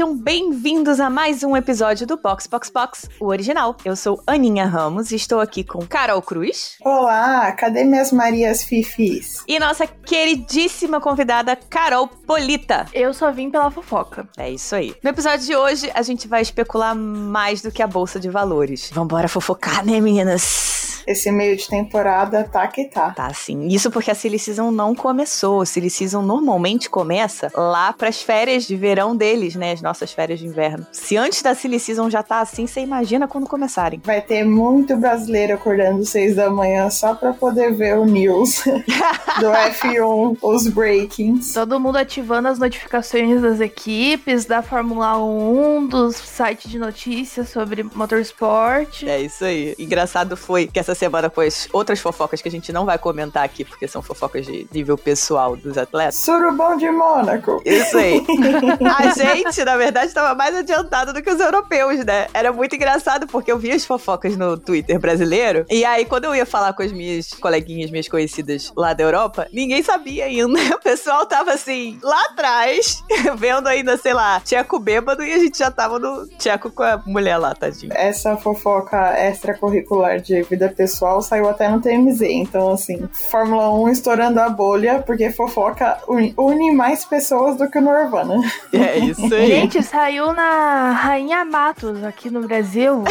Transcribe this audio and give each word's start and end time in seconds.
sejam 0.00 0.16
bem-vindos 0.16 0.98
a 0.98 1.10
mais 1.10 1.42
um 1.42 1.54
episódio 1.54 2.06
do 2.06 2.16
Box 2.16 2.46
Box 2.46 2.70
Box, 2.70 3.08
o 3.20 3.26
original. 3.26 3.76
Eu 3.84 3.94
sou 3.94 4.22
Aninha 4.26 4.64
Ramos 4.64 5.12
e 5.12 5.16
estou 5.16 5.40
aqui 5.40 5.62
com 5.62 5.86
Carol 5.86 6.22
Cruz. 6.22 6.76
Olá, 6.82 7.52
cadê 7.52 7.84
minhas 7.84 8.10
Marias 8.10 8.64
Fifis? 8.64 9.44
E 9.46 9.58
nossa 9.58 9.86
queridíssima 9.86 11.02
convidada 11.02 11.54
Carol 11.54 12.08
Polita. 12.08 12.86
Eu 12.94 13.12
só 13.12 13.30
vim 13.30 13.50
pela 13.50 13.70
fofoca. 13.70 14.26
É 14.38 14.48
isso 14.48 14.74
aí. 14.74 14.94
No 15.04 15.10
episódio 15.10 15.44
de 15.44 15.54
hoje, 15.54 15.90
a 15.94 16.00
gente 16.00 16.26
vai 16.26 16.40
especular 16.40 16.96
mais 16.96 17.60
do 17.60 17.70
que 17.70 17.82
a 17.82 17.86
bolsa 17.86 18.18
de 18.18 18.30
valores. 18.30 18.90
Vambora 18.94 19.28
fofocar, 19.28 19.84
né, 19.84 20.00
meninas? 20.00 20.79
Esse 21.06 21.30
meio 21.30 21.56
de 21.56 21.68
temporada 21.68 22.44
tá 22.44 22.66
que 22.66 22.84
tá. 22.84 23.10
Tá, 23.10 23.32
sim. 23.34 23.68
Isso 23.68 23.90
porque 23.90 24.10
a 24.10 24.14
Silly 24.14 24.38
Season 24.38 24.70
não 24.70 24.94
começou. 24.94 25.62
A 25.62 25.66
Silly 25.66 25.90
Season 25.90 26.22
normalmente 26.22 26.88
começa 26.88 27.50
lá 27.54 27.92
pras 27.92 28.22
férias 28.22 28.66
de 28.66 28.76
verão 28.76 29.16
deles, 29.16 29.54
né? 29.54 29.72
As 29.72 29.82
nossas 29.82 30.12
férias 30.12 30.38
de 30.40 30.46
inverno. 30.46 30.86
Se 30.92 31.16
antes 31.16 31.42
da 31.42 31.54
Silly 31.54 31.78
Season 31.78 32.08
já 32.10 32.22
tá 32.22 32.40
assim, 32.40 32.66
você 32.66 32.80
imagina 32.80 33.26
quando 33.28 33.48
começarem. 33.48 34.00
Vai 34.04 34.20
ter 34.20 34.44
muito 34.44 34.96
brasileiro 34.96 35.54
acordando 35.54 36.04
seis 36.04 36.36
da 36.36 36.50
manhã 36.50 36.90
só 36.90 37.14
pra 37.14 37.32
poder 37.32 37.74
ver 37.74 37.96
o 37.98 38.04
news 38.04 38.62
do 39.40 39.46
F1, 39.46 40.36
os 40.42 40.66
breakings. 40.68 41.52
Todo 41.52 41.80
mundo 41.80 41.96
ativando 41.96 42.48
as 42.48 42.58
notificações 42.58 43.40
das 43.40 43.60
equipes, 43.60 44.44
da 44.44 44.62
Fórmula 44.62 45.18
1, 45.18 45.86
dos 45.86 46.16
sites 46.16 46.70
de 46.70 46.78
notícias 46.78 47.48
sobre 47.48 47.82
motorsport. 47.82 49.02
É 49.04 49.20
isso 49.20 49.44
aí. 49.44 49.74
Engraçado 49.78 50.36
foi 50.36 50.66
que 50.66 50.78
essa 50.78 50.89
essa 50.90 50.94
semana 50.98 51.30
com 51.30 51.40
as 51.40 51.68
outras 51.72 52.00
fofocas 52.00 52.42
que 52.42 52.48
a 52.48 52.50
gente 52.50 52.72
não 52.72 52.84
vai 52.84 52.98
comentar 52.98 53.44
aqui, 53.44 53.64
porque 53.64 53.86
são 53.86 54.02
fofocas 54.02 54.46
de 54.46 54.66
nível 54.72 54.98
pessoal 54.98 55.56
dos 55.56 55.78
atletas. 55.78 56.16
Surubão 56.16 56.76
de 56.76 56.90
Mônaco. 56.90 57.62
Isso 57.64 57.96
aí. 57.96 58.24
a 58.98 59.10
gente, 59.10 59.64
na 59.64 59.76
verdade, 59.76 60.06
estava 60.06 60.34
mais 60.34 60.54
adiantado 60.54 61.12
do 61.12 61.22
que 61.22 61.30
os 61.30 61.40
europeus, 61.40 62.04
né? 62.04 62.26
Era 62.34 62.52
muito 62.52 62.74
engraçado, 62.74 63.26
porque 63.26 63.50
eu 63.50 63.58
via 63.58 63.74
as 63.74 63.84
fofocas 63.84 64.36
no 64.36 64.56
Twitter 64.58 64.98
brasileiro, 64.98 65.64
e 65.70 65.84
aí 65.84 66.04
quando 66.04 66.24
eu 66.24 66.34
ia 66.34 66.46
falar 66.46 66.72
com 66.72 66.82
as 66.82 66.92
minhas 66.92 67.32
coleguinhas, 67.34 67.90
minhas 67.90 68.08
conhecidas 68.08 68.72
lá 68.76 68.92
da 68.92 69.04
Europa, 69.04 69.46
ninguém 69.52 69.82
sabia 69.82 70.24
ainda. 70.24 70.40
O 70.80 70.82
pessoal 70.82 71.26
tava 71.26 71.52
assim, 71.52 71.98
lá 72.02 72.24
atrás, 72.30 73.02
vendo 73.36 73.66
ainda, 73.66 73.96
sei 73.96 74.14
lá, 74.14 74.40
Tcheco 74.40 74.78
bêbado, 74.78 75.22
e 75.22 75.32
a 75.32 75.38
gente 75.38 75.58
já 75.58 75.70
tava 75.70 75.98
no 75.98 76.26
Tcheco 76.38 76.70
com 76.70 76.82
a 76.82 76.96
mulher 77.06 77.36
lá, 77.36 77.54
tadinho. 77.54 77.92
Essa 77.94 78.36
fofoca 78.36 79.14
extracurricular 79.28 80.20
de 80.20 80.42
vida 80.42 80.68
pessoal 80.80 81.20
saiu 81.20 81.46
até 81.46 81.68
no 81.68 81.78
TMZ. 81.78 82.22
Então, 82.22 82.72
assim, 82.72 83.06
Fórmula 83.30 83.70
1 83.70 83.90
estourando 83.90 84.40
a 84.40 84.48
bolha, 84.48 85.02
porque 85.04 85.30
fofoca 85.30 85.98
une 86.08 86.72
mais 86.72 87.04
pessoas 87.04 87.58
do 87.58 87.70
que 87.70 87.76
o 87.76 87.82
Norvana. 87.82 88.40
É 88.72 88.98
isso 88.98 89.34
aí. 89.34 89.46
Gente, 89.46 89.82
saiu 89.82 90.32
na 90.32 90.92
Rainha 90.92 91.44
Matos 91.44 92.02
aqui 92.02 92.30
no 92.30 92.40
Brasil. 92.40 93.04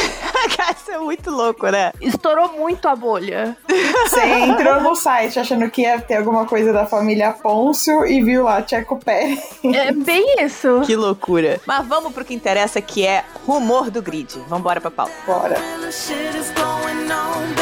Isso 0.89 0.91
é 0.91 0.97
muito 0.97 1.29
louco, 1.29 1.67
né? 1.67 1.91
Estourou 2.01 2.53
muito 2.53 2.87
a 2.87 2.95
bolha. 2.95 3.55
Você 3.67 4.21
entrou 4.21 4.81
no 4.81 4.95
site 4.95 5.39
achando 5.39 5.69
que 5.69 5.81
ia 5.81 5.99
ter 5.99 6.15
alguma 6.15 6.45
coisa 6.45 6.71
da 6.73 6.85
família 6.85 7.31
Pôncio 7.31 8.05
e 8.05 8.23
viu 8.23 8.43
lá 8.43 8.61
Tcheco 8.61 8.97
Pérez. 8.97 9.39
É 9.63 9.91
bem 9.91 10.43
isso. 10.43 10.81
Que 10.85 10.95
loucura. 10.95 11.59
Mas 11.65 11.85
vamos 11.85 12.13
pro 12.13 12.25
que 12.25 12.33
interessa, 12.33 12.81
que 12.81 13.05
é 13.05 13.23
rumor 13.45 13.91
do 13.91 14.01
grid. 14.01 14.39
Vambora 14.47 14.81
pra 14.81 14.89
pauta. 14.89 15.13
Bora. 15.27 15.57
take 15.59 16.35
a 16.35 17.19
look 17.19 17.58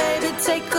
take 0.48 0.77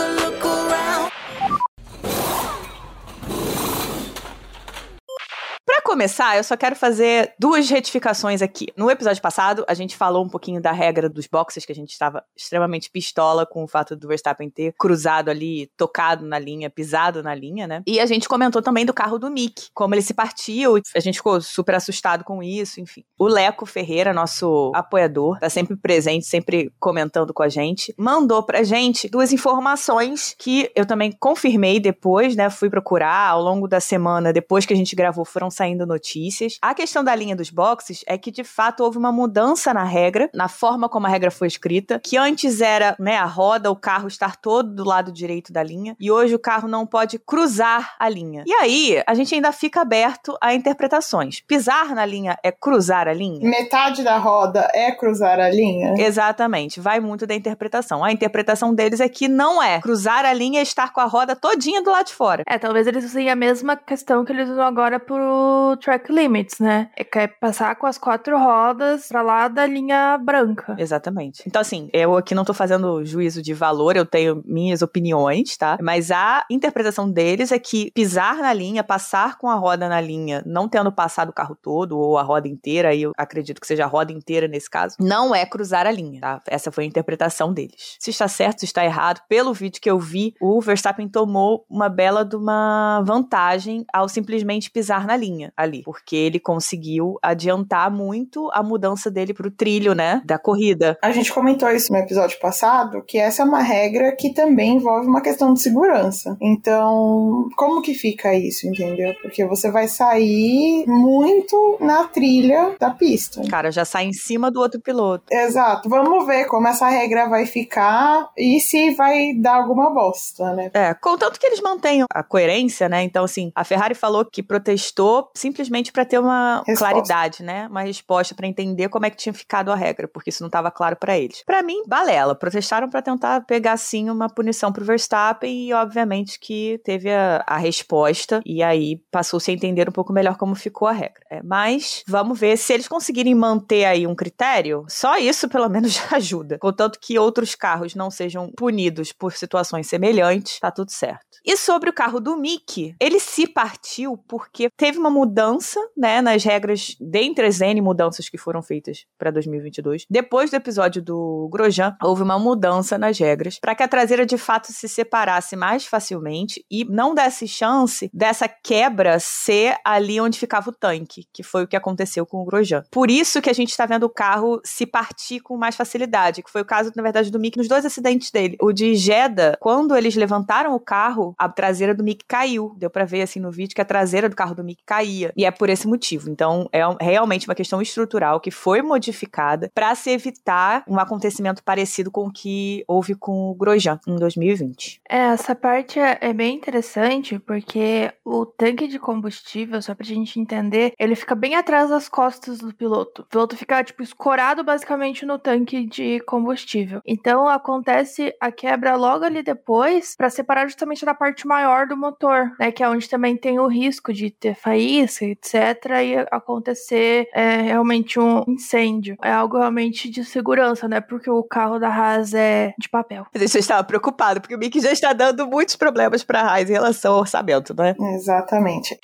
Para 5.79 5.93
começar, 5.93 6.35
eu 6.35 6.43
só 6.43 6.57
quero 6.57 6.75
fazer 6.75 7.33
duas 7.39 7.69
retificações 7.69 8.41
aqui. 8.41 8.67
No 8.75 8.91
episódio 8.91 9.21
passado, 9.21 9.63
a 9.65 9.73
gente 9.73 9.95
falou 9.95 10.25
um 10.25 10.27
pouquinho 10.27 10.61
da 10.61 10.73
regra 10.73 11.07
dos 11.07 11.25
boxes, 11.25 11.65
que 11.65 11.71
a 11.71 11.75
gente 11.75 11.91
estava 11.91 12.21
extremamente 12.35 12.91
pistola 12.91 13.45
com 13.45 13.63
o 13.63 13.67
fato 13.67 13.95
do 13.95 14.09
Verstappen 14.09 14.49
ter 14.49 14.73
cruzado 14.77 15.29
ali, 15.29 15.71
tocado 15.77 16.25
na 16.25 16.37
linha, 16.37 16.69
pisado 16.69 17.23
na 17.23 17.33
linha, 17.33 17.65
né? 17.65 17.81
E 17.87 17.97
a 17.97 18.05
gente 18.05 18.27
comentou 18.27 18.61
também 18.61 18.85
do 18.85 18.93
carro 18.93 19.17
do 19.17 19.31
Mick, 19.31 19.67
como 19.73 19.95
ele 19.95 20.01
se 20.01 20.13
partiu, 20.13 20.81
a 20.93 20.99
gente 20.99 21.19
ficou 21.19 21.39
super 21.39 21.75
assustado 21.75 22.25
com 22.25 22.43
isso, 22.43 22.81
enfim. 22.81 23.05
O 23.17 23.25
Leco 23.25 23.65
Ferreira, 23.65 24.13
nosso 24.13 24.73
apoiador, 24.75 25.39
tá 25.39 25.49
sempre 25.49 25.77
presente, 25.77 26.25
sempre 26.25 26.73
comentando 26.77 27.33
com 27.33 27.41
a 27.41 27.47
gente, 27.47 27.95
mandou 27.97 28.43
pra 28.43 28.63
gente 28.63 29.07
duas 29.07 29.31
informações 29.31 30.35
que 30.37 30.69
eu 30.75 30.85
também 30.85 31.13
confirmei 31.17 31.79
depois, 31.79 32.35
né? 32.35 32.49
Fui 32.49 32.69
procurar 32.69 33.29
ao 33.29 33.41
longo 33.41 33.65
da 33.65 33.79
semana, 33.79 34.33
depois 34.33 34.65
que 34.65 34.73
a 34.73 34.77
gente 34.77 34.93
gravou, 34.93 35.23
foram 35.23 35.49
saindo 35.49 35.68
notícias. 35.77 36.57
A 36.61 36.73
questão 36.73 37.03
da 37.03 37.15
linha 37.15 37.35
dos 37.35 37.49
boxes 37.49 38.03
é 38.07 38.17
que 38.17 38.31
de 38.31 38.43
fato 38.43 38.83
houve 38.83 38.97
uma 38.97 39.11
mudança 39.11 39.73
na 39.73 39.83
regra, 39.83 40.29
na 40.33 40.47
forma 40.47 40.89
como 40.89 41.07
a 41.07 41.09
regra 41.09 41.31
foi 41.31 41.47
escrita, 41.47 41.99
que 42.03 42.17
antes 42.17 42.61
era, 42.61 42.95
né, 42.99 43.17
a 43.17 43.25
roda, 43.25 43.71
o 43.71 43.75
carro 43.75 44.07
estar 44.07 44.35
todo 44.35 44.73
do 44.73 44.83
lado 44.83 45.11
direito 45.11 45.51
da 45.51 45.63
linha, 45.63 45.95
e 45.99 46.11
hoje 46.11 46.35
o 46.35 46.39
carro 46.39 46.67
não 46.67 46.85
pode 46.85 47.19
cruzar 47.19 47.95
a 47.99 48.09
linha. 48.09 48.43
E 48.45 48.53
aí, 48.53 49.03
a 49.05 49.13
gente 49.13 49.33
ainda 49.35 49.51
fica 49.51 49.81
aberto 49.81 50.37
a 50.41 50.53
interpretações. 50.53 51.41
Pisar 51.41 51.93
na 51.93 52.05
linha 52.05 52.37
é 52.43 52.51
cruzar 52.51 53.07
a 53.07 53.13
linha? 53.13 53.47
Metade 53.47 54.03
da 54.03 54.17
roda 54.17 54.69
é 54.73 54.91
cruzar 54.91 55.39
a 55.39 55.49
linha? 55.49 55.93
Exatamente, 55.97 56.79
vai 56.79 56.99
muito 56.99 57.25
da 57.25 57.35
interpretação. 57.35 58.03
A 58.03 58.11
interpretação 58.11 58.73
deles 58.73 58.99
é 58.99 59.09
que 59.09 59.27
não 59.27 59.61
é. 59.61 59.79
Cruzar 59.81 60.25
a 60.25 60.33
linha 60.33 60.59
é 60.59 60.63
estar 60.63 60.93
com 60.93 61.01
a 61.01 61.05
roda 61.05 61.35
todinha 61.35 61.81
do 61.81 61.91
lado 61.91 62.07
de 62.07 62.13
fora. 62.13 62.43
É, 62.47 62.57
talvez 62.57 62.87
eles 62.87 63.05
usem 63.05 63.29
a 63.29 63.35
mesma 63.35 63.75
questão 63.75 64.23
que 64.23 64.31
eles 64.31 64.49
usam 64.49 64.63
agora 64.63 64.99
pro 64.99 65.58
track 65.77 66.11
limits, 66.11 66.59
né? 66.59 66.89
É 66.95 67.03
que 67.03 67.19
é 67.19 67.27
passar 67.27 67.75
com 67.75 67.87
as 67.87 67.97
quatro 67.97 68.37
rodas 68.37 69.07
pra 69.07 69.21
lá 69.21 69.47
da 69.47 69.65
linha 69.65 70.17
branca. 70.17 70.75
Exatamente. 70.77 71.43
Então, 71.45 71.61
assim, 71.61 71.89
eu 71.93 72.15
aqui 72.15 72.35
não 72.35 72.45
tô 72.45 72.53
fazendo 72.53 73.03
juízo 73.05 73.41
de 73.41 73.53
valor, 73.53 73.95
eu 73.95 74.05
tenho 74.05 74.41
minhas 74.45 74.81
opiniões, 74.81 75.57
tá? 75.57 75.77
Mas 75.81 76.11
a 76.11 76.45
interpretação 76.49 77.09
deles 77.09 77.51
é 77.51 77.59
que 77.59 77.91
pisar 77.91 78.37
na 78.37 78.53
linha, 78.53 78.83
passar 78.83 79.37
com 79.37 79.47
a 79.47 79.55
roda 79.55 79.87
na 79.87 80.01
linha, 80.01 80.43
não 80.45 80.67
tendo 80.67 80.91
passado 80.91 81.29
o 81.29 81.33
carro 81.33 81.55
todo 81.55 81.97
ou 81.97 82.17
a 82.17 82.23
roda 82.23 82.47
inteira, 82.47 82.89
aí 82.89 83.03
eu 83.03 83.11
acredito 83.17 83.61
que 83.61 83.67
seja 83.67 83.85
a 83.85 83.87
roda 83.87 84.11
inteira 84.11 84.47
nesse 84.47 84.69
caso, 84.69 84.95
não 84.99 85.33
é 85.33 85.45
cruzar 85.45 85.85
a 85.85 85.91
linha, 85.91 86.21
tá? 86.21 86.41
Essa 86.47 86.71
foi 86.71 86.83
a 86.83 86.87
interpretação 86.87 87.53
deles. 87.53 87.97
Se 87.99 88.09
está 88.09 88.27
certo, 88.27 88.59
se 88.59 88.65
está 88.65 88.83
errado, 88.83 89.21
pelo 89.27 89.53
vídeo 89.53 89.81
que 89.81 89.89
eu 89.89 89.99
vi, 89.99 90.33
o 90.41 90.61
Verstappen 90.61 91.07
tomou 91.07 91.65
uma 91.69 91.89
bela 91.89 92.23
de 92.23 92.35
uma 92.35 93.01
vantagem 93.01 93.85
ao 93.93 94.09
simplesmente 94.09 94.71
pisar 94.71 95.05
na 95.05 95.15
linha 95.15 95.38
linha 95.39 95.53
ali, 95.55 95.81
porque 95.83 96.15
ele 96.15 96.39
conseguiu 96.39 97.17
adiantar 97.21 97.89
muito 97.89 98.49
a 98.53 98.61
mudança 98.61 99.09
dele 99.09 99.33
pro 99.33 99.49
trilho, 99.49 99.93
né, 99.93 100.21
da 100.25 100.37
corrida. 100.37 100.97
A 101.01 101.11
gente 101.11 101.31
comentou 101.31 101.69
isso 101.69 101.91
no 101.91 101.99
episódio 101.99 102.39
passado, 102.39 103.03
que 103.05 103.17
essa 103.17 103.41
é 103.41 103.45
uma 103.45 103.61
regra 103.61 104.15
que 104.15 104.33
também 104.33 104.75
envolve 104.75 105.07
uma 105.07 105.21
questão 105.21 105.53
de 105.53 105.61
segurança. 105.61 106.37
Então, 106.41 107.47
como 107.55 107.81
que 107.81 107.93
fica 107.93 108.33
isso, 108.35 108.67
entendeu? 108.67 109.13
Porque 109.21 109.45
você 109.45 109.71
vai 109.71 109.87
sair 109.87 110.85
muito 110.87 111.77
na 111.79 112.03
trilha 112.05 112.75
da 112.79 112.91
pista. 112.91 113.41
Cara, 113.49 113.71
já 113.71 113.85
sai 113.85 114.05
em 114.05 114.13
cima 114.13 114.51
do 114.51 114.59
outro 114.59 114.79
piloto. 114.81 115.25
Exato. 115.31 115.87
Vamos 115.89 116.25
ver 116.25 116.45
como 116.45 116.67
essa 116.67 116.89
regra 116.89 117.27
vai 117.27 117.45
ficar 117.45 118.29
e 118.37 118.59
se 118.59 118.91
vai 118.91 119.33
dar 119.33 119.55
alguma 119.55 119.93
bosta, 119.93 120.53
né? 120.53 120.71
É, 120.73 120.93
contanto 120.93 121.39
que 121.39 121.45
eles 121.45 121.61
mantenham 121.61 122.05
a 122.13 122.23
coerência, 122.23 122.89
né? 122.89 123.03
Então, 123.03 123.23
assim, 123.23 123.51
a 123.55 123.63
Ferrari 123.63 123.95
falou 123.95 124.25
que 124.25 124.41
protestou 124.41 125.28
simplesmente 125.33 125.91
para 125.91 126.05
ter 126.05 126.19
uma 126.19 126.63
resposta. 126.65 126.93
claridade, 126.93 127.43
né? 127.43 127.67
Uma 127.67 127.81
resposta 127.81 128.35
para 128.35 128.47
entender 128.47 128.89
como 128.89 129.05
é 129.05 129.09
que 129.09 129.17
tinha 129.17 129.33
ficado 129.33 129.71
a 129.71 129.75
regra, 129.75 130.07
porque 130.07 130.29
isso 130.29 130.43
não 130.43 130.47
estava 130.47 130.71
claro 130.71 130.95
para 130.95 131.17
eles. 131.17 131.43
Para 131.45 131.63
mim, 131.63 131.83
balela. 131.87 132.35
Protestaram 132.35 132.89
para 132.89 133.01
tentar 133.01 133.41
pegar 133.45 133.77
sim 133.77 134.09
uma 134.09 134.29
punição 134.29 134.71
pro 134.71 134.85
Verstappen 134.85 135.67
e 135.67 135.73
obviamente 135.73 136.39
que 136.39 136.79
teve 136.83 137.11
a, 137.11 137.43
a 137.45 137.57
resposta 137.57 138.41
e 138.45 138.61
aí 138.63 139.01
passou-se 139.11 139.49
a 139.49 139.53
entender 139.53 139.87
um 139.89 139.91
pouco 139.91 140.13
melhor 140.13 140.37
como 140.37 140.55
ficou 140.55 140.87
a 140.87 140.91
regra. 140.91 141.21
É, 141.29 141.41
mas 141.43 142.03
vamos 142.07 142.39
ver 142.39 142.57
se 142.57 142.73
eles 142.73 142.87
conseguirem 142.87 143.35
manter 143.35 143.85
aí 143.85 144.07
um 144.07 144.15
critério, 144.15 144.85
só 144.87 145.17
isso 145.17 145.47
pelo 145.47 145.69
menos 145.69 145.93
já 145.93 146.17
ajuda. 146.17 146.57
Contanto 146.59 146.99
que 147.01 147.19
outros 147.19 147.55
carros 147.55 147.95
não 147.95 148.09
sejam 148.09 148.51
punidos 148.55 149.11
por 149.11 149.33
situações 149.33 149.87
semelhantes, 149.87 150.59
tá 150.59 150.71
tudo 150.71 150.91
certo. 150.91 151.29
E 151.45 151.55
sobre 151.57 151.89
o 151.89 151.93
carro 151.93 152.19
do 152.19 152.35
Mickey, 152.35 152.95
ele 152.99 153.19
se 153.19 153.47
partiu 153.47 154.17
porque 154.27 154.69
teve 154.75 154.97
uma 154.97 155.09
mudança, 155.19 155.79
né, 155.97 156.21
nas 156.21 156.45
regras, 156.45 156.95
dentre 156.99 157.45
as 157.45 157.59
N 157.59 157.81
mudanças 157.81 158.29
que 158.29 158.37
foram 158.37 158.61
feitas 158.61 159.05
para 159.17 159.31
2022. 159.31 160.05
Depois 160.09 160.49
do 160.49 160.55
episódio 160.55 161.01
do 161.01 161.49
Grosjean, 161.51 161.97
houve 162.01 162.23
uma 162.23 162.39
mudança 162.39 162.97
nas 162.97 163.19
regras 163.19 163.59
para 163.59 163.75
que 163.75 163.83
a 163.83 163.87
traseira 163.87 164.25
de 164.25 164.37
fato 164.37 164.71
se 164.71 164.87
separasse 164.87 165.57
mais 165.57 165.85
facilmente 165.85 166.65
e 166.71 166.85
não 166.85 167.13
desse 167.13 167.49
chance 167.49 168.09
dessa 168.13 168.47
quebra 168.47 169.19
ser 169.19 169.75
ali 169.83 170.21
onde 170.21 170.39
ficava 170.39 170.69
o 170.69 170.73
tanque, 170.73 171.25
que 171.33 171.43
foi 171.43 171.63
o 171.63 171.67
que 171.67 171.75
aconteceu 171.75 172.25
com 172.25 172.41
o 172.41 172.45
Grosjean. 172.45 172.83
Por 172.89 173.11
isso 173.11 173.41
que 173.41 173.49
a 173.49 173.53
gente 173.53 173.71
está 173.71 173.85
vendo 173.85 174.03
o 174.03 174.09
carro 174.09 174.61
se 174.63 174.85
partir 174.85 175.41
com 175.41 175.57
mais 175.57 175.75
facilidade, 175.75 176.41
que 176.41 176.49
foi 176.49 176.61
o 176.61 176.65
caso, 176.65 176.93
na 176.95 177.03
verdade, 177.03 177.29
do 177.29 177.39
Mick 177.39 177.57
nos 177.57 177.67
dois 177.67 177.85
acidentes 177.85 178.31
dele. 178.31 178.55
O 178.61 178.71
de 178.71 178.95
Jeddah, 178.95 179.57
quando 179.59 179.97
eles 179.97 180.15
levantaram 180.15 180.73
o 180.73 180.79
carro, 180.79 181.35
a 181.37 181.49
traseira 181.49 181.93
do 181.93 182.03
Mick 182.03 182.23
caiu. 182.25 182.73
Deu 182.77 182.89
para 182.89 183.03
ver 183.03 183.23
assim 183.23 183.39
no 183.39 183.51
vídeo 183.51 183.75
que 183.75 183.81
a 183.81 183.85
traseira 183.85 184.29
do 184.29 184.35
carro 184.35 184.55
do 184.55 184.63
Mick 184.63 184.81
caía. 184.85 185.08
Dia. 185.09 185.33
E 185.35 185.45
é 185.45 185.51
por 185.51 185.69
esse 185.69 185.87
motivo. 185.87 186.29
Então, 186.29 186.69
é 186.71 186.81
realmente 187.01 187.47
uma 187.47 187.55
questão 187.55 187.81
estrutural 187.81 188.39
que 188.39 188.51
foi 188.51 188.81
modificada 188.81 189.69
para 189.73 189.93
se 189.95 190.09
evitar 190.09 190.83
um 190.87 190.99
acontecimento 190.99 191.63
parecido 191.63 192.11
com 192.11 192.27
o 192.27 192.31
que 192.31 192.83
houve 192.87 193.15
com 193.15 193.49
o 193.49 193.55
Grosjean 193.55 193.99
em 194.07 194.15
2020. 194.15 195.01
É, 195.09 195.17
essa 195.17 195.55
parte 195.55 195.99
é, 195.99 196.17
é 196.21 196.33
bem 196.33 196.55
interessante 196.55 197.39
porque 197.39 198.11
o 198.23 198.45
tanque 198.45 198.87
de 198.87 198.99
combustível, 198.99 199.81
só 199.81 199.93
pra 199.93 200.05
gente 200.05 200.39
entender, 200.39 200.93
ele 200.97 201.15
fica 201.15 201.35
bem 201.35 201.55
atrás 201.55 201.89
das 201.89 202.07
costas 202.07 202.59
do 202.59 202.73
piloto. 202.73 203.23
O 203.23 203.25
piloto 203.25 203.57
fica, 203.57 203.83
tipo, 203.83 204.03
escorado 204.03 204.63
basicamente 204.63 205.25
no 205.25 205.37
tanque 205.37 205.85
de 205.85 206.19
combustível. 206.21 207.01
Então 207.05 207.47
acontece 207.47 208.33
a 208.39 208.51
quebra 208.51 208.95
logo 208.95 209.25
ali 209.25 209.43
depois 209.43 210.15
para 210.15 210.29
separar 210.29 210.67
justamente 210.67 211.05
da 211.05 211.13
parte 211.13 211.47
maior 211.47 211.87
do 211.87 211.97
motor, 211.97 212.51
né? 212.59 212.71
Que 212.71 212.83
é 212.83 212.89
onde 212.89 213.09
também 213.09 213.35
tem 213.35 213.59
o 213.59 213.67
risco 213.67 214.13
de 214.13 214.29
ter 214.29 214.55
faísca, 214.55 214.98
etc. 215.03 215.55
E 216.03 216.15
acontecer 216.31 217.27
é, 217.33 217.61
realmente 217.61 218.19
um 218.19 218.43
incêndio. 218.47 219.17
É 219.23 219.31
algo 219.31 219.57
realmente 219.57 220.09
de 220.09 220.23
segurança, 220.23 220.87
né? 220.87 221.01
Porque 221.01 221.29
o 221.29 221.43
carro 221.43 221.79
da 221.79 221.89
Haas 221.89 222.33
é 222.33 222.73
de 222.77 222.89
papel. 222.89 223.25
Mas 223.33 223.53
eu 223.53 223.59
estava 223.59 223.83
preocupado, 223.83 224.41
porque 224.41 224.55
o 224.55 224.59
Mick 224.59 224.79
já 224.79 224.91
está 224.91 225.13
dando 225.13 225.47
muitos 225.47 225.75
problemas 225.75 226.23
para 226.23 226.41
a 226.41 226.53
Haas 226.53 226.69
em 226.69 226.73
relação 226.73 227.13
ao 227.13 227.19
orçamento, 227.19 227.73
né? 227.75 227.95
Exatamente. 228.15 228.97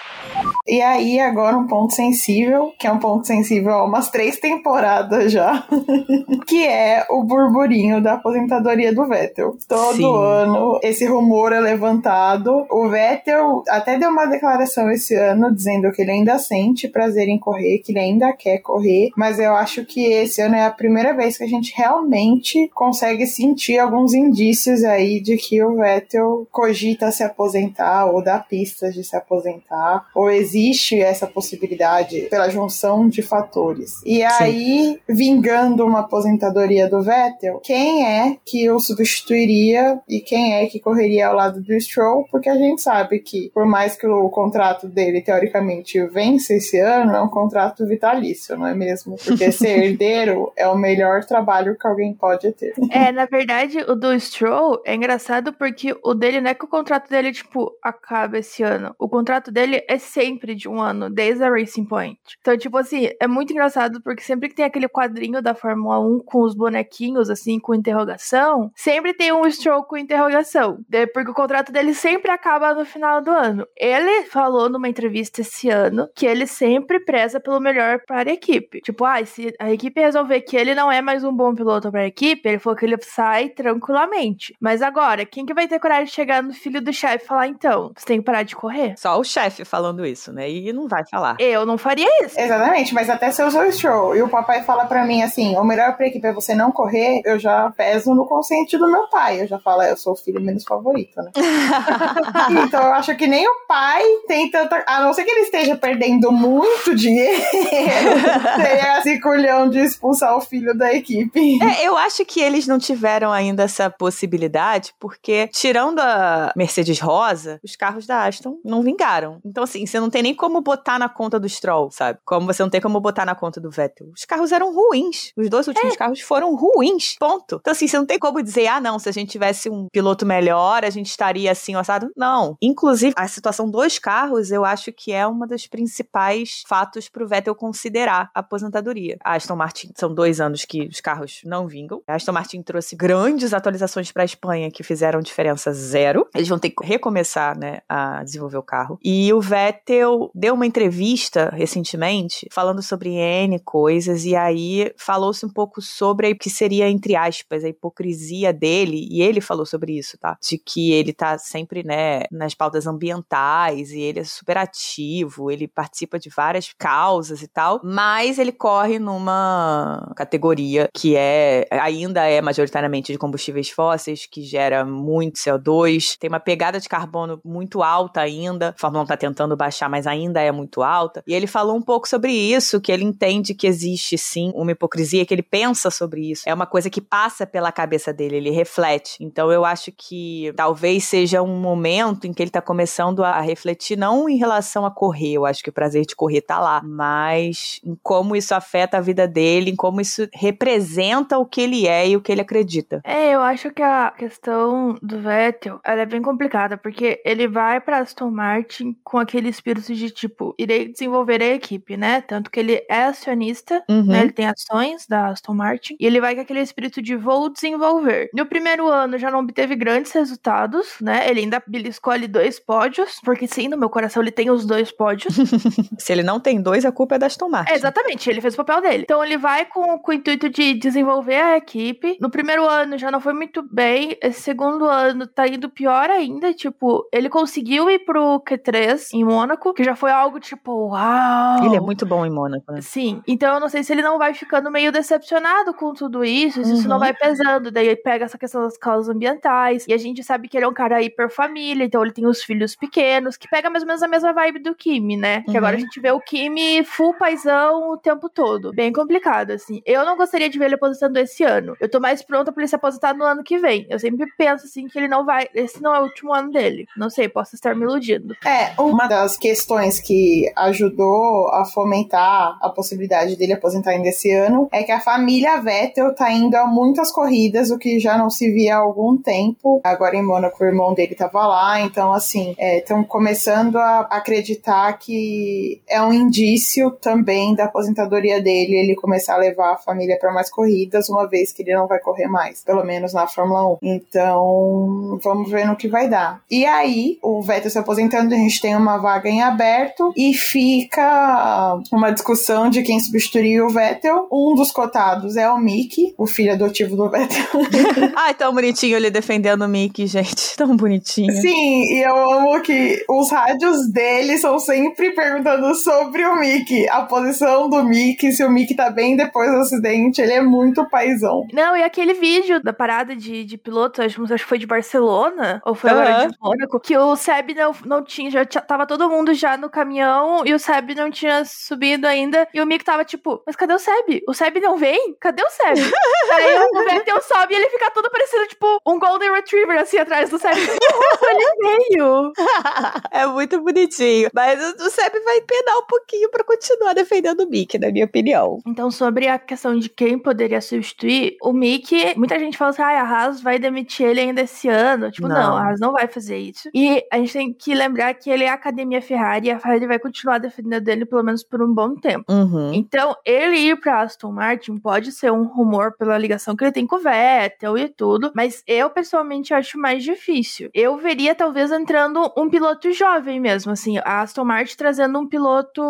E 0.67 0.81
aí, 0.81 1.19
agora 1.19 1.57
um 1.57 1.67
ponto 1.67 1.93
sensível, 1.93 2.71
que 2.79 2.87
é 2.87 2.91
um 2.91 2.99
ponto 2.99 3.27
sensível 3.27 3.73
há 3.73 3.85
umas 3.85 4.09
três 4.09 4.39
temporadas 4.39 5.31
já, 5.31 5.65
que 6.47 6.65
é 6.65 7.05
o 7.09 7.23
burburinho 7.23 8.01
da 8.01 8.13
aposentadoria 8.13 8.93
do 8.93 9.07
Vettel. 9.07 9.57
Todo 9.67 9.95
Sim. 9.95 10.15
ano 10.15 10.79
esse 10.83 11.05
rumor 11.05 11.51
é 11.51 11.59
levantado. 11.59 12.65
O 12.69 12.89
Vettel 12.89 13.63
até 13.69 13.97
deu 13.97 14.09
uma 14.09 14.25
declaração 14.25 14.89
esse 14.89 15.15
ano 15.15 15.53
dizendo 15.53 15.84
que 15.91 16.01
ele 16.01 16.11
ainda 16.11 16.37
sente 16.37 16.87
prazer 16.87 17.27
em 17.27 17.37
correr, 17.37 17.79
que 17.79 17.91
ele 17.91 17.99
ainda 17.99 18.31
quer 18.33 18.59
correr, 18.59 19.09
mas 19.15 19.39
eu 19.39 19.53
acho 19.55 19.85
que 19.85 20.01
esse 20.05 20.41
ano 20.41 20.55
é 20.55 20.65
a 20.65 20.71
primeira 20.71 21.13
vez 21.13 21.37
que 21.37 21.43
a 21.43 21.47
gente 21.47 21.73
realmente 21.75 22.69
consegue 22.73 23.25
sentir 23.25 23.79
alguns 23.79 24.13
indícios 24.13 24.83
aí 24.83 25.19
de 25.19 25.37
que 25.37 25.63
o 25.63 25.75
Vettel 25.75 26.47
cogita 26.51 27.11
se 27.11 27.23
aposentar 27.23 28.05
ou 28.05 28.23
dá 28.23 28.39
pistas 28.39 28.93
de 28.93 29.03
se 29.03 29.15
aposentar, 29.15 30.07
ou 30.15 30.29
existe 30.29 30.99
essa 30.99 31.27
possibilidade 31.27 32.21
pela 32.29 32.49
junção 32.49 33.07
de 33.07 33.21
fatores. 33.21 34.01
E 34.05 34.23
aí, 34.23 34.99
vingando 35.07 35.85
uma 35.85 36.01
aposentadoria 36.01 36.89
do 36.89 37.01
Vettel, 37.01 37.59
quem 37.63 38.05
é 38.05 38.37
que 38.45 38.69
o 38.69 38.79
substituiria 38.79 39.99
e 40.07 40.19
quem 40.19 40.53
é 40.55 40.65
que 40.65 40.79
correria 40.79 41.27
ao 41.27 41.35
lado 41.35 41.61
do 41.61 41.79
Stroll? 41.79 42.25
Porque 42.31 42.49
a 42.49 42.55
gente 42.55 42.81
sabe 42.81 43.19
que, 43.19 43.49
por 43.53 43.65
mais 43.65 43.95
que 43.95 44.07
o 44.07 44.29
contrato 44.29 44.87
dele 44.87 45.21
teoricamente 45.21 45.74
vence 46.11 46.55
esse 46.55 46.79
ano, 46.79 47.15
é 47.15 47.21
um 47.21 47.29
contrato 47.29 47.85
vitalício, 47.85 48.57
não 48.57 48.67
é 48.67 48.73
mesmo? 48.73 49.15
Porque 49.23 49.51
ser 49.51 49.77
herdeiro 49.83 50.51
é 50.55 50.67
o 50.67 50.77
melhor 50.77 51.23
trabalho 51.23 51.77
que 51.77 51.87
alguém 51.87 52.13
pode 52.13 52.51
ter. 52.53 52.73
É, 52.91 53.11
na 53.11 53.25
verdade, 53.25 53.79
o 53.87 53.95
do 53.95 54.17
Stroll 54.19 54.81
é 54.85 54.95
engraçado 54.95 55.53
porque 55.53 55.95
o 56.03 56.13
dele 56.13 56.41
não 56.41 56.51
é 56.51 56.53
que 56.53 56.65
o 56.65 56.69
contrato 56.69 57.09
dele, 57.09 57.31
tipo, 57.31 57.71
acaba 57.81 58.37
esse 58.37 58.63
ano. 58.63 58.95
O 58.99 59.09
contrato 59.09 59.51
dele 59.51 59.83
é 59.87 59.97
sempre 59.97 60.55
de 60.55 60.67
um 60.67 60.79
ano, 60.79 61.09
desde 61.09 61.43
a 61.43 61.49
Racing 61.49 61.85
Point. 61.85 62.19
Então, 62.39 62.57
tipo 62.57 62.77
assim, 62.77 63.09
é 63.19 63.27
muito 63.27 63.51
engraçado 63.51 64.01
porque 64.01 64.23
sempre 64.23 64.49
que 64.49 64.55
tem 64.55 64.65
aquele 64.65 64.87
quadrinho 64.87 65.41
da 65.41 65.55
Fórmula 65.55 65.99
1 65.99 66.19
com 66.25 66.41
os 66.41 66.55
bonequinhos, 66.55 67.29
assim, 67.29 67.59
com 67.59 67.73
interrogação, 67.73 68.71
sempre 68.75 69.13
tem 69.13 69.31
um 69.31 69.49
Stroll 69.49 69.83
com 69.83 69.97
interrogação. 69.97 70.79
Porque 71.13 71.31
o 71.31 71.35
contrato 71.35 71.71
dele 71.71 71.93
sempre 71.93 72.31
acaba 72.31 72.73
no 72.73 72.85
final 72.85 73.21
do 73.21 73.31
ano. 73.31 73.67
Ele 73.75 74.23
falou 74.23 74.69
numa 74.69 74.89
entrevista 74.89 75.41
esse 75.41 75.64
ano 75.69 76.09
que 76.15 76.25
ele 76.25 76.47
sempre 76.47 76.99
preza 76.99 77.39
pelo 77.39 77.59
melhor 77.59 77.99
para 78.07 78.29
a 78.29 78.33
equipe. 78.33 78.81
Tipo, 78.81 79.05
ah, 79.05 79.25
se 79.25 79.53
a 79.59 79.71
equipe 79.71 79.99
resolver 79.99 80.41
que 80.41 80.55
ele 80.57 80.75
não 80.75 80.91
é 80.91 81.01
mais 81.01 81.23
um 81.23 81.33
bom 81.33 81.53
piloto 81.53 81.91
para 81.91 82.01
a 82.01 82.07
equipe, 82.07 82.47
ele 82.47 82.59
falou 82.59 82.77
que 82.77 82.85
ele 82.85 82.97
sai 83.01 83.49
tranquilamente. 83.49 84.53
Mas 84.59 84.81
agora, 84.81 85.25
quem 85.25 85.45
que 85.45 85.53
vai 85.53 85.67
ter 85.67 85.79
coragem 85.79 86.05
de 86.05 86.11
chegar 86.11 86.41
no 86.43 86.53
filho 86.53 86.81
do 86.81 86.93
chefe 86.93 87.23
e 87.23 87.27
falar, 87.27 87.47
então, 87.47 87.91
você 87.95 88.05
tem 88.05 88.19
que 88.19 88.25
parar 88.25 88.43
de 88.43 88.55
correr? 88.55 88.95
Só 88.97 89.19
o 89.19 89.23
chefe 89.23 89.63
falando 89.65 90.05
isso, 90.05 90.31
né? 90.31 90.49
E 90.49 90.71
não 90.73 90.87
vai 90.87 91.03
falar. 91.09 91.37
Eu 91.39 91.65
não 91.65 91.77
faria 91.77 92.07
isso. 92.25 92.39
Exatamente, 92.39 92.93
mas 92.93 93.09
até 93.09 93.31
se 93.31 93.41
eu 93.41 93.51
sou 93.51 93.61
o 93.61 93.71
Stroll 93.71 94.15
e 94.15 94.21
o 94.21 94.29
papai 94.29 94.63
fala 94.63 94.85
pra 94.85 95.05
mim 95.05 95.21
assim, 95.21 95.55
o 95.57 95.63
melhor 95.63 95.95
pra 95.95 96.07
equipe 96.07 96.27
é 96.27 96.33
você 96.33 96.53
não 96.55 96.71
correr, 96.71 97.21
eu 97.25 97.37
já 97.39 97.71
peso 97.71 98.13
no 98.13 98.25
consciente 98.25 98.77
do 98.77 98.91
meu 98.91 99.07
pai. 99.09 99.41
Eu 99.41 99.47
já 99.47 99.59
falo, 99.59 99.81
"É, 99.81 99.91
eu 99.91 99.97
sou 99.97 100.13
o 100.13 100.15
filho 100.15 100.41
menos 100.41 100.63
favorito, 100.63 101.21
né? 101.21 101.31
então 102.65 102.81
eu 102.83 102.93
acho 102.93 103.15
que 103.15 103.27
nem 103.27 103.47
o 103.47 103.65
pai 103.67 104.03
tem 104.27 104.49
tanta. 104.49 104.83
A 104.87 105.01
não 105.01 105.13
ser 105.13 105.23
que 105.23 105.31
ele 105.31 105.44
esteja 105.45 105.75
perdendo 105.75 106.31
muito 106.31 106.95
dinheiro, 106.95 107.41
tem 107.51 108.99
esse 108.99 109.21
culhão 109.21 109.69
de 109.69 109.79
expulsar 109.79 110.35
o 110.37 110.41
filho 110.41 110.77
da 110.77 110.93
equipe. 110.93 111.59
É, 111.63 111.87
eu 111.87 111.97
acho 111.97 112.25
que 112.25 112.39
eles 112.39 112.67
não 112.67 112.77
tiveram 112.77 113.31
ainda 113.31 113.63
essa 113.63 113.89
possibilidade, 113.89 114.93
porque, 114.99 115.47
tirando 115.47 115.99
a 115.99 116.53
Mercedes 116.55 116.99
Rosa, 116.99 117.59
os 117.63 117.75
carros 117.75 118.05
da 118.05 118.25
Aston 118.25 118.57
não 118.63 118.81
vingaram. 118.81 119.39
Então, 119.45 119.63
assim, 119.63 119.85
você 119.85 119.99
não 119.99 120.09
tem 120.09 120.23
nem 120.23 120.35
como 120.35 120.61
botar 120.61 120.99
na 120.99 121.09
conta 121.09 121.39
do 121.39 121.47
Stroll, 121.47 121.91
sabe? 121.91 122.19
Como 122.25 122.45
você 122.45 122.61
não 122.61 122.69
tem 122.69 122.81
como 122.81 122.99
botar 122.99 123.25
na 123.25 123.35
conta 123.35 123.59
do 123.59 123.69
Vettel. 123.69 124.07
Os 124.15 124.25
carros 124.25 124.51
eram 124.51 124.73
ruins. 124.73 125.31
Os 125.37 125.49
dois 125.49 125.67
últimos 125.67 125.95
carros 125.95 126.21
foram 126.21 126.55
ruins. 126.55 127.15
Ponto. 127.19 127.57
Então, 127.61 127.71
assim, 127.71 127.87
você 127.87 127.97
não 127.97 128.05
tem 128.05 128.19
como 128.19 128.41
dizer, 128.41 128.67
ah, 128.67 128.81
não, 128.81 128.99
se 128.99 129.09
a 129.09 129.11
gente 129.11 129.29
tivesse 129.29 129.69
um 129.69 129.87
piloto 129.91 130.25
melhor, 130.25 130.83
a 130.83 130.89
gente 130.89 131.09
estaria 131.09 131.51
assim, 131.51 131.75
assado. 131.75 132.11
Não. 132.15 132.57
Inclusive, 132.61 133.13
a 133.17 133.27
situação 133.27 133.69
dos 133.69 133.99
carros, 133.99 134.51
eu 134.51 134.65
acho 134.65 134.91
que 134.91 135.11
é 135.11 135.25
uma 135.35 135.45
dos 135.45 135.67
principais 135.67 136.63
fatos 136.67 137.09
pro 137.09 137.27
Vettel 137.27 137.53
considerar 137.53 138.31
a 138.33 138.39
aposentadoria. 138.39 139.17
A 139.23 139.35
Aston 139.35 139.55
Martin, 139.55 139.91
são 139.95 140.13
dois 140.13 140.39
anos 140.39 140.65
que 140.65 140.87
os 140.87 141.01
carros 141.01 141.41
não 141.43 141.67
vingam. 141.67 142.01
A 142.07 142.15
Aston 142.15 142.31
Martin 142.31 142.61
trouxe 142.61 142.95
grandes 142.95 143.53
atualizações 143.53 144.11
para 144.11 144.23
a 144.23 144.25
Espanha 144.25 144.71
que 144.71 144.83
fizeram 144.83 145.19
diferença 145.21 145.73
zero. 145.73 146.27
Eles 146.33 146.47
vão 146.47 146.59
ter 146.59 146.69
que 146.69 146.85
recomeçar, 146.85 147.57
né, 147.57 147.79
a 147.87 148.23
desenvolver 148.23 148.57
o 148.57 148.63
carro. 148.63 148.97
E 149.03 149.31
o 149.33 149.41
Vettel 149.41 150.31
deu 150.33 150.53
uma 150.53 150.65
entrevista 150.65 151.49
recentemente 151.53 152.47
falando 152.51 152.81
sobre 152.81 153.13
N 153.13 153.59
coisas 153.59 154.25
e 154.25 154.35
aí 154.35 154.91
falou-se 154.97 155.45
um 155.45 155.49
pouco 155.49 155.81
sobre 155.81 156.31
o 156.31 156.37
que 156.37 156.49
seria 156.49 156.89
entre 156.89 157.15
aspas 157.15 157.63
a 157.63 157.69
hipocrisia 157.69 158.53
dele 158.53 159.07
e 159.09 159.21
ele 159.21 159.41
falou 159.41 159.65
sobre 159.65 159.97
isso, 159.97 160.17
tá? 160.17 160.37
De 160.41 160.57
que 160.57 160.91
ele 160.91 161.13
tá 161.13 161.37
sempre, 161.37 161.83
né, 161.83 162.23
nas 162.31 162.53
pautas 162.53 162.87
ambientais 162.87 163.91
e 163.91 163.99
ele 163.99 164.19
é 164.19 164.23
super 164.23 164.57
ativo, 164.57 165.24
ele 165.51 165.67
participa 165.67 166.19
de 166.19 166.29
várias 166.29 166.73
causas 166.77 167.41
e 167.41 167.47
tal, 167.47 167.79
mas 167.83 168.39
ele 168.39 168.51
corre 168.51 168.99
numa 168.99 170.11
categoria 170.15 170.89
que 170.93 171.15
é 171.15 171.67
ainda 171.71 172.23
é 172.23 172.41
majoritariamente 172.41 173.11
de 173.11 173.17
combustíveis 173.17 173.69
fósseis, 173.69 174.25
que 174.25 174.41
gera 174.41 174.85
muito 174.85 175.37
CO2, 175.37 176.17
tem 176.17 176.29
uma 176.29 176.39
pegada 176.39 176.79
de 176.79 176.89
carbono 176.89 177.39
muito 177.43 177.83
alta 177.83 178.21
ainda. 178.21 178.69
A 178.69 178.79
Fórmula 178.79 179.03
1 179.03 179.07
tá 179.07 179.17
tentando 179.17 179.55
baixar, 179.55 179.89
mas 179.89 180.07
ainda 180.07 180.41
é 180.41 180.51
muito 180.51 180.81
alta. 180.81 181.23
E 181.27 181.33
ele 181.33 181.47
falou 181.47 181.75
um 181.75 181.81
pouco 181.81 182.07
sobre 182.07 182.31
isso, 182.31 182.81
que 182.81 182.91
ele 182.91 183.03
entende 183.03 183.53
que 183.53 183.67
existe 183.67 184.17
sim 184.17 184.51
uma 184.55 184.71
hipocrisia, 184.71 185.25
que 185.25 185.33
ele 185.33 185.43
pensa 185.43 185.89
sobre 185.89 186.31
isso. 186.31 186.43
É 186.45 186.53
uma 186.53 186.65
coisa 186.65 186.89
que 186.89 187.01
passa 187.01 187.45
pela 187.45 187.71
cabeça 187.71 188.13
dele, 188.13 188.37
ele 188.37 188.49
reflete. 188.51 189.17
Então 189.19 189.51
eu 189.51 189.65
acho 189.65 189.91
que 189.91 190.53
talvez 190.55 191.03
seja 191.05 191.41
um 191.41 191.59
momento 191.59 192.25
em 192.25 192.33
que 192.33 192.41
ele 192.41 192.51
tá 192.51 192.61
começando 192.61 193.23
a 193.23 193.41
refletir 193.41 193.97
não 193.97 194.27
em 194.29 194.37
relação 194.37 194.85
a 194.85 194.91
correr, 194.91 195.14
eu 195.23 195.45
acho 195.45 195.63
que 195.63 195.69
o 195.69 195.73
prazer 195.73 196.05
de 196.05 196.15
correr 196.15 196.41
tá 196.41 196.59
lá, 196.59 196.81
mas 196.83 197.79
em 197.83 197.95
como 198.03 198.35
isso 198.35 198.53
afeta 198.55 198.97
a 198.97 199.01
vida 199.01 199.27
dele, 199.27 199.71
em 199.71 199.75
como 199.75 200.01
isso 200.01 200.27
representa 200.33 201.37
o 201.37 201.45
que 201.45 201.61
ele 201.61 201.87
é 201.87 202.07
e 202.09 202.15
o 202.17 202.21
que 202.21 202.31
ele 202.31 202.41
acredita. 202.41 203.01
É, 203.03 203.31
eu 203.33 203.41
acho 203.41 203.71
que 203.71 203.81
a 203.81 204.11
questão 204.17 204.97
do 205.01 205.19
Vettel 205.21 205.79
ela 205.83 206.01
é 206.01 206.05
bem 206.05 206.21
complicada, 206.21 206.77
porque 206.77 207.21
ele 207.25 207.47
vai 207.47 207.79
pra 207.79 207.99
Aston 207.99 208.29
Martin 208.31 208.95
com 209.03 209.17
aquele 209.17 209.49
espírito 209.49 209.93
de 209.93 210.09
tipo, 210.09 210.53
irei 210.57 210.87
desenvolver 210.87 211.41
a 211.41 211.47
equipe, 211.53 211.95
né? 211.97 212.21
Tanto 212.21 212.49
que 212.49 212.59
ele 212.59 212.83
é 212.89 213.03
acionista, 213.03 213.83
Uhum. 213.89 214.03
né? 214.05 214.21
Ele 214.21 214.31
tem 214.31 214.47
ações 214.47 215.05
da 215.07 215.27
Aston 215.27 215.53
Martin, 215.53 215.95
e 215.99 216.05
ele 216.05 216.19
vai 216.21 216.35
com 216.35 216.41
aquele 216.41 216.61
espírito 216.61 217.01
de 217.01 217.15
vou 217.15 217.49
desenvolver. 217.49 218.29
No 218.33 218.45
primeiro 218.45 218.87
ano 218.87 219.17
já 219.17 219.29
não 219.29 219.39
obteve 219.39 219.75
grandes 219.75 220.11
resultados, 220.11 220.95
né? 221.01 221.29
Ele 221.29 221.41
ainda 221.41 221.61
beliscou 221.65 222.11
ali 222.13 222.27
dois 222.27 222.59
pódios, 222.59 223.19
porque 223.23 223.47
sim, 223.47 223.67
no 223.67 223.77
meu 223.77 223.89
coração 223.89 224.21
ele 224.21 224.31
tem 224.31 224.49
os 224.49 224.65
dois 224.65 224.91
pódios. 224.91 225.04
Se 225.97 226.11
ele 226.11 226.23
não 226.23 226.39
tem 226.39 226.61
dois, 226.61 226.85
a 226.85 226.91
culpa 226.91 227.15
é 227.15 227.17
da 227.19 227.27
Aston 227.27 227.49
Martin. 227.49 227.71
É, 227.73 227.75
exatamente, 227.75 228.29
ele 228.29 228.41
fez 228.41 228.53
o 228.53 228.57
papel 228.57 228.81
dele. 228.81 229.03
Então 229.03 229.23
ele 229.23 229.37
vai 229.37 229.65
com, 229.65 229.97
com 229.99 230.11
o 230.11 230.13
intuito 230.13 230.49
de 230.49 230.73
desenvolver 230.73 231.35
a 231.41 231.57
equipe. 231.57 232.17
No 232.19 232.29
primeiro 232.29 232.65
ano 232.67 232.97
já 232.97 233.09
não 233.11 233.19
foi 233.19 233.33
muito 233.33 233.61
bem. 233.63 234.17
Esse 234.21 234.41
segundo 234.41 234.85
ano 234.85 235.27
tá 235.27 235.47
indo 235.47 235.69
pior 235.69 236.09
ainda. 236.09 236.53
Tipo, 236.53 237.07
ele 237.11 237.29
conseguiu 237.29 237.89
ir 237.89 237.99
pro 237.99 238.39
Q3 238.41 239.09
em 239.13 239.23
Mônaco, 239.23 239.73
que 239.73 239.83
já 239.83 239.95
foi 239.95 240.11
algo 240.11 240.39
tipo, 240.39 240.89
uau! 240.89 241.65
Ele 241.65 241.75
é 241.75 241.79
muito 241.79 242.05
bom 242.05 242.25
em 242.25 242.29
Mônaco, 242.29 242.71
né? 242.71 242.81
Sim, 242.81 243.21
então 243.27 243.53
eu 243.55 243.59
não 243.59 243.69
sei 243.69 243.83
se 243.83 243.91
ele 243.93 244.01
não 244.01 244.17
vai 244.17 244.33
ficando 244.33 244.71
meio 244.71 244.91
decepcionado 244.91 245.73
com 245.73 245.93
tudo 245.93 246.23
isso, 246.23 246.63
se 246.63 246.73
isso 246.73 246.87
não 246.87 246.95
Uhum. 246.95 246.99
vai 247.01 247.13
pesando. 247.13 247.71
Daí 247.71 247.87
ele 247.87 247.95
pega 247.97 248.25
essa 248.25 248.37
questão 248.37 248.61
das 248.63 248.77
causas 248.77 249.13
ambientais. 249.13 249.85
E 249.87 249.93
a 249.93 249.97
gente 249.97 250.23
sabe 250.23 250.47
que 250.47 250.57
ele 250.57 250.65
é 250.65 250.67
um 250.67 250.73
cara 250.73 251.01
hiper 251.01 251.29
família, 251.29 251.83
então 251.83 252.01
ele 252.03 252.13
tem 252.13 252.25
os 252.25 252.43
filhos 252.43 252.75
pequenos, 252.75 253.35
que 253.37 253.47
pega 253.49 253.69
mais 253.69 253.83
ou 253.83 253.87
menos 253.87 254.01
a 254.03 254.07
mesma 254.07 254.33
vibe 254.33 254.59
do 254.59 254.73
Kimi. 254.75 254.94
Kimi, 254.95 255.17
né? 255.17 255.41
Que 255.41 255.51
Uhum. 255.51 255.57
agora 255.57 255.75
a 255.75 255.79
gente 255.79 255.99
vê 255.99 256.11
o 256.11 256.19
Kimi 256.19 256.83
full 256.83 257.13
paizão 257.17 257.91
o 257.91 257.97
tempo 257.97 258.29
todo. 258.29 258.71
Bem 258.73 258.91
complicado, 258.93 259.51
assim. 259.51 259.81
Eu 259.85 260.05
não 260.05 260.15
gostaria 260.17 260.49
de 260.49 260.57
ver 260.57 260.65
ele 260.65 260.75
aposentando 260.75 261.19
esse 261.19 261.43
ano. 261.43 261.75
Eu 261.79 261.89
tô 261.89 261.99
mais 261.99 262.21
pronta 262.23 262.51
pra 262.51 262.61
ele 262.61 262.67
se 262.67 262.75
aposentar 262.75 263.13
no 263.13 263.23
ano 263.25 263.43
que 263.43 263.57
vem. 263.57 263.85
Eu 263.89 263.99
sempre 263.99 264.25
penso, 264.37 264.65
assim, 264.65 264.87
que 264.87 264.97
ele 264.97 265.07
não 265.07 265.25
vai. 265.25 265.47
Esse 265.53 265.81
não 265.81 265.93
é 265.93 265.99
o 265.99 266.03
último 266.03 266.33
ano 266.33 266.51
dele. 266.51 266.85
Não 266.97 267.09
sei, 267.09 267.27
posso 267.27 267.55
estar 267.55 267.75
me 267.75 267.83
iludindo. 267.83 268.35
É, 268.45 268.79
uma 268.81 269.07
das 269.07 269.37
questões 269.37 269.99
que 269.99 270.51
ajudou 270.55 271.49
a 271.49 271.65
fomentar 271.65 272.57
a 272.61 272.69
possibilidade 272.69 273.35
dele 273.35 273.53
aposentar 273.53 273.91
ainda 273.91 274.09
esse 274.09 274.31
ano 274.31 274.67
é 274.71 274.83
que 274.83 274.91
a 274.91 274.99
família 274.99 275.57
Vettel 275.61 276.13
tá 276.15 276.31
indo 276.31 276.55
a 276.55 276.65
muitas 276.67 277.11
corridas, 277.11 277.71
o 277.71 277.77
que 277.77 277.99
já 277.99 278.17
não 278.17 278.29
se 278.29 278.51
via 278.51 278.75
há 278.75 278.79
algum 278.79 279.17
tempo. 279.17 279.81
Agora 279.83 280.15
em 280.15 280.23
Mônaco 280.23 280.63
o 280.63 280.67
irmão 280.67 280.93
dele 280.93 281.15
tava 281.15 281.45
lá, 281.47 281.81
então 281.81 282.13
assim, 282.13 282.55
estão 282.59 283.03
começando 283.03 283.77
a 283.77 284.01
acreditar 284.11 284.84
que 284.93 285.81
é 285.87 286.01
um 286.01 286.13
indício 286.13 286.91
também 286.91 287.55
da 287.55 287.65
aposentadoria 287.65 288.41
dele, 288.41 288.75
ele 288.75 288.95
começar 288.95 289.35
a 289.35 289.37
levar 289.37 289.73
a 289.73 289.77
família 289.77 290.17
para 290.19 290.33
mais 290.33 290.49
corridas, 290.49 291.09
uma 291.09 291.27
vez 291.27 291.51
que 291.51 291.61
ele 291.61 291.75
não 291.75 291.87
vai 291.87 291.99
correr 291.99 292.27
mais, 292.27 292.63
pelo 292.63 292.83
menos 292.83 293.13
na 293.13 293.27
Fórmula 293.27 293.73
1. 293.73 293.77
Então, 293.81 295.19
vamos 295.21 295.49
ver 295.49 295.65
no 295.65 295.75
que 295.75 295.87
vai 295.87 296.07
dar. 296.07 296.41
E 296.49 296.65
aí, 296.65 297.17
o 297.21 297.41
Vettel 297.41 297.71
se 297.71 297.77
aposentando, 297.77 298.33
a 298.33 298.37
gente 298.37 298.61
tem 298.61 298.75
uma 298.75 298.97
vaga 298.97 299.29
em 299.29 299.41
aberto 299.41 300.13
e 300.15 300.33
fica 300.33 301.79
uma 301.91 302.11
discussão 302.11 302.69
de 302.69 302.83
quem 302.83 302.99
substituiria 302.99 303.65
o 303.65 303.69
Vettel. 303.69 304.27
Um 304.31 304.55
dos 304.55 304.71
cotados 304.71 305.35
é 305.35 305.49
o 305.49 305.57
Mickey, 305.57 306.13
o 306.17 306.25
filho 306.25 306.53
adotivo 306.53 306.95
do 306.95 307.09
Vettel. 307.09 307.45
Ai, 308.15 308.33
tão 308.33 308.53
bonitinho 308.53 308.95
ele 308.95 309.09
defendendo 309.09 309.63
o 309.63 309.67
Mickey, 309.67 310.07
gente. 310.07 310.55
Tão 310.55 310.75
bonitinho. 310.75 311.31
Sim, 311.41 311.83
e 311.93 312.05
eu 312.05 312.15
amo 312.33 312.61
que 312.61 313.03
os 313.09 313.29
rádios 313.31 313.87
dele 313.91 314.37
são 314.37 314.59
sempre 314.59 314.74
perguntando 315.15 315.73
sobre 315.75 316.25
o 316.25 316.35
Mickey, 316.35 316.87
a 316.89 317.03
posição 317.03 317.69
do 317.69 317.83
Mickey, 317.83 318.31
se 318.31 318.43
o 318.43 318.49
Mickey 318.49 318.75
tá 318.75 318.89
bem 318.89 319.15
depois 319.15 319.49
do 319.51 319.57
acidente. 319.57 320.21
Ele 320.21 320.33
é 320.33 320.41
muito 320.41 320.87
paizão. 320.89 321.47
Não, 321.53 321.75
e 321.75 321.83
aquele 321.83 322.13
vídeo 322.13 322.61
da 322.61 322.73
parada 322.73 323.15
de, 323.15 323.43
de 323.43 323.57
piloto, 323.57 324.01
acho, 324.01 324.21
acho 324.23 324.43
que 324.43 324.49
foi 324.49 324.57
de 324.57 324.67
Barcelona, 324.67 325.61
ou 325.65 325.75
foi 325.75 325.89
agora 325.89 326.09
Aham. 326.09 326.27
de 326.27 326.37
Mônaco, 326.41 326.79
que 326.79 326.97
o 326.97 327.15
Seb 327.15 327.53
não, 327.55 327.73
não 327.85 328.03
tinha, 328.03 328.29
já 328.29 328.45
tava 328.45 328.85
todo 328.85 329.09
mundo 329.09 329.33
já 329.33 329.57
no 329.57 329.69
caminhão 329.69 330.45
e 330.45 330.53
o 330.53 330.59
Seb 330.59 330.95
não 330.95 331.09
tinha 331.09 331.43
subido 331.45 332.07
ainda. 332.07 332.47
E 332.53 332.61
o 332.61 332.65
Mick 332.65 332.83
tava 332.83 333.03
tipo, 333.03 333.41
mas 333.45 333.55
cadê 333.55 333.73
o 333.73 333.79
Seb? 333.79 334.23
O 334.27 334.33
Seb 334.33 334.57
não 334.59 334.77
vem? 334.77 335.15
Cadê 335.19 335.43
o 335.43 335.49
Seb? 335.49 335.77
Aí 336.35 336.55
o 336.55 336.83
Vettel 336.85 337.21
sobe 337.21 337.53
e 337.53 337.57
ele 337.57 337.69
fica 337.69 337.91
todo 337.91 338.09
parecendo 338.09 338.47
tipo 338.47 338.79
um 338.85 338.99
Golden 338.99 339.31
Retriever 339.31 339.79
assim 339.79 339.97
atrás 339.97 340.29
do 340.29 340.39
Seb. 340.39 340.57
ele 340.57 341.87
veio. 341.89 342.31
é 343.11 343.25
muito 343.27 343.61
bonitinho. 343.61 344.29
Mas 344.33 344.64
o 344.79 344.89
Seb 344.89 345.13
vai 345.23 345.41
penar 345.41 345.77
um 345.77 345.85
pouquinho 345.85 346.29
pra 346.29 346.43
continuar 346.43 346.93
defendendo 346.93 347.41
o 347.41 347.49
Mickey, 347.49 347.77
na 347.77 347.91
minha 347.91 348.05
opinião. 348.05 348.59
Então, 348.65 348.89
sobre 348.91 349.27
a 349.27 349.37
questão 349.37 349.77
de 349.77 349.89
quem 349.89 350.17
poderia 350.17 350.61
substituir, 350.61 351.37
o 351.41 351.51
Mickey, 351.53 352.13
muita 352.17 352.39
gente 352.39 352.57
fala 352.57 352.71
assim, 352.71 352.81
ah, 352.81 353.01
a 353.01 353.03
Haas 353.03 353.41
vai 353.41 353.59
demitir 353.59 354.07
ele 354.07 354.21
ainda 354.21 354.41
esse 354.41 354.67
ano. 354.67 355.11
Tipo, 355.11 355.27
não. 355.27 355.35
Não. 355.35 355.57
a 355.57 355.67
Haas 355.67 355.79
não 355.79 355.91
vai 355.91 356.07
fazer 356.07 356.37
isso. 356.37 356.69
E 356.73 357.03
a 357.11 357.17
gente 357.17 357.33
tem 357.33 357.53
que 357.53 357.73
lembrar 357.73 358.13
que 358.13 358.29
ele 358.29 358.43
é 358.43 358.49
a 358.49 358.53
academia 358.53 359.01
Ferrari 359.01 359.47
e 359.47 359.51
a 359.51 359.59
Ferrari 359.59 359.87
vai 359.87 359.99
continuar 359.99 360.37
defendendo 360.37 360.83
dele 360.83 361.05
pelo 361.05 361.23
menos 361.23 361.43
por 361.43 361.61
um 361.61 361.73
bom 361.73 361.95
tempo. 361.95 362.31
Uhum. 362.31 362.73
Então, 362.73 363.15
ele 363.25 363.57
ir 363.57 363.79
pra 363.79 364.01
Aston 364.01 364.31
Martin 364.31 364.77
pode 364.77 365.11
ser 365.11 365.31
um 365.31 365.43
rumor 365.43 365.95
pela 365.97 366.17
ligação 366.17 366.55
que 366.55 366.63
ele 366.63 366.71
tem 366.71 366.87
com 366.87 366.95
o 366.95 366.99
Vettel 366.99 367.77
e 367.77 367.89
tudo, 367.89 368.31
mas 368.35 368.63
eu 368.67 368.89
pessoalmente 368.89 369.53
acho 369.53 369.77
mais 369.79 370.03
difícil. 370.03 370.69
Eu 370.73 370.97
veria 370.97 371.35
talvez 371.35 371.71
entrando 371.71 372.31
um 372.37 372.49
piloto 372.49 372.91
jovem 372.91 373.39
mesmo, 373.39 373.71
assim, 373.71 373.97
a 373.99 374.21
Aston 374.21 374.44
Martin 374.45 374.75
trazendo 374.77 375.19
um 375.19 375.27
piloto 375.27 375.81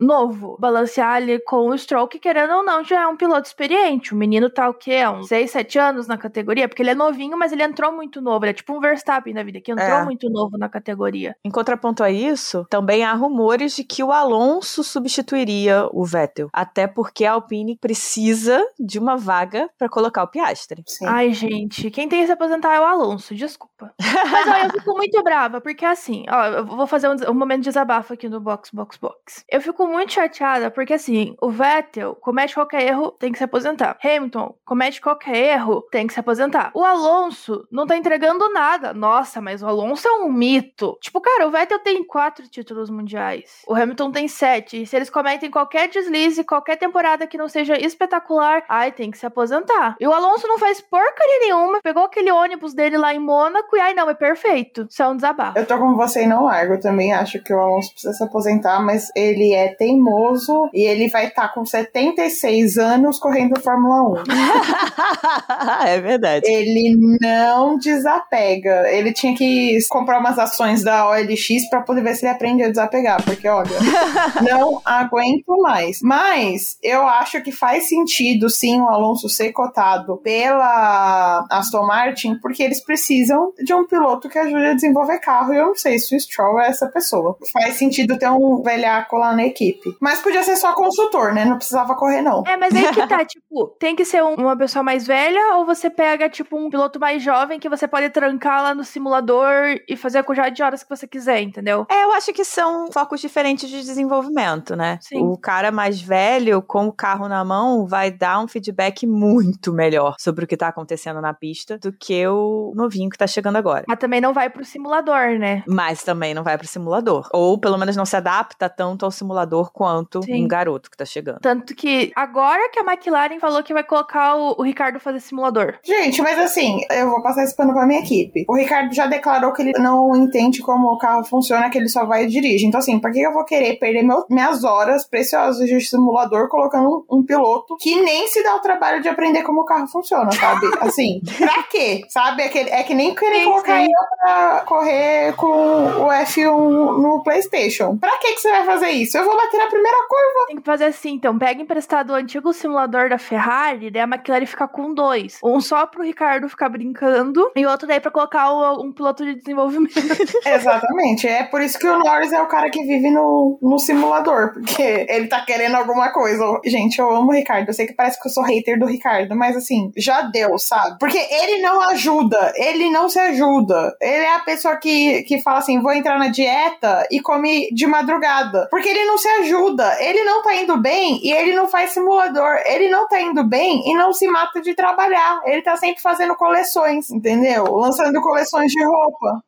novo, 0.00 0.56
balancear 0.58 1.14
ali 1.14 1.38
com 1.40 1.68
o 1.68 1.78
Stroll, 1.78 2.08
que 2.08 2.18
querendo 2.18 2.52
ou 2.54 2.64
não 2.64 2.84
já 2.84 3.02
é 3.02 3.06
um 3.06 3.16
piloto 3.16 3.46
experiente. 3.46 4.12
O 4.12 4.16
menino 4.16 4.50
tá 4.50 4.68
o 4.68 4.74
quê? 4.74 5.06
Uns 5.06 5.28
6, 5.28 5.50
7 5.50 5.78
anos 5.78 6.06
na 6.06 6.18
categoria, 6.18 6.68
porque 6.68 6.82
ele 6.82 6.90
é 6.90 6.94
novinho, 6.94 7.38
mas 7.38 7.52
ele 7.52 7.62
entrou 7.62 7.92
muito 7.92 8.20
novo, 8.20 8.44
ele 8.44 8.50
é 8.50 8.54
tipo 8.54 8.76
um 8.76 8.80
Verstappen 8.80 9.32
da 9.34 9.42
vida, 9.42 9.60
que 9.60 9.72
entrou 9.72 9.86
É. 9.88 10.04
muito 10.04 10.28
novo 10.28 10.58
na 10.58 10.68
categoria. 10.68 11.34
Em 11.44 11.50
contraponto 11.50 12.02
a 12.02 12.10
isso, 12.10 12.66
também 12.68 13.04
há 13.04 13.12
rumores 13.12 13.74
de 13.76 13.84
que 13.84 14.02
o 14.02 14.12
Alonso 14.12 14.82
substituiria 14.84 15.88
o 15.92 16.04
Vettel. 16.04 16.48
Até 16.52 16.86
porque 16.86 17.24
a 17.24 17.32
Alpine 17.32 17.76
precisa 17.76 18.64
de 18.78 18.98
uma 18.98 19.16
vaga 19.16 19.68
pra 19.78 19.88
colocar 19.88 20.22
o 20.22 20.28
Piastri. 20.28 20.82
Sim. 20.86 21.06
Ai, 21.06 21.32
gente, 21.32 21.90
quem 21.90 22.08
tem 22.08 22.20
que 22.20 22.26
se 22.26 22.32
aposentar 22.32 22.74
é 22.74 22.80
o 22.80 22.84
Alonso, 22.84 23.34
desculpa. 23.34 23.92
Mas 23.98 24.48
ó, 24.48 24.56
eu 24.64 24.70
fico 24.70 24.94
muito 24.96 25.22
brava, 25.22 25.60
porque 25.60 25.84
assim, 25.84 26.24
ó, 26.28 26.44
eu 26.46 26.66
vou 26.66 26.86
fazer 26.86 27.08
um, 27.08 27.30
um 27.30 27.34
momento 27.34 27.60
de 27.60 27.64
desabafo 27.70 27.99
aqui 28.12 28.28
no 28.28 28.40
Box, 28.40 28.70
Box, 28.72 28.98
Box. 28.98 29.44
Eu 29.48 29.60
fico 29.60 29.86
muito 29.86 30.12
chateada, 30.12 30.70
porque 30.70 30.94
assim, 30.94 31.34
o 31.40 31.50
Vettel 31.50 32.14
comete 32.16 32.54
qualquer 32.54 32.82
erro, 32.82 33.10
tem 33.12 33.32
que 33.32 33.38
se 33.38 33.44
aposentar. 33.44 33.98
Hamilton 34.02 34.54
comete 34.64 35.00
qualquer 35.00 35.36
erro, 35.36 35.82
tem 35.90 36.06
que 36.06 36.14
se 36.14 36.20
aposentar. 36.20 36.70
O 36.74 36.84
Alonso 36.84 37.66
não 37.70 37.86
tá 37.86 37.96
entregando 37.96 38.48
nada. 38.52 38.92
Nossa, 38.92 39.40
mas 39.40 39.62
o 39.62 39.66
Alonso 39.66 40.06
é 40.08 40.12
um 40.12 40.32
mito. 40.32 40.96
Tipo, 41.00 41.20
cara, 41.20 41.46
o 41.46 41.50
Vettel 41.50 41.78
tem 41.78 42.04
quatro 42.04 42.48
títulos 42.48 42.90
mundiais. 42.90 43.62
O 43.66 43.74
Hamilton 43.74 44.10
tem 44.10 44.28
sete. 44.28 44.82
E 44.82 44.86
se 44.86 44.96
eles 44.96 45.10
cometem 45.10 45.50
qualquer 45.50 45.88
deslize, 45.88 46.44
qualquer 46.44 46.76
temporada 46.76 47.26
que 47.26 47.38
não 47.38 47.48
seja 47.48 47.78
espetacular, 47.78 48.64
ai, 48.68 48.92
tem 48.92 49.10
que 49.10 49.18
se 49.18 49.26
aposentar. 49.26 49.96
E 50.00 50.06
o 50.06 50.12
Alonso 50.12 50.46
não 50.46 50.58
faz 50.58 50.80
porcaria 50.80 51.40
nenhuma, 51.40 51.80
pegou 51.82 52.04
aquele 52.04 52.30
ônibus 52.30 52.74
dele 52.74 52.96
lá 52.96 53.14
em 53.14 53.18
Mônaco 53.18 53.76
e 53.76 53.80
ai, 53.80 53.94
não, 53.94 54.08
é 54.08 54.14
perfeito. 54.14 54.86
Isso 54.88 55.02
é 55.02 55.08
um 55.08 55.16
desabafo. 55.16 55.58
Eu 55.58 55.66
tô 55.66 55.78
com 55.78 55.94
você 55.94 56.22
e 56.22 56.26
não 56.26 56.44
largo. 56.44 56.74
Eu 56.74 56.80
também 56.80 57.12
acho 57.12 57.42
que 57.42 57.52
o 57.52 57.60
Alonso 57.60 57.89
precisa 57.92 58.12
se 58.12 58.22
aposentar, 58.22 58.80
mas 58.80 59.10
ele 59.14 59.52
é 59.52 59.68
teimoso 59.68 60.68
e 60.72 60.82
ele 60.82 61.08
vai 61.08 61.26
estar 61.26 61.48
com 61.48 61.64
76 61.64 62.78
anos 62.78 63.18
correndo 63.18 63.60
Fórmula 63.60 64.20
1. 64.20 64.24
é 65.86 66.00
verdade. 66.00 66.50
Ele 66.50 66.96
não 67.20 67.78
desapega. 67.78 68.90
Ele 68.90 69.12
tinha 69.12 69.34
que 69.34 69.78
comprar 69.88 70.18
umas 70.18 70.38
ações 70.38 70.82
da 70.82 71.08
OLX 71.08 71.68
pra 71.68 71.82
poder 71.82 72.02
ver 72.02 72.14
se 72.14 72.24
ele 72.24 72.32
aprende 72.32 72.62
a 72.62 72.68
desapegar, 72.68 73.22
porque 73.24 73.48
olha, 73.48 73.70
não 74.42 74.80
aguento 74.84 75.60
mais. 75.62 76.00
Mas 76.02 76.78
eu 76.82 77.06
acho 77.06 77.42
que 77.42 77.52
faz 77.52 77.88
sentido 77.88 78.48
sim 78.48 78.80
o 78.80 78.88
Alonso 78.88 79.28
ser 79.28 79.52
cotado 79.52 80.16
pela 80.18 81.46
Aston 81.50 81.86
Martin, 81.86 82.36
porque 82.36 82.62
eles 82.62 82.80
precisam 82.80 83.52
de 83.62 83.74
um 83.74 83.86
piloto 83.86 84.28
que 84.28 84.38
ajude 84.38 84.64
a 84.64 84.74
desenvolver 84.74 85.18
carro. 85.18 85.52
E 85.52 85.56
eu 85.56 85.66
não 85.66 85.74
sei 85.74 85.98
se 85.98 86.14
o 86.14 86.20
Stroll 86.20 86.60
é 86.60 86.68
essa 86.68 86.86
pessoa. 86.86 87.36
Faz 87.52 87.76
sentido 87.80 88.18
ter 88.18 88.30
um 88.30 88.62
velhaco 88.62 89.16
lá 89.16 89.34
na 89.34 89.44
equipe. 89.44 89.96
Mas 90.00 90.20
podia 90.20 90.42
ser 90.42 90.56
só 90.56 90.72
consultor, 90.74 91.34
né? 91.34 91.44
Não 91.44 91.56
precisava 91.56 91.94
correr, 91.96 92.22
não. 92.22 92.42
É, 92.46 92.56
mas 92.56 92.74
aí 92.74 92.92
que 92.92 93.06
tá, 93.06 93.24
tipo, 93.26 93.39
tem 93.78 93.96
que 93.96 94.04
ser 94.04 94.22
um- 94.22 94.34
uma 94.34 94.56
pessoa 94.56 94.82
mais 94.82 95.06
velha 95.06 95.56
ou 95.56 95.66
você 95.66 95.90
pega, 95.90 96.28
tipo, 96.28 96.56
um 96.56 96.70
piloto 96.70 96.98
mais 97.00 97.22
jovem 97.22 97.58
que 97.58 97.68
você 97.68 97.88
pode 97.88 98.08
trancar 98.10 98.62
lá 98.62 98.74
no 98.74 98.84
simulador 98.84 99.76
e 99.88 99.96
fazer 99.96 100.18
a 100.18 100.22
quantidade 100.22 100.54
de 100.54 100.62
horas 100.62 100.82
que 100.82 100.88
você 100.88 101.06
quiser, 101.06 101.40
entendeu? 101.42 101.86
É, 101.90 102.04
eu 102.04 102.12
acho 102.12 102.32
que 102.32 102.44
são 102.44 102.90
focos 102.92 103.20
diferentes 103.20 103.68
de 103.68 103.80
desenvolvimento, 103.82 104.76
né? 104.76 104.98
Sim. 105.00 105.22
O 105.22 105.36
cara 105.36 105.70
mais 105.72 106.00
velho, 106.00 106.62
com 106.62 106.86
o 106.86 106.92
carro 106.92 107.28
na 107.28 107.44
mão, 107.44 107.86
vai 107.86 108.10
dar 108.10 108.40
um 108.40 108.46
feedback 108.48 109.06
muito 109.06 109.72
melhor 109.72 110.14
sobre 110.18 110.44
o 110.44 110.48
que 110.48 110.56
tá 110.56 110.68
acontecendo 110.68 111.20
na 111.20 111.34
pista 111.34 111.78
do 111.78 111.92
que 111.92 112.26
o 112.28 112.72
novinho 112.76 113.10
que 113.10 113.18
tá 113.18 113.26
chegando 113.26 113.56
agora. 113.56 113.84
Mas 113.88 113.98
também 113.98 114.20
não 114.20 114.32
vai 114.32 114.48
pro 114.48 114.64
simulador, 114.64 115.38
né? 115.38 115.62
Mas 115.66 116.02
também 116.02 116.34
não 116.34 116.42
vai 116.44 116.56
pro 116.56 116.66
simulador. 116.68 117.28
Ou 117.32 117.58
pelo 117.58 117.76
menos 117.78 117.96
não 117.96 118.06
se 118.06 118.16
adapta 118.16 118.68
tanto 118.68 119.04
ao 119.04 119.10
simulador 119.10 119.72
quanto 119.72 120.22
Sim. 120.22 120.44
um 120.44 120.48
garoto 120.48 120.90
que 120.90 120.96
tá 120.96 121.04
chegando. 121.04 121.40
Tanto 121.40 121.74
que 121.74 122.12
agora 122.14 122.68
que 122.70 122.78
a 122.78 122.82
McLaren 122.84 123.39
falou 123.40 123.62
que 123.62 123.72
vai 123.74 123.82
colocar 123.82 124.36
o, 124.36 124.54
o 124.58 124.62
Ricardo 124.62 125.00
fazer 125.00 125.20
simulador. 125.20 125.74
Gente, 125.82 126.20
mas 126.22 126.38
assim, 126.38 126.80
eu 126.90 127.10
vou 127.10 127.22
passar 127.22 127.42
esse 127.44 127.56
pano 127.56 127.72
pra 127.72 127.86
minha 127.86 128.00
equipe. 128.00 128.44
O 128.48 128.54
Ricardo 128.56 128.94
já 128.94 129.06
declarou 129.06 129.52
que 129.52 129.62
ele 129.62 129.72
não 129.78 130.14
entende 130.14 130.60
como 130.62 130.88
o 130.88 130.98
carro 130.98 131.24
funciona, 131.24 131.70
que 131.70 131.78
ele 131.78 131.88
só 131.88 132.04
vai 132.04 132.24
e 132.24 132.28
dirige. 132.28 132.66
Então, 132.66 132.78
assim, 132.78 132.98
por 133.00 133.10
que 133.10 133.20
eu 133.20 133.32
vou 133.32 133.44
querer 133.44 133.78
perder 133.78 134.02
meu- 134.02 134.24
minhas 134.28 134.62
horas 134.64 135.06
preciosas 135.06 135.66
de 135.68 135.80
simulador 135.80 136.48
colocando 136.48 137.04
um, 137.10 137.18
um 137.18 137.22
piloto 137.24 137.76
que 137.78 138.00
nem 138.02 138.28
se 138.28 138.42
dá 138.42 138.54
o 138.54 138.60
trabalho 138.60 139.00
de 139.02 139.08
aprender 139.08 139.42
como 139.42 139.62
o 139.62 139.64
carro 139.64 139.86
funciona, 139.86 140.30
sabe? 140.32 140.66
Assim, 140.80 141.20
pra 141.38 141.62
quê? 141.64 142.02
Sabe? 142.08 142.42
É 142.42 142.48
que, 142.48 142.58
é 142.58 142.82
que 142.82 142.94
nem 142.94 143.14
querer 143.14 143.44
colocar 143.44 143.82
eu 143.82 143.88
pra 144.22 144.62
correr 144.66 145.34
com 145.36 145.46
o 145.46 146.06
F1 146.08 147.00
no 147.00 147.22
PlayStation. 147.22 147.96
Pra 147.96 148.18
que, 148.18 148.32
que 148.32 148.40
você 148.40 148.50
vai 148.50 148.64
fazer 148.64 148.90
isso? 148.90 149.16
Eu 149.16 149.24
vou 149.24 149.36
bater 149.36 149.58
na 149.58 149.66
primeira 149.66 149.96
curva. 150.08 150.46
Tem 150.48 150.56
que 150.56 150.62
fazer 150.62 150.84
assim, 150.84 151.12
então. 151.14 151.38
Pega 151.38 151.62
emprestado 151.62 152.10
o 152.10 152.14
antigo 152.14 152.52
simulador 152.52 153.08
da 153.08 153.18
Ferrari, 153.30 153.90
daí 153.92 154.02
a 154.02 154.06
McLaren 154.06 154.44
fica 154.44 154.66
com 154.66 154.92
dois. 154.92 155.38
Um 155.42 155.60
só 155.60 155.86
pro 155.86 156.02
Ricardo 156.02 156.48
ficar 156.48 156.68
brincando 156.68 157.50
e 157.54 157.64
outro 157.64 157.86
daí 157.86 158.00
pra 158.00 158.10
colocar 158.10 158.50
o- 158.50 158.82
um 158.84 158.92
piloto 158.92 159.24
de 159.24 159.36
desenvolvimento. 159.36 159.94
Exatamente. 160.44 161.28
É 161.28 161.44
por 161.44 161.62
isso 161.62 161.78
que 161.78 161.86
o 161.86 161.96
Norris 161.98 162.32
é 162.32 162.42
o 162.42 162.46
cara 162.48 162.68
que 162.70 162.82
vive 162.82 163.08
no, 163.10 163.56
no 163.62 163.78
simulador, 163.78 164.52
porque 164.52 165.06
ele 165.08 165.28
tá 165.28 165.40
querendo 165.44 165.76
alguma 165.76 166.10
coisa. 166.12 166.44
Gente, 166.66 166.98
eu 166.98 167.08
amo 167.10 167.28
o 167.30 167.34
Ricardo. 167.34 167.68
Eu 167.68 167.72
sei 167.74 167.86
que 167.86 167.92
parece 167.94 168.20
que 168.20 168.26
eu 168.26 168.32
sou 168.32 168.42
hater 168.42 168.78
do 168.78 168.86
Ricardo, 168.86 169.36
mas 169.36 169.56
assim, 169.56 169.92
já 169.96 170.22
deu, 170.22 170.58
sabe? 170.58 170.96
Porque 170.98 171.18
ele 171.18 171.62
não 171.62 171.80
ajuda, 171.90 172.52
ele 172.56 172.90
não 172.90 173.08
se 173.08 173.18
ajuda. 173.20 173.96
Ele 174.00 174.24
é 174.24 174.34
a 174.34 174.40
pessoa 174.40 174.76
que, 174.76 175.22
que 175.22 175.40
fala 175.40 175.58
assim: 175.58 175.80
vou 175.80 175.92
entrar 175.92 176.18
na 176.18 176.28
dieta 176.28 177.06
e 177.12 177.20
come 177.20 177.68
de 177.72 177.86
madrugada. 177.86 178.66
Porque 178.72 178.88
ele 178.88 179.04
não 179.04 179.16
se 179.18 179.28
ajuda. 179.28 179.96
Ele 180.00 180.24
não 180.24 180.42
tá 180.42 180.54
indo 180.56 180.76
bem 180.78 181.20
e 181.22 181.32
ele 181.32 181.54
não 181.54 181.68
faz 181.68 181.90
simulador. 181.92 182.56
Ele 182.66 182.88
não 182.88 183.06
tá 183.08 183.19
indo 183.20 183.44
bem 183.44 183.82
e 183.90 183.94
não 183.94 184.12
se 184.12 184.26
mata 184.28 184.60
de 184.60 184.74
trabalhar. 184.74 185.40
Ele 185.44 185.62
tá 185.62 185.76
sempre 185.76 186.00
fazendo 186.00 186.34
coleções, 186.36 187.10
entendeu? 187.10 187.64
Lançando 187.64 188.20
coleções 188.20 188.70
de 188.70 188.84
roupa. 188.84 189.42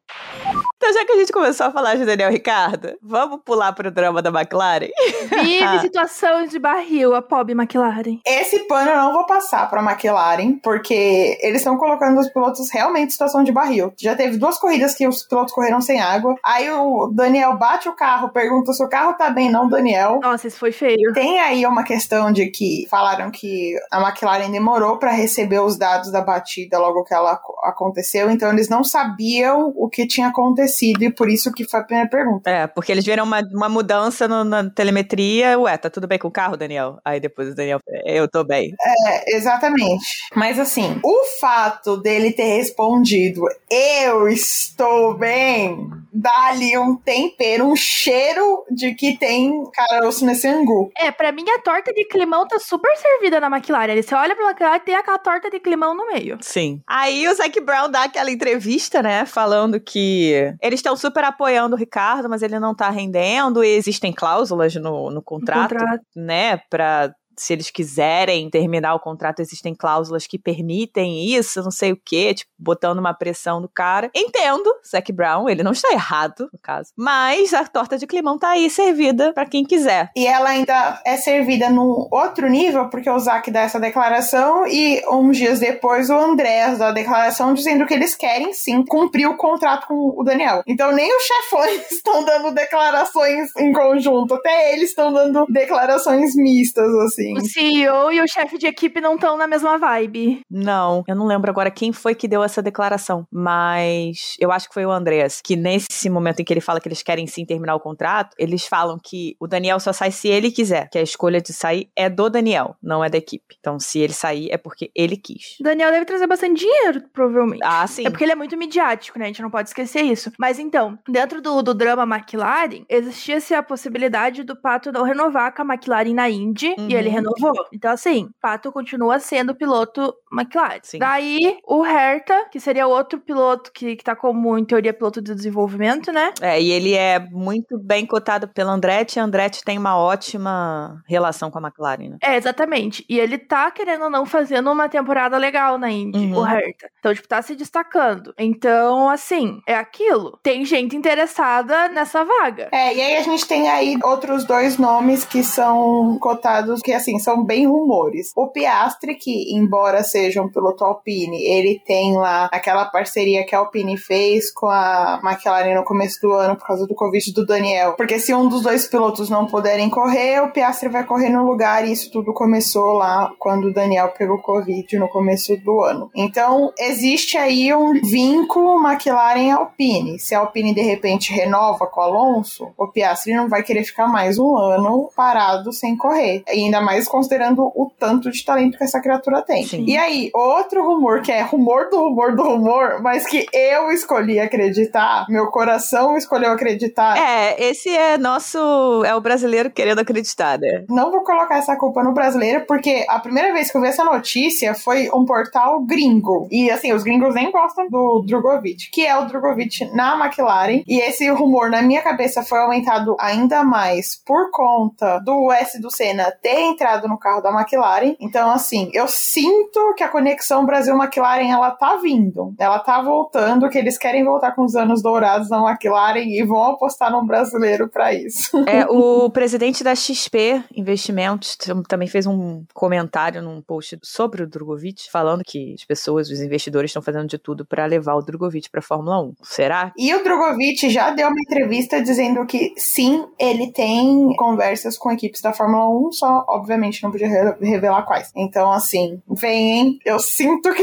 Então, 0.83 0.95
já 0.95 1.05
que 1.05 1.13
a 1.13 1.17
gente 1.17 1.31
começou 1.31 1.67
a 1.67 1.71
falar 1.71 1.95
de 1.95 2.05
Daniel 2.05 2.29
Ricardo, 2.29 2.99
vamos 3.01 3.39
pular 3.45 3.73
pro 3.73 3.89
drama 3.89 4.21
da 4.21 4.31
McLaren? 4.31 4.89
Vive 5.31 5.79
situação 5.79 6.45
de 6.45 6.59
barril, 6.59 7.15
a 7.15 7.23
pobre 7.23 7.53
McLaren. 7.53 8.19
Esse 8.27 8.67
pano 8.67 8.91
eu 8.91 8.97
não 8.97 9.13
vou 9.13 9.25
passar 9.25 9.71
pra 9.71 9.81
McLaren, 9.81 10.59
porque 10.61 11.39
eles 11.41 11.59
estão 11.59 11.77
colocando 11.77 12.19
os 12.19 12.29
pilotos 12.31 12.69
realmente 12.73 13.07
em 13.07 13.11
situação 13.11 13.45
de 13.45 13.53
barril. 13.53 13.93
Já 13.97 14.17
teve 14.17 14.37
duas 14.39 14.59
corridas 14.59 14.93
que 14.93 15.07
os 15.07 15.23
pilotos 15.23 15.55
correram 15.55 15.81
sem 15.81 16.01
água. 16.01 16.35
Aí 16.45 16.69
o 16.69 17.07
Daniel 17.15 17.57
bate 17.57 17.89
o 17.89 17.95
carro, 17.95 18.31
pergunta 18.31 18.73
se 18.73 18.83
o 18.83 18.89
carro 18.89 19.13
tá 19.13 19.31
bem, 19.31 19.53
não, 19.53 19.69
Daniel. 19.69 20.19
Nossa, 20.21 20.49
isso 20.49 20.59
foi 20.59 20.73
feio. 20.73 21.13
Tem 21.13 21.39
aí 21.39 21.65
uma 21.65 21.85
questão 21.85 22.33
de 22.33 22.51
que 22.51 22.89
falaram 22.91 23.31
que 23.31 23.77
a 23.89 24.01
McLaren 24.01 24.51
demorou 24.51 24.99
para 24.99 25.13
receber 25.13 25.61
os 25.61 25.79
dados 25.79 26.11
da 26.11 26.23
batida 26.23 26.77
logo 26.77 27.05
que 27.05 27.15
ela 27.15 27.41
aconteceu, 27.63 28.29
então 28.33 28.51
eles 28.51 28.69
não 28.69 28.83
sabiam 28.83 29.73
o 29.77 29.89
que 29.89 30.09
tinha 30.09 30.27
acontecido 30.27 30.72
e 30.81 31.13
por 31.13 31.29
isso 31.29 31.53
que 31.53 31.65
foi 31.65 31.81
a 31.81 31.85
primeira 31.85 32.09
pergunta. 32.09 32.49
É, 32.49 32.67
porque 32.67 32.93
eles 32.93 33.05
viram 33.05 33.25
uma, 33.25 33.41
uma 33.53 33.69
mudança 33.69 34.27
no, 34.27 34.45
na 34.45 34.69
telemetria. 34.71 35.59
Ué, 35.59 35.77
tá 35.77 35.91
tudo 35.91 36.07
bem 36.07 36.19
com 36.19 36.29
o 36.29 36.33
carro, 36.33 36.57
Daniel? 36.57 36.99
Aí 37.05 37.21
depois 37.21 37.49
o 37.49 37.55
Daniel, 37.55 37.79
eu 38.05 38.29
tô 38.29 38.45
bem. 38.45 38.73
É, 39.09 39.37
exatamente. 39.37 40.05
Mas 40.35 40.59
assim, 40.59 40.99
o 41.03 41.25
fato 41.41 41.97
dele 41.97 42.33
ter 42.33 42.57
respondido 42.57 43.43
eu 43.71 44.29
estou 44.29 45.17
bem, 45.17 45.89
dá 46.13 46.49
ali 46.49 46.77
um 46.77 46.97
tempero, 46.97 47.65
um 47.65 47.75
cheiro 47.75 48.65
de 48.71 48.95
que 48.95 49.17
tem 49.17 49.63
caroço 49.73 50.25
nesse 50.27 50.47
angu. 50.47 50.91
É, 50.99 51.11
pra 51.11 51.33
mim 51.33 51.45
a 51.49 51.61
torta 51.61 51.93
de 51.93 52.05
climão 52.05 52.47
tá 52.47 52.59
super 52.59 52.95
servida 52.97 53.41
na 53.41 53.47
McLaren. 53.49 54.01
Você 54.01 54.15
olha 54.15 54.37
pra 54.37 54.51
McLaren 54.51 54.77
e 54.77 54.81
tem 54.81 54.95
aquela 54.95 55.19
torta 55.19 55.51
de 55.51 55.59
climão 55.59 55.95
no 55.95 56.07
meio. 56.07 56.39
Sim. 56.41 56.81
Aí 56.87 57.27
o 57.27 57.35
Zac 57.35 57.59
Brown 57.61 57.91
dá 57.91 58.05
aquela 58.05 58.31
entrevista, 58.31 59.03
né, 59.03 59.25
falando 59.25 59.81
que 59.81 60.55
eles 60.61 60.79
estão 60.79 60.97
super 60.97 61.25
apoiando 61.25 61.75
o 61.75 61.79
Ricardo, 61.79 62.29
mas 62.29 62.43
ele 62.43 62.59
não 62.59 62.75
tá 62.75 62.91
rendendo 62.91 63.65
e 63.65 63.69
existem 63.69 64.13
cláusulas 64.13 64.75
no, 64.75 65.11
no 65.11 65.23
contrato, 65.23 65.75
contrato. 65.75 66.03
né, 66.15 66.59
pra 66.69 67.13
se 67.37 67.53
eles 67.53 67.71
quiserem 67.71 68.49
terminar 68.51 68.95
o 68.95 69.01
contrato, 69.01 69.41
existem 69.41 69.75
cláusulas 69.75 70.27
que 70.27 70.39
permitem 70.39 71.27
isso, 71.35 71.63
não 71.63 71.71
sei 71.71 71.93
o 71.93 72.01
quê, 72.03 72.35
tipo, 72.35 72.51
botando 72.59 72.99
uma 72.99 73.15
pressão 73.15 73.61
no 73.61 73.69
cara. 73.69 74.11
Entendo, 74.15 74.73
Zac 74.89 75.13
Brown, 75.13 75.49
ele 75.49 75.63
não 75.63 75.73
está 75.73 75.93
errado, 75.93 76.49
no 76.53 76.59
caso. 76.59 76.91
Mas 76.97 77.53
a 77.53 77.67
torta 77.67 77.99
de 77.99 78.07
climão 78.07 78.39
tá 78.39 78.51
aí 78.51 78.71
servida 78.71 79.33
pra 79.33 79.47
quem 79.47 79.65
quiser. 79.65 80.11
E 80.17 80.27
ela 80.27 80.51
ainda 80.51 81.01
é 81.05 81.17
servida 81.17 81.69
num 81.69 82.09
outro 82.11 82.49
nível, 82.49 82.89
porque 82.89 83.11
o 83.11 83.19
Zac 83.19 83.51
dá 83.51 83.61
essa 83.61 83.81
declaração 83.81 84.67
e 84.67 85.03
uns 85.11 85.37
dias 85.37 85.59
depois 85.59 86.11
o 86.11 86.15
Andrés 86.15 86.79
dá 86.79 86.89
a 86.89 86.93
declaração 86.93 87.55
dizendo 87.55 87.87
que 87.87 87.95
eles 87.95 88.15
querem 88.15 88.53
sim 88.53 88.85
cumprir 88.85 89.27
o 89.27 89.37
contrato 89.37 89.87
com 89.87 90.15
o 90.17 90.23
Daniel. 90.23 90.63
Então 90.67 90.93
nem 90.93 91.11
os 91.17 91.23
chefões 91.23 91.91
estão 91.91 92.25
dando 92.25 92.53
declarações 92.53 93.51
em 93.59 93.73
conjunto, 93.73 94.35
até 94.35 94.73
eles 94.75 94.91
estão 94.91 95.13
dando 95.13 95.47
declarações 95.49 96.35
mistas, 96.35 96.93
assim. 97.07 97.22
O 97.37 97.41
CEO 97.41 98.13
e 98.13 98.21
o 98.21 98.27
chefe 98.29 98.59
de 98.59 98.67
equipe 98.67 99.01
não 99.01 99.15
estão 99.15 99.37
na 99.37 99.47
mesma 99.47 99.79
vibe. 99.79 100.41
Não, 100.51 101.03
eu 101.07 101.15
não 101.15 101.27
lembro 101.27 101.51
agora 101.51 101.71
quem 101.71 101.93
foi 101.93 102.15
que 102.15 102.29
deu 102.29 102.43
essa 102.43 102.63
declaração, 102.63 103.27
mas 103.31 104.37
eu 104.39 104.51
acho 104.53 104.69
que 104.69 104.75
foi 104.75 104.85
o 104.87 104.91
Andreas, 104.91 105.41
que 105.43 105.57
nesse 105.57 106.09
momento 106.11 106.41
em 106.41 106.45
que 106.45 106.53
ele 106.53 106.61
fala 106.61 106.81
que 106.81 106.89
eles 106.89 107.03
querem 107.03 107.27
sim 107.27 107.45
terminar 107.45 107.75
o 107.75 107.81
contrato, 107.81 108.35
eles 108.39 108.67
falam 108.67 108.99
que 109.03 109.37
o 109.41 109.47
Daniel 109.47 109.79
só 109.81 109.93
sai 109.93 110.11
se 110.11 110.29
ele 110.29 110.51
quiser, 110.51 110.89
que 110.91 110.99
a 110.99 111.03
escolha 111.03 111.41
de 111.41 111.53
sair 111.53 111.89
é 111.97 112.09
do 112.09 112.29
Daniel, 112.29 112.77
não 112.83 113.05
é 113.05 113.09
da 113.11 113.19
equipe. 113.19 113.57
Então, 113.59 113.79
se 113.79 113.99
ele 114.01 114.13
sair, 114.13 114.51
é 114.51 114.57
porque 114.57 114.91
ele 114.95 115.17
quis. 115.17 115.57
O 115.61 115.65
Daniel 115.65 115.91
deve 115.91 116.05
trazer 116.05 116.27
bastante 116.27 116.61
dinheiro, 116.61 117.03
provavelmente. 117.13 117.61
Ah, 117.65 117.87
sim. 117.87 118.07
É 118.07 118.11
porque 118.11 118.25
ele 118.25 118.33
é 118.33 118.37
muito 118.37 118.57
midiático, 118.57 119.19
né? 119.19 119.25
A 119.27 119.29
gente 119.29 119.43
não 119.43 119.51
pode 119.51 119.69
esquecer 119.69 120.03
isso. 120.03 120.33
Mas 120.39 120.59
então, 120.59 120.99
dentro 121.09 121.41
do, 121.41 121.63
do 121.63 121.75
drama 121.75 122.03
McLaren, 122.17 122.85
existia-se 122.89 123.55
a 123.55 123.63
possibilidade 123.63 124.43
do 124.45 124.57
Pato 124.57 124.91
não 124.93 125.03
renovar 125.05 125.55
com 125.55 125.63
a 125.63 125.75
McLaren 125.75 126.15
na 126.15 126.29
Indy, 126.31 126.75
Uhum. 126.79 126.89
e 126.89 126.95
ele 126.95 127.09
renovou. 127.13 127.67
Então, 127.73 127.93
assim, 127.93 128.29
Pato 128.41 128.73
continua 128.73 129.19
sendo 129.19 129.55
piloto 129.55 130.15
McLaren. 130.33 130.81
Sim. 130.83 130.99
Daí, 130.99 131.59
o 131.67 131.85
Herta, 131.85 132.47
que 132.51 132.59
seria 132.59 132.87
outro 132.87 133.21
piloto 133.21 133.71
que, 133.73 133.97
que 133.97 134.05
tá 134.05 134.17
como, 134.17 134.59
em 134.59 134.65
teoria, 134.65 134.93
piloto 134.93 135.21
de 135.21 135.35
desenvolvimento, 135.35 136.13
né? 136.13 136.33
É, 136.41 136.61
e 136.61 136.71
ele 136.71 136.95
é 136.95 137.19
muito 137.19 137.79
bem 137.79 138.07
cotado 138.07 138.49
pelo 138.49 138.71
Andretti, 138.71 139.19
e 139.19 139.21
Andretti 139.21 139.65
tem 139.65 139.79
uma 139.79 139.97
ótima 139.97 141.03
relação 141.07 141.51
com 141.51 141.59
a 141.59 141.63
McLaren, 141.63 142.11
né? 142.11 142.17
É, 142.23 142.37
exatamente. 142.37 143.05
E 143.09 143.19
ele 143.19 143.39
tá, 143.39 143.71
querendo 143.71 144.05
ou 144.05 144.11
não, 144.11 144.25
fazendo 144.27 144.71
uma 144.71 144.89
temporada 144.89 145.37
legal 145.37 145.79
na 145.79 145.91
Indy, 145.91 146.19
Uhum. 146.19 146.39
o 146.39 146.47
Herta. 146.47 146.89
Então, 146.99 147.15
tipo, 147.15 147.29
tá 147.29 147.43
se 147.43 147.55
destacando. 147.55 148.33
Então, 148.39 149.09
assim, 149.09 149.61
é 149.67 149.75
aquilo. 149.75 150.39
Tem 150.43 150.65
gente 150.65 150.97
interessada 150.97 151.89
nessa 151.89 152.25
vaga. 152.25 152.69
É, 152.73 152.95
e 152.95 153.01
aí 153.01 153.17
a 153.17 153.23
gente 153.23 153.47
tem 153.47 153.69
aí 153.69 153.99
outros 154.03 154.45
dois 154.45 154.79
nomes 154.79 155.25
que 155.25 155.43
são 155.43 156.19
cotados, 156.19 156.81
que 156.81 156.93
assim, 157.03 157.19
são 157.19 157.45
bem 157.45 157.67
rumores. 157.67 158.33
O 158.37 158.49
Piastri, 158.49 159.15
que 159.17 159.55
embora 159.55 160.03
seja 160.03 160.41
um 160.41 160.49
piloto 160.49 160.85
Alpine, 160.85 161.43
ele 161.45 161.81
tem 161.85 162.17
lá 162.17 162.49
aquela 162.53 162.87
parceria 162.87 163.45
que 163.45 163.55
a 163.55 163.59
Alpine 163.59 163.97
fez 163.97 164.53
com 164.53 164.67
a 164.67 165.21
McLaren 165.23 165.75
no 165.75 165.85
começo 165.85 166.21
do 166.21 166.33
ano 166.33 166.57
por 166.57 166.67
causa 166.67 166.87
do 166.87 166.95
Covid 166.95 167.33
do 167.33 167.47
Daniel. 167.47 167.95
Porque 167.95 168.19
se 168.19 168.33
um 168.35 168.49
dos 168.49 168.63
dois 168.63 168.87
pilotos 168.87 169.29
não 169.29 169.47
puderem 169.47 169.91
correr, 169.91 170.41
o 170.41 170.51
Piastri 170.51 170.89
vai 170.89 171.05
correr 171.05 171.29
no 171.29 171.45
lugar 171.45 171.87
e 171.87 171.93
isso 171.93 172.11
tudo 172.11 172.33
começou 172.33 172.93
lá 172.93 173.33
quando 173.39 173.67
o 173.67 173.73
Daniel 173.73 174.09
pegou 174.17 174.39
Covid 174.39 174.99
no 174.99 175.09
começo 175.09 175.57
do 175.59 175.83
ano. 175.83 176.11
Então, 176.15 176.73
existe 176.79 177.37
aí 177.37 177.75
um 177.75 177.93
vínculo 177.93 178.81
McLaren-Alpine. 178.87 180.19
Se 180.19 180.35
a 180.35 180.41
Alpine 180.41 180.75
de 180.75 180.83
repente 180.83 181.33
renova 181.33 181.87
com 181.87 182.01
o 182.01 182.05
Alonso, 182.05 182.69
o 182.77 182.89
Piastri 182.89 183.35
não 183.35 183.49
vai 183.49 183.63
querer 183.63 183.85
ficar 183.85 184.07
mais 184.07 184.39
um 184.39 184.57
ano 184.57 185.11
parado 185.17 185.73
sem 185.73 185.97
correr. 185.97 186.43
Ainda 186.49 186.81
mais 186.81 186.92
considerando 187.09 187.63
o 187.75 187.91
tanto 187.99 188.31
de 188.31 188.45
talento 188.45 188.79
que 188.79 188.85
essa 188.85 189.01
criatura 189.01 189.43
tem. 189.43 189.65
Sim. 189.67 189.85
E 189.87 189.97
aí, 189.97 190.31
outro 190.35 190.85
rumor, 190.85 191.23
que 191.23 191.33
é 191.33 191.43
rumor 191.43 191.89
do 191.91 191.99
rumor 191.99 192.35
do 192.35 192.43
rumor, 192.43 193.03
mas 193.03 193.27
que 193.27 193.47
eu 193.53 193.91
escolhi 193.91 194.39
acreditar, 194.39 195.27
meu 195.29 195.47
coração 195.49 196.17
escolheu 196.17 196.51
acreditar. 196.53 197.17
É, 197.19 197.63
esse 197.71 197.89
é 197.89 198.19
nosso. 198.19 198.59
É 199.05 199.15
o 199.15 199.21
brasileiro 199.21 199.71
querendo 199.71 200.01
acreditar, 200.01 200.59
né? 200.59 200.85
Não 200.89 201.11
vou 201.11 201.23
colocar 201.23 201.59
essa 201.59 201.77
culpa 201.77 202.03
no 202.03 202.13
brasileiro, 202.13 202.65
porque 202.67 203.05
a 203.09 203.19
primeira 203.19 203.53
vez 203.53 203.71
que 203.71 203.77
eu 203.77 203.81
vi 203.81 203.89
essa 203.89 204.05
notícia 204.05 204.75
foi 204.75 205.09
um 205.13 205.25
portal 205.25 205.85
gringo. 205.85 206.49
E 206.51 206.71
assim, 206.71 206.93
os 206.93 207.03
gringos 207.03 207.35
nem 207.35 207.51
gostam 207.51 207.89
do 207.89 208.25
Drogovic, 208.27 208.91
que 208.91 209.07
é 209.07 209.17
o 209.17 209.27
Drogovic 209.27 209.85
na 209.95 210.19
McLaren. 210.19 210.83
E 210.87 211.01
esse 211.01 211.29
rumor 211.31 211.71
na 211.71 211.83
minha 211.83 212.03
cabeça 212.03 212.43
foi 212.43 212.59
aumentado 212.59 213.17
ainda 213.19 213.63
mais 213.65 214.21
por 214.25 214.51
conta 214.51 215.19
do 215.19 215.51
S 215.53 215.81
do 215.81 215.91
Senna 215.91 216.33
ter 216.43 216.61
entrado 216.83 217.07
no 217.09 217.17
carro 217.17 217.41
da 217.41 217.51
McLaren. 217.51 218.17
Então, 218.21 218.51
assim, 218.51 218.91
eu 218.93 219.07
sinto 219.07 219.95
que 219.97 220.03
a 220.03 220.09
conexão 220.09 220.67
Brasil-McLaren 220.67 221.49
ela 221.49 221.71
tá 221.71 221.97
vindo. 221.97 222.55
Ela 222.59 222.81
tá 222.81 223.01
voltando, 223.01 223.69
que 223.69 223.79
eles 223.79 223.97
querem 223.97 224.25
voltar 224.25 224.53
com 224.53 224.65
os 224.65 224.75
anos 224.75 225.01
dourados 225.01 225.49
na 225.49 225.59
McLaren 225.71 226.25
e 226.25 226.43
vão 226.45 226.73
apostar 226.73 227.13
num 227.13 227.25
brasileiro 227.25 227.89
pra 227.89 228.13
isso. 228.13 228.59
É, 228.67 228.85
o 228.87 229.31
presidente 229.31 229.85
da 229.85 229.95
XP 229.95 230.63
Investimentos 230.75 231.57
tam- 231.57 231.83
também 231.85 232.09
fez 232.09 232.27
um 232.27 232.65
comentário 232.75 233.41
num 233.43 233.63
post 233.63 233.99
sobre 234.03 234.43
o 234.43 234.47
Drogovic, 234.49 235.11
falando 235.11 235.43
que 235.45 235.75
as 235.79 235.85
pessoas, 235.85 236.29
os 236.31 236.41
investidores, 236.41 236.91
estão 236.91 237.03
fazendo 237.03 237.29
de 237.29 237.39
tudo 237.39 237.65
para 237.65 237.87
levar 237.87 238.15
o 238.15 238.23
Drogovic 238.23 238.69
para 238.71 238.83
Fórmula 238.83 239.21
1. 239.23 239.35
Será? 239.43 239.93
E 239.97 240.13
o 240.15 240.25
Drogovic 240.25 240.91
já 240.91 241.11
deu 241.11 241.29
uma 241.29 241.41
entrevista 241.41 242.03
dizendo 242.03 242.45
que 242.47 242.73
sim, 242.77 243.25
ele 243.39 243.71
tem 243.73 244.35
conversas 244.37 244.99
com 244.99 245.11
equipes 245.13 245.41
da 245.41 245.53
Fórmula 245.53 245.89
1, 246.09 246.13
só 246.13 246.45
obviamente 246.49 246.72
não 247.03 247.11
podia 247.11 247.29
re- 247.29 247.57
revelar 247.61 248.03
quais. 248.05 248.31
Então, 248.37 248.71
assim, 248.73 249.21
vem, 249.29 249.73
hein? 249.79 249.99
Eu 250.05 250.19
sinto 250.19 250.73
que. 250.73 250.83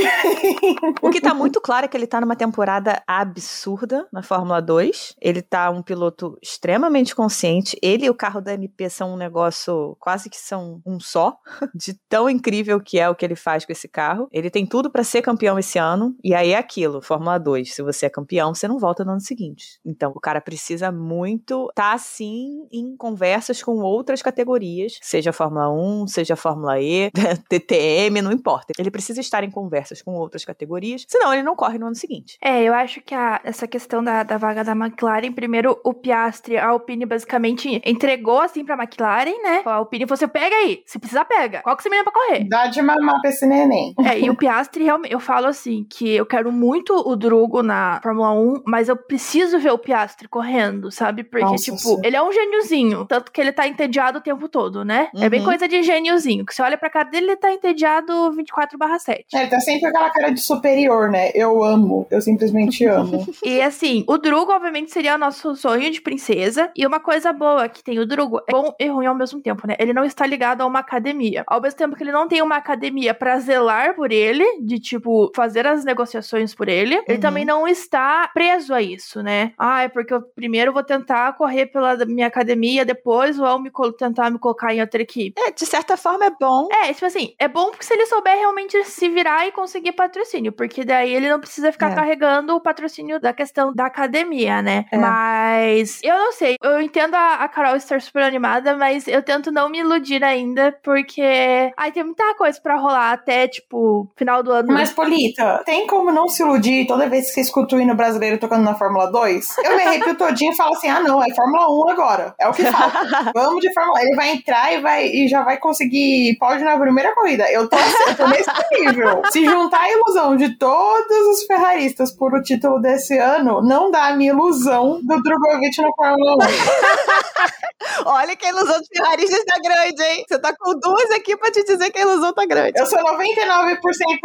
O 1.01 1.09
que 1.09 1.21
tá 1.21 1.33
muito 1.33 1.59
claro 1.61 1.85
é 1.85 1.87
que 1.87 1.95
ele 1.97 2.07
tá 2.07 2.19
numa 2.21 2.35
temporada 2.35 3.01
absurda 3.07 4.07
na 4.11 4.21
Fórmula 4.21 4.61
2. 4.61 5.15
Ele 5.21 5.41
tá 5.41 5.69
um 5.69 5.81
piloto 5.81 6.37
extremamente 6.41 7.15
consciente. 7.15 7.77
Ele 7.81 8.05
e 8.05 8.09
o 8.09 8.15
carro 8.15 8.41
da 8.41 8.53
MP 8.53 8.89
são 8.89 9.13
um 9.13 9.17
negócio 9.17 9.95
quase 9.99 10.29
que 10.29 10.37
são 10.37 10.81
um 10.85 10.99
só, 10.99 11.37
de 11.73 11.93
tão 12.07 12.29
incrível 12.29 12.79
que 12.79 12.99
é 12.99 13.09
o 13.09 13.15
que 13.15 13.25
ele 13.25 13.35
faz 13.35 13.65
com 13.65 13.71
esse 13.71 13.87
carro. 13.87 14.27
Ele 14.31 14.49
tem 14.49 14.65
tudo 14.65 14.89
pra 14.91 15.03
ser 15.03 15.21
campeão 15.21 15.57
esse 15.59 15.77
ano. 15.77 16.15
E 16.23 16.33
aí 16.33 16.51
é 16.51 16.57
aquilo, 16.57 17.01
Fórmula 17.01 17.37
2. 17.37 17.73
Se 17.73 17.81
você 17.81 18.05
é 18.05 18.09
campeão, 18.09 18.53
você 18.53 18.67
não 18.67 18.79
volta 18.79 19.03
no 19.03 19.11
ano 19.11 19.21
seguinte. 19.21 19.79
Então, 19.85 20.11
o 20.15 20.19
cara 20.19 20.41
precisa 20.41 20.91
muito 20.91 21.71
tá 21.75 21.93
assim 21.93 22.67
em 22.71 22.95
conversas 22.97 23.61
com 23.63 23.77
outras 23.79 24.21
categorias, 24.21 24.97
seja 25.01 25.31
Fórmula 25.31 25.69
1, 25.71 25.78
seja 26.07 26.35
Fórmula 26.35 26.79
E, 26.79 27.11
TTM, 27.49 28.21
não 28.21 28.31
importa. 28.31 28.73
Ele 28.77 28.91
precisa 28.91 29.19
estar 29.21 29.43
em 29.43 29.51
conversas 29.51 30.01
com 30.01 30.13
outras 30.13 30.45
categorias, 30.45 31.05
senão 31.07 31.33
ele 31.33 31.43
não 31.43 31.55
corre 31.55 31.77
no 31.77 31.87
ano 31.87 31.95
seguinte. 31.95 32.37
É, 32.41 32.63
eu 32.63 32.73
acho 32.73 33.01
que 33.01 33.13
a, 33.13 33.39
essa 33.43 33.67
questão 33.67 34.03
da, 34.03 34.23
da 34.23 34.37
vaga 34.37 34.63
da 34.63 34.71
McLaren, 34.73 35.31
primeiro 35.31 35.79
o 35.83 35.93
Piastri, 35.93 36.57
a 36.57 36.67
Alpine 36.69 37.05
basicamente 37.05 37.81
entregou 37.85 38.39
assim 38.41 38.63
pra 38.63 38.75
McLaren, 38.75 39.41
né? 39.43 39.61
A 39.65 39.75
Alpine 39.75 40.05
falou: 40.05 40.17
você 40.17 40.27
pega 40.27 40.55
aí, 40.55 40.81
se 40.85 40.99
precisar, 40.99 41.25
pega. 41.25 41.61
Qual 41.61 41.75
que 41.75 41.83
você 41.83 41.89
menina 41.89 42.09
pra 42.09 42.13
correr? 42.13 42.47
Dá 42.49 42.67
de 42.67 42.81
mamar 42.81 43.19
pra 43.21 43.29
esse 43.29 43.45
neném. 43.45 43.93
É, 44.09 44.19
e 44.19 44.29
o 44.29 44.35
Piastri, 44.35 44.83
realmente, 44.83 45.13
eu 45.13 45.19
falo 45.19 45.45
assim, 45.47 45.85
que 45.87 46.15
eu 46.15 46.25
quero 46.25 46.51
muito 46.51 46.93
o 46.95 47.15
Drugo 47.15 47.61
na 47.61 47.99
Fórmula 48.01 48.31
1, 48.31 48.63
mas 48.65 48.89
eu 48.89 48.95
preciso 48.97 49.59
ver 49.59 49.71
o 49.71 49.77
Piastri 49.77 50.27
correndo, 50.27 50.91
sabe? 50.91 51.23
Porque, 51.23 51.45
Nossa, 51.45 51.63
tipo, 51.65 51.77
sim. 51.77 52.01
ele 52.03 52.15
é 52.15 52.23
um 52.23 52.31
gêniozinho. 52.31 53.05
Tanto 53.05 53.31
que 53.31 53.39
ele 53.39 53.51
tá 53.51 53.67
entediado 53.67 54.17
o 54.17 54.21
tempo 54.21 54.47
todo, 54.49 54.83
né? 54.83 55.09
É 55.15 55.29
bem 55.29 55.39
Uhum. 55.41 55.45
coisa 55.45 55.67
de 55.69 55.83
gêniozinho. 55.83 56.45
Que 56.45 56.53
você 56.53 56.61
olha 56.61 56.77
pra 56.77 56.89
cara 56.89 57.09
dele, 57.09 57.27
ele 57.27 57.35
tá 57.37 57.51
entediado 57.51 58.31
24 58.33 58.77
7. 58.99 59.25
Ele 59.33 59.47
tá 59.47 59.59
sempre 59.59 59.87
aquela 59.89 60.09
cara 60.09 60.31
de 60.31 60.41
superior, 60.41 61.09
né? 61.09 61.31
Eu 61.33 61.63
amo. 61.63 62.05
Eu 62.11 62.21
simplesmente 62.21 62.83
amo. 62.85 63.25
E 63.43 63.61
assim, 63.61 64.03
o 64.07 64.17
Drugo, 64.17 64.51
obviamente, 64.51 64.91
seria 64.91 65.15
o 65.15 65.17
nosso 65.17 65.55
sonho 65.55 65.89
de 65.91 66.01
princesa. 66.01 66.71
E 66.75 66.85
uma 66.85 66.99
coisa 66.99 67.31
boa 67.31 67.69
que 67.69 67.83
tem 67.83 67.99
o 67.99 68.05
Drugo 68.05 68.39
é 68.47 68.51
bom 68.51 68.73
e 68.79 68.87
ruim 68.87 69.05
ao 69.05 69.15
mesmo 69.15 69.41
tempo, 69.41 69.65
né? 69.67 69.75
Ele 69.79 69.93
não 69.93 70.03
está 70.03 70.25
ligado 70.25 70.61
a 70.61 70.65
uma 70.65 70.79
academia. 70.79 71.43
Ao 71.47 71.61
mesmo 71.61 71.77
tempo 71.77 71.95
que 71.95 72.03
ele 72.03 72.11
não 72.11 72.27
tem 72.27 72.41
uma 72.41 72.55
academia 72.57 73.13
pra 73.13 73.39
zelar 73.39 73.95
por 73.95 74.11
ele, 74.11 74.43
de 74.61 74.79
tipo, 74.79 75.31
fazer 75.35 75.65
as 75.67 75.85
negociações 75.85 76.53
por 76.55 76.67
ele, 76.67 76.95
ele 77.07 77.13
Uhum. 77.15 77.19
também 77.19 77.45
não 77.45 77.67
está 77.67 78.29
preso 78.33 78.73
a 78.73 78.81
isso, 78.81 79.21
né? 79.21 79.51
Ah, 79.57 79.83
é 79.83 79.87
porque 79.87 80.13
eu 80.13 80.21
primeiro 80.21 80.73
vou 80.73 80.83
tentar 80.83 81.33
correr 81.33 81.67
pela 81.67 81.95
minha 82.05 82.27
academia, 82.27 82.83
depois 82.85 83.37
vou 83.37 83.59
me 83.59 83.69
tentar 83.97 84.29
me 84.31 84.39
colocar 84.39 84.73
em 84.73 84.81
outra 84.81 85.01
equipe. 85.01 85.39
É, 85.39 85.51
de 85.59 85.65
certa 85.65 85.97
forma 85.97 86.25
é 86.25 86.31
bom. 86.39 86.67
É, 86.83 86.93
tipo 86.93 87.05
assim, 87.05 87.33
é 87.37 87.47
bom 87.47 87.69
porque 87.69 87.83
se 87.85 87.93
ele 87.93 88.05
souber 88.05 88.33
realmente 88.37 88.81
se 88.85 89.09
virar 89.09 89.45
e 89.45 89.51
conseguir 89.51 89.91
patrocínio, 89.91 90.53
porque 90.53 90.85
daí 90.85 91.13
ele 91.13 91.27
não 91.29 91.39
precisa 91.39 91.71
ficar 91.71 91.91
É. 91.91 91.95
carregando 91.95 92.55
o 92.55 92.61
patrocínio 92.61 93.19
da 93.19 93.33
questão 93.33 93.73
da 93.73 93.85
academia, 93.87 94.61
né? 94.61 94.85
É. 94.91 94.97
Mas 94.97 95.99
eu 96.01 96.17
não 96.17 96.31
sei, 96.31 96.55
eu 96.63 96.79
entendo 96.81 97.13
a, 97.15 97.35
a 97.35 97.47
Carol 97.49 97.75
estar 97.75 97.99
super 98.01 98.23
animada, 98.23 98.75
mas 98.77 99.07
eu 99.07 99.21
tento 99.21 99.51
não 99.51 99.69
me 99.69 99.79
iludir 99.79 100.23
ainda, 100.23 100.71
porque 100.83 101.71
ai, 101.75 101.91
tem 101.91 102.03
muita 102.03 102.33
coisa 102.35 102.59
pra 102.61 102.77
rolar 102.77 103.11
até, 103.11 103.47
tipo, 103.47 104.09
final 104.15 104.41
do 104.41 104.51
ano. 104.51 104.71
Mas, 104.71 104.91
Polita, 104.93 105.61
tem 105.65 105.85
como 105.87 106.11
não 106.11 106.29
se 106.29 106.41
iludir 106.41 106.87
toda 106.87 107.09
vez 107.09 107.27
que 107.27 107.33
você 107.33 107.41
escuta 107.41 107.75
o 107.75 107.81
hino 107.81 107.95
brasileiro 107.95 108.37
tocando 108.37 108.63
na 108.63 108.75
Fórmula 108.75 109.11
2? 109.11 109.57
Eu 109.63 109.75
me 109.75 109.83
arrepio 109.83 110.15
todinho 110.15 110.53
e 110.53 110.55
falo 110.55 110.73
assim: 110.73 110.87
ah, 110.87 111.01
não, 111.01 111.21
é 111.21 111.33
Fórmula 111.33 111.67
1 111.85 111.89
agora. 111.89 112.33
É 112.39 112.47
o 112.47 112.53
que 112.53 112.63
falta. 112.63 112.99
Vamos 113.35 113.59
de 113.59 113.73
Fórmula 113.73 113.99
1. 113.99 114.01
Ele 114.03 114.15
vai 114.15 114.29
entrar 114.31 114.73
e, 114.73 114.79
vai, 114.81 115.05
e 115.07 115.27
já 115.27 115.38
vai 115.43 115.57
conseguir 115.57 116.37
pódio 116.39 116.65
na 116.65 116.77
primeira 116.77 117.13
corrida. 117.13 117.49
Eu 117.51 117.67
tô, 117.69 117.77
eu 117.77 118.15
tô 118.15 118.27
nesse 118.27 118.49
nível. 118.71 119.21
Se 119.31 119.45
juntar 119.45 119.81
a 119.81 119.91
ilusão 119.91 120.35
de 120.35 120.57
todos 120.57 121.27
os 121.33 121.43
ferraristas 121.45 122.11
por 122.11 122.33
o 122.33 122.41
título 122.41 122.79
desse 122.79 123.17
ano, 123.17 123.61
não 123.61 123.91
dá 123.91 124.07
a 124.07 124.15
minha 124.15 124.31
ilusão 124.31 124.99
do 125.01 125.21
Drogovic 125.21 125.81
na 125.81 125.89
Fórmula 125.95 126.35
1. 126.35 126.39
Olha 128.05 128.35
que 128.35 128.45
a 128.45 128.49
ilusão 128.49 128.77
dos 128.77 128.87
ferraristas 128.87 129.43
tá 129.45 129.57
grande, 129.61 130.01
hein? 130.01 130.23
Você 130.27 130.39
tá 130.39 130.53
com 130.57 130.79
duas 130.79 131.11
aqui 131.11 131.35
pra 131.37 131.51
te 131.51 131.63
dizer 131.63 131.89
que 131.91 131.99
a 131.99 132.01
ilusão 132.01 132.33
tá 132.33 132.45
grande. 132.45 132.73
Eu 132.75 132.85
sou 132.85 132.99
99% 132.99 133.79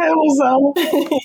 ilusão. 0.07 0.73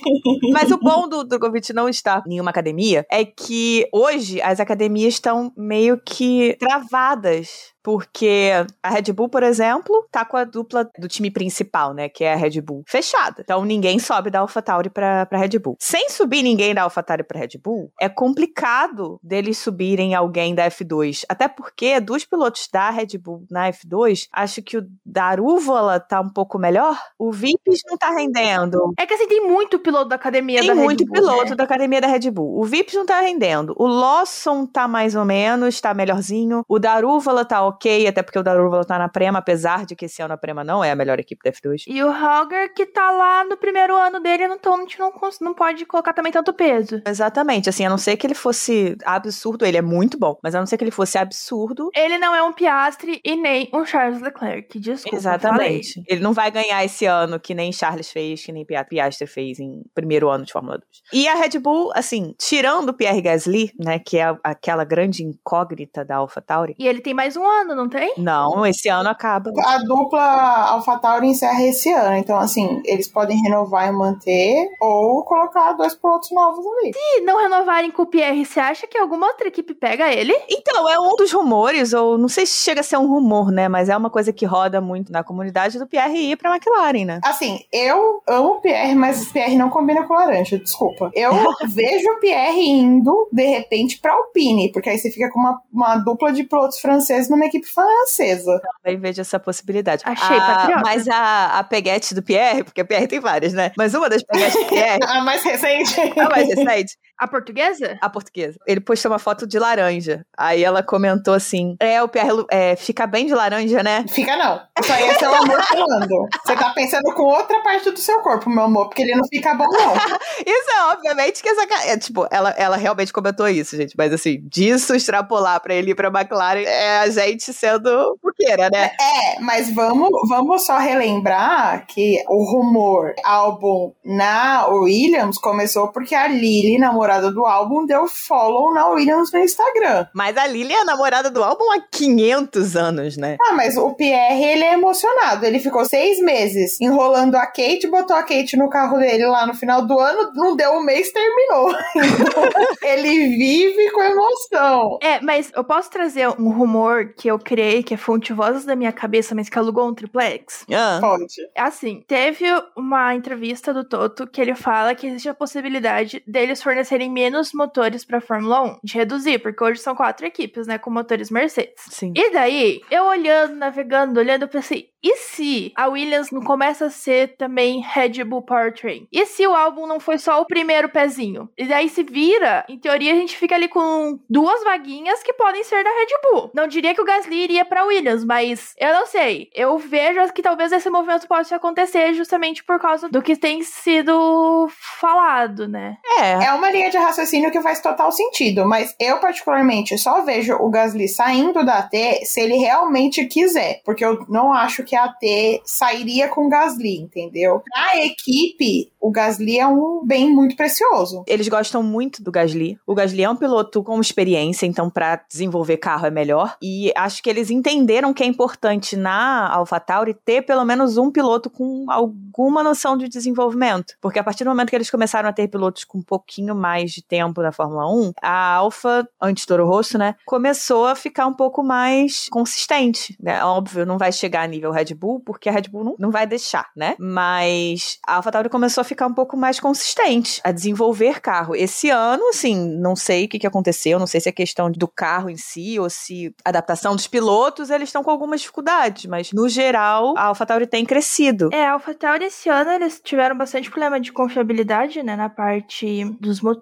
Mas 0.53 0.71
o 0.71 0.79
bom 0.79 1.09
do 1.09 1.25
Drogovic 1.25 1.73
não 1.73 1.89
estar 1.89 2.23
em 2.27 2.41
uma 2.41 2.51
academia 2.51 3.07
é 3.11 3.25
que 3.25 3.87
hoje 3.93 4.41
as 4.43 4.61
academias 4.61 5.15
estão 5.15 5.53
meio 5.57 6.01
que 6.01 6.57
travadas. 6.59 7.71
Porque 7.83 8.51
a 8.83 8.91
Red 8.91 9.13
Bull, 9.13 9.29
por 9.29 9.43
exemplo, 9.43 10.07
tá 10.11 10.25
com 10.25 10.37
a 10.37 10.45
dupla 10.45 10.89
do 10.99 11.09
time 11.09 11.31
principal, 11.31 11.95
né? 11.95 12.09
Que 12.09 12.25
é 12.25 12.35
a 12.35 12.37
Red 12.37 12.61
Bull 12.61 12.83
fechada. 12.87 13.41
Então 13.41 13.65
ninguém 13.65 13.99
sobe 13.99 14.31
da 14.31 14.41
AlphaTauri 14.41 14.91
pra, 14.91 15.27
pra 15.27 15.39
Red 15.39 15.59
Bull. 15.59 15.77
Sem 15.79 16.09
subir 16.11 16.43
ninguém 16.43 16.75
da 16.75 16.83
AlphaTauri 16.83 17.25
pra 17.25 17.39
Red 17.41 17.59
Bull, 17.63 17.91
é 18.01 18.09
complicado 18.09 19.19
deles 19.23 19.59
subirem 19.59 20.15
alguém 20.15 20.55
da 20.55 20.69
F2. 20.71 21.25
Até 21.29 21.49
porque 21.49 22.01
dos 22.01 22.25
pilotos 22.25 22.69
da 22.73 22.91
Red 22.91 23.19
Bull 23.19 23.45
na 23.51 23.71
F2, 23.71 24.27
acho 24.33 24.63
que 24.63 24.77
o 24.77 24.87
Darúvola 25.05 26.01
tá 26.01 26.21
um 26.21 26.29
pouco 26.29 26.59
melhor. 26.59 26.99
O 27.19 27.33
Vips 27.33 27.81
não 27.87 27.97
tá 27.97 28.11
rendendo. 28.11 28.93
É 28.99 29.07
que 29.07 29.15
assim, 29.15 29.27
tem 29.29 29.47
muito 29.47 29.79
piloto 29.79 30.09
da 30.09 30.17
academia 30.17 30.61
Tem 30.61 30.69
da 30.69 30.75
Red 30.75 30.83
muito 30.83 31.05
Bull, 31.05 31.15
piloto 31.15 31.51
né? 31.51 31.57
da 31.57 31.65
academia 31.65 32.01
da 32.01 32.07
Red 32.07 32.31
Bull. 32.31 32.61
O 32.61 32.65
Vips 32.65 32.95
não 32.95 33.07
tá 33.07 33.21
rendendo. 33.21 33.75
O 33.79 33.87
Lawson 33.87 34.67
tá 34.67 34.87
mais 34.87 35.15
ou 35.15 35.25
menos, 35.25 35.81
tá 35.81 35.95
melhorzinho. 35.95 36.63
O 36.69 36.79
Darúvala 36.79 37.45
tá 37.45 37.70
ok, 37.71 38.07
até 38.07 38.23
porque 38.23 38.39
o 38.39 38.43
Darúvala 38.43 38.85
tá 38.85 38.99
na 38.99 39.09
Prema, 39.09 39.39
apesar 39.39 39.85
de 39.87 39.97
que 39.97 40.05
esse 40.05 40.23
ano 40.23 40.35
a 40.35 40.37
Prema 40.37 40.63
não 40.63 40.83
é 40.85 40.91
a 40.91 40.95
melhor 40.97 41.19
equipe 41.19 41.41
da 41.45 41.51
F2. 41.51 41.85
E 41.87 42.03
o 42.03 42.09
Hauger, 42.11 42.73
que 42.75 42.87
tá 42.87 43.11
lá 43.11 43.45
no 43.45 43.57
primeiro 43.57 43.97
ano 43.97 44.21
dele, 44.21 44.45
então 44.45 44.75
a 44.75 44.79
gente 44.81 44.99
não, 44.99 45.13
não 45.41 45.55
pode 45.55 45.85
colocar 45.87 46.13
também 46.13 46.31
tanto 46.33 46.53
peso. 46.53 47.01
Exatamente, 47.07 47.69
assim, 47.69 47.85
a 47.85 47.91
não 47.91 47.99
ser 47.99 48.17
que 48.17 48.27
ele 48.27 48.35
fosse 48.35 48.97
absurdo, 49.05 49.65
ele 49.65 49.77
é 49.77 49.83
muito 49.83 50.19
bom, 50.19 50.39
mas 50.43 50.55
a 50.55 50.59
não 50.61 50.67
ser 50.67 50.77
que 50.77 50.85
ele 50.85 50.91
fosse 50.91 51.19
absurdo. 51.19 51.91
Ele 51.95 52.19
não 52.19 52.35
é 52.35 52.43
um 52.43 52.53
Piastre 52.53 53.21
e 53.25 53.37
nem 53.37 53.69
um 53.73 53.85
Charles 53.85 54.21
Leclerc, 54.21 54.79
desculpa. 54.79 55.17
falei. 55.17 55.19
Exatamente. 55.19 56.03
Ele 56.07 56.21
não 56.21 56.33
vai 56.33 56.51
ganhar 56.51 56.85
esse 56.85 57.07
ano 57.07 57.39
que 57.41 57.55
nem 57.55 57.73
Charles 57.73 58.11
fez, 58.11 58.45
que 58.45 58.53
nem 58.53 58.65
Pia- 58.65 58.85
Piastri 58.85 59.27
fez 59.27 59.59
em 59.61 59.83
primeiro 59.95 60.29
ano 60.29 60.45
de 60.45 60.53
Fórmula 60.53 60.79
2. 60.79 60.85
E 61.13 61.29
a 61.29 61.35
Red 61.35 61.59
Bull, 61.59 61.91
assim, 61.95 62.35
tirando 62.39 62.91
o 62.91 62.95
Pierre 62.95 63.21
Gasly, 63.23 63.73
né, 63.79 63.99
que 63.99 64.19
é 64.19 64.37
aquela 64.45 64.85
grande 64.85 65.23
incógnita 65.25 66.05
da 66.05 66.17
AlphaTauri, 66.17 66.75
E 66.79 66.87
ele 66.87 67.01
tem 67.01 67.15
mais 67.15 67.37
um 67.37 67.45
ano, 67.45 67.60
não 67.65 67.89
tem? 67.89 68.15
não, 68.17 68.67
esse 68.67 68.89
ano 68.89 69.09
acaba. 69.09 69.51
A 69.65 69.79
dupla 69.79 70.21
AlphaTauri 70.21 71.29
encerra 71.29 71.63
esse 71.63 71.91
ano, 71.93 72.17
então 72.17 72.39
assim, 72.39 72.81
eles 72.85 73.09
podem 73.09 73.41
renovar 73.43 73.89
e 73.89 73.93
manter 73.93 74.69
ou 74.81 75.25
colocar 75.25 75.73
dois 75.73 75.95
pilotos 75.95 76.31
novos 76.31 76.65
ali. 76.67 76.93
Se 76.93 77.21
não 77.23 77.41
renovarem 77.41 77.91
com 77.91 78.03
o 78.03 78.07
Pierre, 78.07 78.45
você 78.45 78.61
acha 78.61 78.87
que 78.87 78.99
alguma 78.99 79.29
outra 79.29 79.49
equipe 79.49 79.75
pega 79.75 80.13
ele? 80.13 80.35
Então, 80.49 80.89
é 80.89 80.99
um 80.99 81.17
dos 81.17 81.33
rumores, 81.33 81.93
ou 81.93 82.19
não 82.19 82.29
sei 82.29 82.47
se 82.47 82.59
chega 82.59 82.81
a 82.81 82.85
ser 82.85 82.97
um 82.97 83.07
rumor, 83.07 83.51
né? 83.51 83.69
Mas 83.69 83.89
é 83.89 83.97
uma 83.97 84.11
coisa 84.11 84.33
que 84.33 84.45
roda 84.45 84.81
muito 84.81 85.13
na 85.13 85.23
comunidade 85.23 85.79
do 85.79 85.87
Pierre 85.87 86.33
ir 86.33 86.37
pra 86.37 86.55
McLaren, 86.55 87.05
né? 87.05 87.21
Assim, 87.25 87.61
eu 87.73 88.23
amo 88.27 88.55
o 88.55 88.61
Pierre, 88.61 88.95
mas 88.95 89.23
o 89.23 89.33
Pierre 89.33 89.57
não 89.57 89.71
combina 89.71 90.07
com 90.07 90.15
laranja, 90.15 90.59
desculpa. 90.59 91.11
Eu 91.15 91.33
vejo 91.69 92.09
o 92.11 92.21
Pierre 92.21 92.69
indo, 92.69 93.29
de 93.33 93.47
repente, 93.47 93.99
pra 93.99 94.15
Alpine, 94.15 94.73
porque 94.73 94.91
aí 94.91 94.99
você 94.99 95.11
fica 95.11 95.31
com 95.31 95.39
uma, 95.39 95.61
uma 95.73 95.97
dupla 95.97 96.33
de 96.33 96.45
pilotos 96.45 96.79
franceses 96.81 97.31
numa 97.31 97.47
equipe 97.51 97.67
francesa. 97.69 98.61
Também 98.83 98.99
vejo 99.01 99.21
essa 99.21 99.39
possibilidade. 99.39 100.03
Achei 100.07 100.37
a, 100.37 100.41
patriota. 100.41 100.83
Mas 100.85 101.09
a, 101.09 101.59
a 101.59 101.65
peguete 101.65 102.15
do 102.15 102.23
Pierre, 102.23 102.65
porque 102.65 102.81
a 102.81 102.85
Pierre 102.85 103.07
tem 103.07 103.21
várias, 103.21 103.53
né? 103.53 103.73
Mas 103.77 103.95
uma 103.95 104.09
das 104.09 104.23
peguetes 104.23 104.55
do 104.55 104.67
Pierre, 104.71 104.99
A 105.03 105.21
mais 105.23 105.43
recente. 105.43 106.01
a 106.19 106.29
mais 106.29 106.49
recente, 106.49 106.97
A 107.21 107.29
portuguesa? 107.29 107.99
a 108.01 108.09
portuguesa, 108.09 108.59
ele 108.67 108.81
postou 108.81 109.13
uma 109.13 109.19
foto 109.19 109.47
de 109.47 109.59
laranja. 109.59 110.25
Aí 110.39 110.65
ela 110.65 110.83
comentou 110.83 111.35
assim: 111.35 111.77
É, 111.79 112.03
o 112.03 112.09
Pierre 112.09 112.31
é, 112.51 112.75
fica 112.77 113.07
bem 113.07 113.27
de 113.27 113.35
laranja, 113.35 113.83
né? 113.83 114.07
Fica 114.09 114.37
não. 114.39 114.63
Isso 114.81 114.91
aí 114.91 115.05
é 115.05 115.15
seu 115.15 115.35
amor 115.35 115.63
falando. 115.63 116.29
Você 116.47 116.57
tá 116.57 116.71
pensando 116.71 117.13
com 117.15 117.25
outra 117.25 117.61
parte 117.61 117.91
do 117.91 117.99
seu 117.99 118.21
corpo, 118.21 118.49
meu 118.49 118.65
amor, 118.65 118.89
porque 118.89 119.03
ele 119.03 119.15
não 119.15 119.27
fica 119.29 119.55
bom, 119.55 119.67
não. 119.67 119.95
Isso 120.47 120.71
é 120.71 120.93
obviamente 120.93 121.43
que 121.43 121.49
essa. 121.49 121.67
É, 121.87 121.99
tipo, 121.99 122.27
ela, 122.31 122.51
ela 122.51 122.77
realmente 122.77 123.13
comentou 123.13 123.49
isso, 123.49 123.77
gente. 123.77 123.95
Mas 123.97 124.13
assim, 124.13 124.41
disso 124.49 124.95
extrapolar 124.95 125.61
pra 125.61 125.75
ele 125.75 125.91
ir 125.91 125.95
pra 125.95 126.09
McLaren 126.09 126.63
é 126.63 127.01
a 127.01 127.11
gente 127.11 127.53
sendo 127.53 128.19
buqueira, 128.23 128.71
né? 128.71 128.93
É, 128.99 129.41
mas 129.41 129.73
vamos, 129.75 130.09
vamos 130.29 130.65
só 130.65 130.79
relembrar 130.79 131.87
que 131.87 132.23
o 132.29 132.45
rumor 132.51 133.15
álbum 133.25 133.93
na 134.05 134.67
Williams 134.69 135.37
começou 135.39 135.89
porque 135.89 136.15
a 136.15 136.27
Lily, 136.27 136.79
namorada 137.11 137.33
do 137.33 137.45
álbum, 137.45 137.85
deu 137.85 138.07
follow 138.07 138.73
na 138.73 138.87
Williams 138.89 139.33
no 139.33 139.41
Instagram. 139.41 140.07
Mas 140.15 140.37
a 140.37 140.47
Lily 140.47 140.73
é 140.73 140.81
a 140.81 140.85
namorada 140.85 141.31
do 141.31 141.43
álbum 141.43 141.71
há 141.73 141.81
500 141.81 142.77
anos, 142.77 143.17
né? 143.17 143.37
Ah, 143.41 143.55
mas 143.55 143.77
o 143.77 143.93
Pierre, 143.95 144.43
ele 144.45 144.63
é 144.63 144.75
emocionado. 144.75 145.45
Ele 145.45 145.59
ficou 145.59 145.85
seis 145.85 146.21
meses 146.21 146.81
enrolando 146.81 147.35
a 147.35 147.47
Kate, 147.47 147.89
botou 147.89 148.17
a 148.17 148.23
Kate 148.23 148.57
no 148.57 148.69
carro 148.69 148.99
dele 148.99 149.27
lá 149.27 149.47
no 149.47 149.55
final 149.55 149.85
do 149.85 149.99
ano, 149.99 150.31
não 150.35 150.55
deu 150.55 150.73
um 150.73 150.85
mês, 150.85 151.11
terminou. 151.13 151.75
Então, 152.21 152.45
ele 152.83 153.29
vive 153.37 153.91
com 153.93 154.03
emoção. 154.03 154.99
É, 155.03 155.21
mas 155.21 155.51
eu 155.55 155.65
posso 155.65 155.91
trazer 155.91 156.29
um 156.29 156.51
rumor 156.51 157.13
que 157.17 157.29
eu 157.29 157.39
criei, 157.39 157.83
que 157.83 157.95
é 157.95 157.97
fonte 157.97 158.33
vozes 158.33 158.65
da 158.65 158.77
minha 158.77 158.93
cabeça, 158.93 159.35
mas 159.35 159.49
que 159.49 159.59
alugou 159.59 159.89
um 159.89 159.95
triplex? 159.95 160.65
Ah, 160.73 160.99
Pode. 161.01 161.35
Assim, 161.57 162.05
teve 162.07 162.45
uma 162.77 163.15
entrevista 163.15 163.73
do 163.73 163.85
Toto 163.85 164.27
que 164.27 164.41
ele 164.41 164.55
fala 164.55 164.95
que 164.95 165.07
existe 165.07 165.29
a 165.29 165.35
possibilidade 165.35 166.23
deles 166.27 166.63
fornecerem 166.63 167.00
terem 167.01 167.11
menos 167.11 167.55
motores 167.55 168.05
pra 168.05 168.21
Fórmula 168.21 168.63
1, 168.63 168.79
de 168.85 168.95
reduzir, 168.95 169.39
porque 169.39 169.65
hoje 169.65 169.81
são 169.81 169.95
quatro 169.95 170.27
equipes, 170.27 170.67
né, 170.67 170.77
com 170.77 170.91
motores 170.91 171.31
Mercedes. 171.31 171.83
Sim. 171.89 172.13
E 172.15 172.31
daí, 172.31 172.83
eu 172.91 173.05
olhando, 173.05 173.55
navegando, 173.57 174.21
olhando, 174.21 174.43
eu 174.43 174.49
pensei, 174.49 174.91
e 175.03 175.17
se 175.17 175.73
a 175.75 175.89
Williams 175.89 176.31
não 176.31 176.43
começa 176.43 176.87
a 176.87 176.91
ser 176.91 177.35
também 177.37 177.81
Red 177.81 178.23
Bull 178.25 178.43
Powertrain? 178.43 179.09
E 179.11 179.25
se 179.25 179.47
o 179.47 179.55
álbum 179.55 179.87
não 179.87 179.99
foi 179.99 180.19
só 180.19 180.43
o 180.43 180.47
primeiro 180.47 180.91
pezinho? 180.91 181.49
E 181.57 181.65
daí 181.65 181.89
se 181.89 182.03
vira, 182.03 182.67
em 182.69 182.79
teoria 182.79 183.15
a 183.15 183.17
gente 183.17 183.35
fica 183.37 183.55
ali 183.55 183.67
com 183.67 184.19
duas 184.29 184.63
vaguinhas 184.63 185.23
que 185.23 185.33
podem 185.33 185.65
ser 185.65 185.83
da 185.83 185.91
Red 185.91 186.21
Bull. 186.23 186.51
Não 186.55 186.67
diria 186.67 186.95
que 186.95 187.01
o 187.01 187.05
Gasly 187.05 187.45
iria 187.45 187.65
pra 187.65 187.85
Williams, 187.85 188.25
mas 188.25 188.75
eu 188.79 188.93
não 188.93 189.07
sei. 189.07 189.49
Eu 189.55 189.79
vejo 189.79 190.21
que 190.35 190.43
talvez 190.43 190.71
esse 190.71 190.91
movimento 190.91 191.27
possa 191.27 191.57
acontecer 191.57 192.13
justamente 192.13 192.63
por 192.63 192.79
causa 192.79 193.09
do 193.09 193.23
que 193.23 193.37
tem 193.37 193.63
sido 193.63 194.69
falado, 195.01 195.67
né? 195.67 195.97
É. 196.19 196.45
É 196.45 196.53
uma 196.53 196.71
linha 196.71 196.90
de 196.91 196.99
raciocínio 196.99 197.51
que 197.51 197.61
faz 197.61 197.81
total 197.81 198.13
sentido, 198.13 198.67
mas 198.67 198.95
eu, 198.99 199.19
particularmente, 199.19 199.97
só 199.99 200.23
vejo 200.23 200.55
o 200.55 200.69
Gasly 200.71 201.09
saindo 201.09 201.65
da 201.65 201.79
AT 201.79 202.25
se 202.25 202.41
ele 202.41 202.57
realmente 202.57 203.25
quiser, 203.27 203.81
porque 203.85 204.05
eu 204.05 204.25
não 204.29 204.53
acho 204.53 204.83
que 204.83 204.97
a 204.97 205.05
AT 205.05 205.63
sairia 205.65 206.29
com 206.29 206.47
o 206.47 206.49
Gasly, 206.49 206.99
entendeu? 206.99 207.63
Na 207.75 208.05
equipe, 208.05 208.91
o 209.01 209.11
Gasly 209.11 209.59
é 209.59 209.67
um 209.67 210.03
bem 210.05 210.33
muito 210.33 210.57
precioso. 210.57 211.25
Eles 211.27 211.49
gostam 211.49 211.83
muito 211.83 212.23
do 212.23 212.31
Gasly. 212.31 212.79
O 212.87 212.95
Gasly 212.95 213.25
é 213.25 213.31
um 213.31 213.37
piloto 213.37 213.83
com 213.83 214.01
experiência, 214.01 214.67
então 214.67 214.91
para 214.91 215.17
desenvolver 215.29 215.79
carro 215.79 216.07
é 216.07 216.11
melhor. 216.11 216.57
E 216.63 216.93
acho 216.97 217.23
que 217.23 217.31
eles 217.31 217.51
entenderam 217.51 218.13
que 218.13 218.23
é 218.23 218.27
importante 218.27 218.97
na 218.97 219.49
AlphaTauri 219.55 220.15
ter 220.15 220.43
pelo 220.43 220.65
menos 220.65 220.97
um 220.97 221.11
piloto 221.11 221.49
com 221.51 221.87
alguma 221.89 222.63
noção 222.63 222.97
de 222.97 223.09
desenvolvimento. 223.09 223.95
Porque 224.01 224.19
a 224.19 224.25
partir 224.25 224.45
do 224.45 224.51
momento 224.51 224.71
que 224.71 224.77
eles 224.77 224.91
começaram 224.91 225.29
a 225.29 225.33
ter 225.33 225.49
pilotos 225.49 225.85
com 225.85 225.99
um 225.99 226.03
pouquinho 226.03 226.55
mais 226.55 226.80
de 226.87 227.03
tempo 227.03 227.43
na 227.43 227.53
Fórmula 227.53 227.87
1, 227.91 228.13
a 228.23 228.55
Alfa, 228.55 229.09
antes 229.21 229.47
Toro 229.47 229.67
Rosso, 229.67 229.99
né, 229.99 230.15
começou 230.25 230.87
a 230.87 230.95
ficar 230.95 231.27
um 231.27 231.35
pouco 231.35 231.63
mais 231.63 232.29
consistente. 232.31 233.17
Né? 233.21 233.43
Óbvio, 233.45 233.87
não 233.87 233.99
vai 233.99 234.13
chegar 234.13 234.43
a 234.43 234.47
nível 234.47 234.71
Red 234.71 234.95
Bull, 234.95 235.21
porque 235.21 235.49
a 235.49 235.53
Red 235.53 235.69
Bull 235.71 235.85
não, 235.85 235.97
não 235.99 236.11
vai 236.11 236.27
deixar, 236.27 236.71
né? 236.77 236.95
Mas 236.99 237.99
a 238.07 238.17
AlphaTauri 238.17 238.49
começou 238.49 238.83
a 238.83 238.85
ficar 238.85 239.07
um 239.07 239.15
pouco 239.15 239.37
mais 239.37 239.61
consistente, 239.61 240.41
a 240.45 240.53
desenvolver 240.53 241.21
carro. 241.21 241.55
Esse 241.55 241.91
ano, 241.91 242.29
assim, 242.29 242.57
não 242.79 242.95
sei 242.97 243.25
o 243.25 243.29
que, 243.29 243.39
que 243.39 243.47
aconteceu, 243.47 243.99
não 243.99 244.07
sei 244.07 244.21
se 244.21 244.29
é 244.29 244.33
questão 244.33 244.71
do 244.71 244.89
carro 244.89 245.31
em 245.31 245.37
si 245.37 245.79
ou 245.79 245.89
se 245.91 246.35
adaptação 246.45 246.95
dos 246.95 247.07
pilotos, 247.07 247.71
eles 247.71 247.89
estão 247.89 248.03
com 248.03 248.11
algumas 248.11 248.41
dificuldades, 248.41 249.07
mas 249.07 249.33
no 249.33 249.49
geral, 249.49 250.15
a 250.17 250.27
AlphaTauri 250.27 250.67
tem 250.67 250.85
crescido. 250.85 251.51
É, 251.53 251.67
a 251.67 251.73
AlphaTauri 251.73 252.25
esse 252.25 252.49
ano 252.49 252.71
eles 252.71 253.01
tiveram 253.03 253.37
bastante 253.37 253.71
problema 253.71 254.01
de 254.01 254.13
confiabilidade, 254.13 255.03
né, 255.03 255.17
na 255.17 255.29
parte 255.29 256.05
dos 256.21 256.41
motores, 256.41 256.60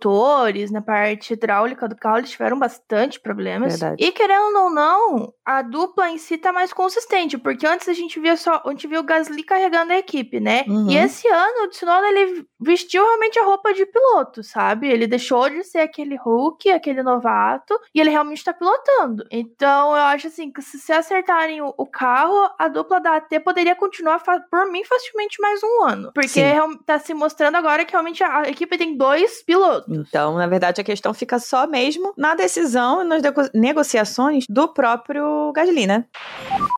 na 0.70 0.80
parte 0.80 1.32
hidráulica 1.32 1.88
do 1.88 1.96
carro, 1.96 2.18
eles 2.18 2.30
tiveram 2.30 2.58
bastante 2.58 3.20
problemas. 3.20 3.78
Verdade. 3.78 4.04
E 4.04 4.12
querendo 4.12 4.58
ou 4.58 4.70
não, 4.70 5.32
a 5.44 5.62
dupla 5.62 6.10
em 6.10 6.18
si 6.18 6.36
tá 6.36 6.52
mais 6.52 6.72
consistente, 6.72 7.38
porque 7.38 7.66
antes 7.66 7.88
a 7.88 7.92
gente 7.92 8.20
via 8.20 8.36
só, 8.36 8.62
a 8.64 8.70
gente 8.70 8.86
via 8.86 9.00
o 9.00 9.02
Gasly 9.02 9.42
carregando 9.42 9.92
a 9.92 9.98
equipe, 9.98 10.40
né? 10.40 10.64
Uhum. 10.68 10.90
E 10.90 10.96
esse 10.96 11.26
ano 11.28 11.64
o 11.64 11.68
Tsunoda 11.68 12.08
ele 12.08 12.46
vestiu 12.60 13.04
realmente 13.04 13.38
a 13.38 13.44
roupa 13.44 13.72
de 13.72 13.86
piloto, 13.86 14.42
sabe? 14.42 14.88
Ele 14.88 15.06
deixou 15.06 15.48
de 15.48 15.62
ser 15.64 15.78
aquele 15.78 16.16
Hulk, 16.16 16.70
aquele 16.70 17.02
novato, 17.02 17.78
e 17.94 18.00
ele 18.00 18.10
realmente 18.10 18.44
tá 18.44 18.52
pilotando. 18.52 19.24
Então 19.30 19.90
eu 19.90 20.02
acho 20.02 20.26
assim 20.26 20.50
que 20.50 20.62
se 20.62 20.78
se 20.78 20.92
acertarem 20.92 21.60
o, 21.60 21.74
o 21.76 21.86
carro, 21.86 22.50
a 22.58 22.68
dupla 22.68 23.00
da 23.00 23.16
AT 23.16 23.40
poderia 23.40 23.74
continuar 23.74 24.22
por 24.50 24.70
mim 24.70 24.84
facilmente 24.84 25.40
mais 25.40 25.60
um 25.62 25.84
ano, 25.84 26.12
porque 26.14 26.28
Sim. 26.28 26.78
tá 26.84 26.98
se 26.98 27.14
mostrando 27.14 27.56
agora 27.56 27.84
que 27.84 27.92
realmente 27.92 28.22
a 28.22 28.42
equipe 28.48 28.78
tem 28.78 28.96
dois 28.96 29.42
pilotos. 29.42 29.87
Então, 29.88 30.34
na 30.36 30.46
verdade, 30.46 30.80
a 30.80 30.84
questão 30.84 31.12
fica 31.14 31.38
só 31.38 31.66
mesmo 31.66 32.12
na 32.16 32.34
decisão 32.34 33.02
e 33.02 33.04
nas 33.04 33.22
nego- 33.22 33.48
negociações 33.54 34.44
do 34.48 34.68
próprio 34.68 35.52
Gasly, 35.54 35.86
né? 35.86 36.04